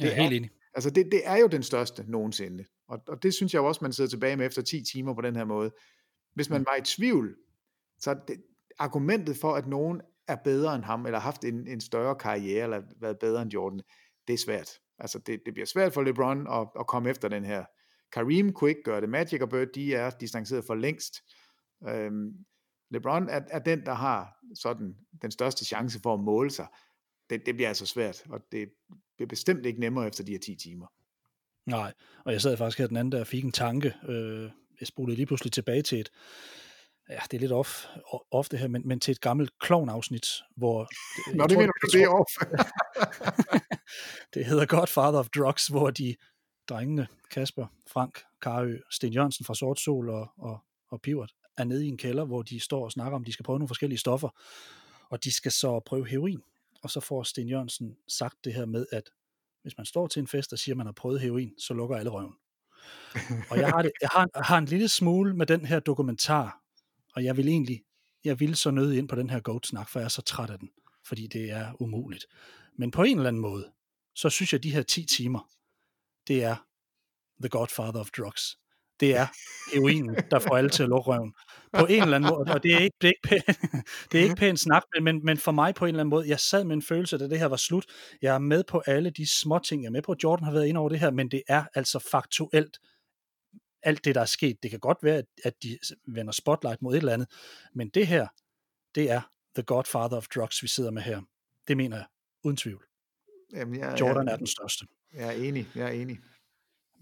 [0.00, 0.50] jeg er helt enig.
[0.74, 2.64] Altså det, det er jo den største nogensinde.
[2.88, 5.36] Og, og det synes jeg også, man sidder tilbage med efter 10 timer på den
[5.36, 5.70] her måde.
[6.34, 6.66] Hvis man mm.
[6.66, 7.36] var i tvivl,
[7.98, 8.36] så det,
[8.78, 12.64] argumentet for, at nogen er bedre end ham, eller har haft en, en større karriere,
[12.64, 13.80] eller været bedre end Jordan,
[14.28, 14.70] det er svært.
[14.98, 17.64] Altså det, det bliver svært for LeBron at, at komme efter den her.
[18.12, 19.08] Kareem kunne ikke gøre det.
[19.08, 21.14] Magic og Bird, de er distanceret for længst.
[21.88, 22.32] Øhm,
[22.90, 26.66] LeBron er, er den, der har sådan den største chance for at måle sig.
[27.30, 28.68] Det, det bliver altså svært, og det
[29.16, 30.86] bliver bestemt ikke nemmere efter de her 10 timer.
[31.66, 31.92] Nej,
[32.24, 33.94] og jeg sad faktisk her den anden, der fik en tanke.
[34.08, 36.10] Øh, jeg spolede lige pludselig tilbage til et,
[37.08, 37.86] ja, det er lidt off,
[38.30, 40.26] off det her, men, men til et gammelt klovn-afsnit,
[40.56, 40.88] hvor...
[41.36, 42.32] Nå, det mener du, det er off.
[44.34, 46.16] det hedder Godfather of Drugs, hvor de
[46.68, 51.86] drengene, Kasper, Frank, Karø, Sten Jørgensen fra Sort Sol og, og, og Pivert, er nede
[51.86, 53.98] i en kælder, hvor de står og snakker om, at de skal prøve nogle forskellige
[53.98, 54.28] stoffer,
[55.10, 56.42] og de skal så prøve heroin.
[56.82, 59.10] Og så får Sten Jørgensen sagt det her med, at
[59.62, 61.96] hvis man står til en fest og siger, at man har prøvet heroin, så lukker
[61.96, 62.34] alle røven.
[63.50, 66.60] og jeg har, det, jeg har, jeg har en lille smule med den her dokumentar,
[67.14, 67.82] og jeg vil egentlig,
[68.24, 70.58] jeg vil så nøde ind på den her goat-snak, for jeg er så træt af
[70.58, 70.70] den,
[71.06, 72.26] fordi det er umuligt.
[72.78, 73.72] Men på en eller anden måde,
[74.14, 75.50] så synes jeg, at de her 10 timer,
[76.28, 76.56] det er
[77.40, 78.59] The Godfather of Drugs
[79.00, 79.26] det er
[79.74, 81.34] heroinen, der får alle til at lukke røven.
[81.72, 83.54] På en eller anden måde, og det er ikke, det er ikke,
[84.12, 86.40] det er ikke pænt snak, men, men for mig på en eller anden måde, jeg
[86.40, 87.86] sad med en følelse, da det her var slut.
[88.22, 90.66] Jeg er med på alle de små ting, jeg er med på, Jordan har været
[90.66, 92.78] ind over det her, men det er altså faktuelt
[93.82, 94.56] alt det, der er sket.
[94.62, 97.28] Det kan godt være, at de vender spotlight mod et eller andet,
[97.74, 98.28] men det her,
[98.94, 99.20] det er
[99.54, 101.20] the godfather of drugs, vi sidder med her.
[101.68, 102.06] Det mener jeg,
[102.44, 102.84] uden tvivl.
[103.52, 104.86] Jamen, jeg, Jordan jeg, er den største.
[105.14, 106.18] Jeg er enig, jeg er enig.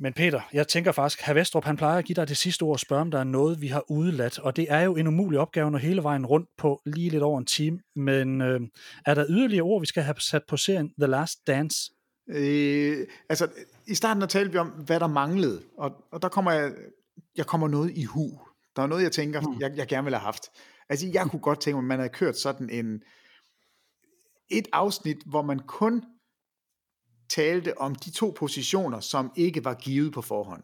[0.01, 2.73] Men Peter, jeg tænker faktisk, at Vestrup han plejer at give dig det sidste ord
[2.73, 4.39] og spørge, om der er noget, vi har udeladt.
[4.39, 7.39] Og det er jo en umulig opgave, når hele vejen rundt på lige lidt over
[7.39, 7.81] en time.
[7.97, 8.61] Men øh,
[9.07, 11.93] er der yderligere ord, vi skal have sat på serien The Last Dance?
[12.29, 13.49] Øh, altså,
[13.87, 15.63] i starten der talte vi om, hvad der manglede.
[15.79, 16.73] Og, og der kommer jeg,
[17.37, 18.41] jeg kommer noget i hu.
[18.77, 19.61] Der er noget, jeg tænker, mm.
[19.61, 20.43] jeg, jeg gerne ville have haft.
[20.89, 23.03] Altså, jeg kunne godt tænke mig, at man havde kørt sådan en
[24.51, 26.05] et afsnit, hvor man kun
[27.31, 30.63] talte om de to positioner, som ikke var givet på forhånd.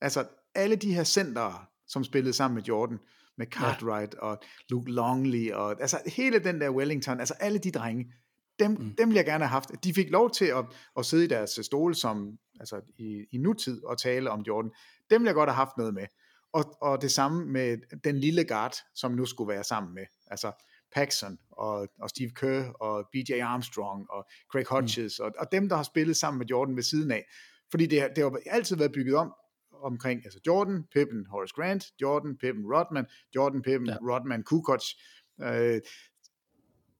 [0.00, 0.24] Altså
[0.54, 2.98] alle de her centere, som spillede sammen med Jordan,
[3.38, 4.18] med Cartwright ja.
[4.18, 8.12] og Luke Longley, og altså hele den der Wellington, altså alle de drenge,
[8.58, 8.94] dem, mm.
[8.96, 9.70] dem ville jeg gerne have haft.
[9.84, 10.64] De fik lov til at,
[10.98, 14.70] at sidde i deres stole som, altså i, i nutid og tale om Jordan.
[15.10, 16.06] Dem ville jeg godt have haft noget med.
[16.52, 20.04] Og, og det samme med den lille guard, som nu skulle være sammen med.
[20.26, 20.52] Altså
[20.94, 25.24] Paxson og, og Steve Kerr og BJ Armstrong og Craig Hodges mm.
[25.24, 27.24] og, og dem, der har spillet sammen med Jordan ved siden af.
[27.70, 29.34] Fordi det, det har altid været bygget om
[29.82, 33.06] omkring altså Jordan, Pippen, Horace Grant, Jordan, Pippen, Rodman,
[33.36, 33.96] Jordan, Pippen, ja.
[33.96, 34.84] Rodman, Kukoc,
[35.42, 35.80] øh,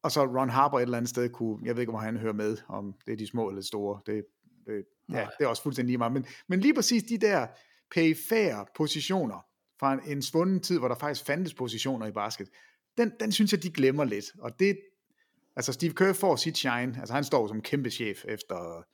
[0.02, 2.32] og så Ron Harper et eller andet sted kunne, jeg ved ikke, hvor han hører
[2.32, 4.24] med, om det er de små eller store, det,
[4.66, 7.46] det, ja, det er også fuldstændig lige meget, men, men lige præcis de der
[7.94, 9.46] perifære positioner
[9.80, 12.48] fra en, en svunden tid, hvor der faktisk fandtes positioner i basket,
[12.98, 14.24] den, den synes jeg, de glemmer lidt.
[14.38, 14.78] Og det,
[15.56, 18.84] altså Steve Kerr får sit shine, altså han står som kæmpe chef efter,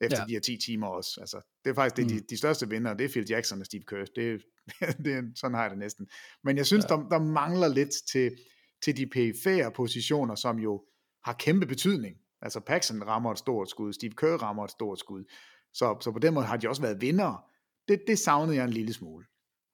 [0.00, 0.24] efter ja.
[0.26, 1.20] de her 10 timer også.
[1.20, 2.20] Altså, det er faktisk det, mm.
[2.20, 4.04] de, de største vinder, det er Phil Jackson og Steve Kerr.
[4.16, 4.42] Det,
[5.04, 6.08] det, sådan har jeg det næsten.
[6.44, 6.96] Men jeg synes, ja.
[6.96, 8.36] der, der mangler lidt til,
[8.84, 10.84] til de perifære positioner, som jo
[11.24, 12.16] har kæmpe betydning.
[12.42, 15.24] Altså Paxson rammer et stort skud, Steve Kerr rammer et stort skud.
[15.72, 17.44] Så, så på den måde har de også været vinder.
[17.88, 19.26] Det, det savnede jeg en lille smule.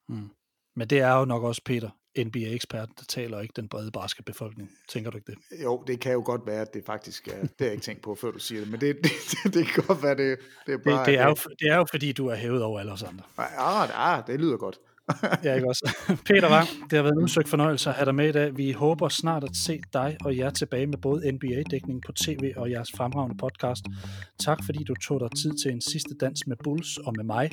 [0.09, 0.28] Mm.
[0.76, 1.90] Men det er jo nok også, Peter,
[2.24, 4.70] NBA-eksperten, der taler ikke den brede basketbefolkning.
[4.88, 5.62] Tænker du ikke det?
[5.64, 7.40] Jo, det kan jo godt være, at det faktisk er.
[7.40, 8.70] Det har jeg ikke tænkt på, før du siger det.
[8.70, 9.12] Men det, det,
[9.55, 10.98] det kan godt være, det, det er bare...
[10.98, 13.22] Det, det, er jo, det er jo, fordi du er hævet over alle os andre.
[13.38, 14.78] Ja, ah, det lyder godt.
[15.45, 15.97] Ja, ikke også?
[16.27, 18.57] Peter Wang, det har været en udsøgt fornøjelse at have dig med i dag.
[18.57, 22.70] Vi håber snart at se dig og jer tilbage med både NBA-dækning på tv og
[22.70, 23.85] jeres fremragende podcast.
[24.41, 27.51] Tak fordi du tog dig tid til en sidste dans med Bulls og med mig.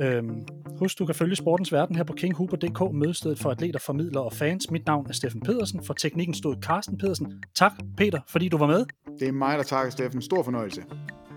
[0.00, 0.46] Øhm,
[0.78, 4.70] husk, du kan følge sportens verden her på kinghuber.dk, mødestedet for atleter, formidlere og fans.
[4.70, 5.84] Mit navn er Steffen Pedersen.
[5.84, 7.42] For teknikken stod Carsten Pedersen.
[7.54, 8.84] Tak, Peter, fordi du var med.
[9.18, 10.22] Det er mig, der takker, Steffen.
[10.22, 10.82] Stor fornøjelse.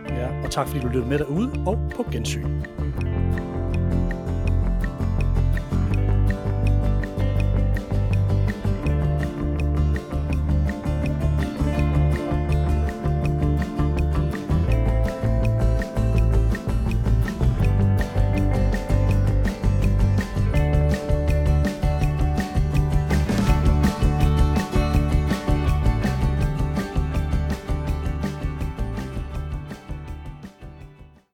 [0.10, 2.62] Ja, og tak fordi du lyttede med derude og på gensyn.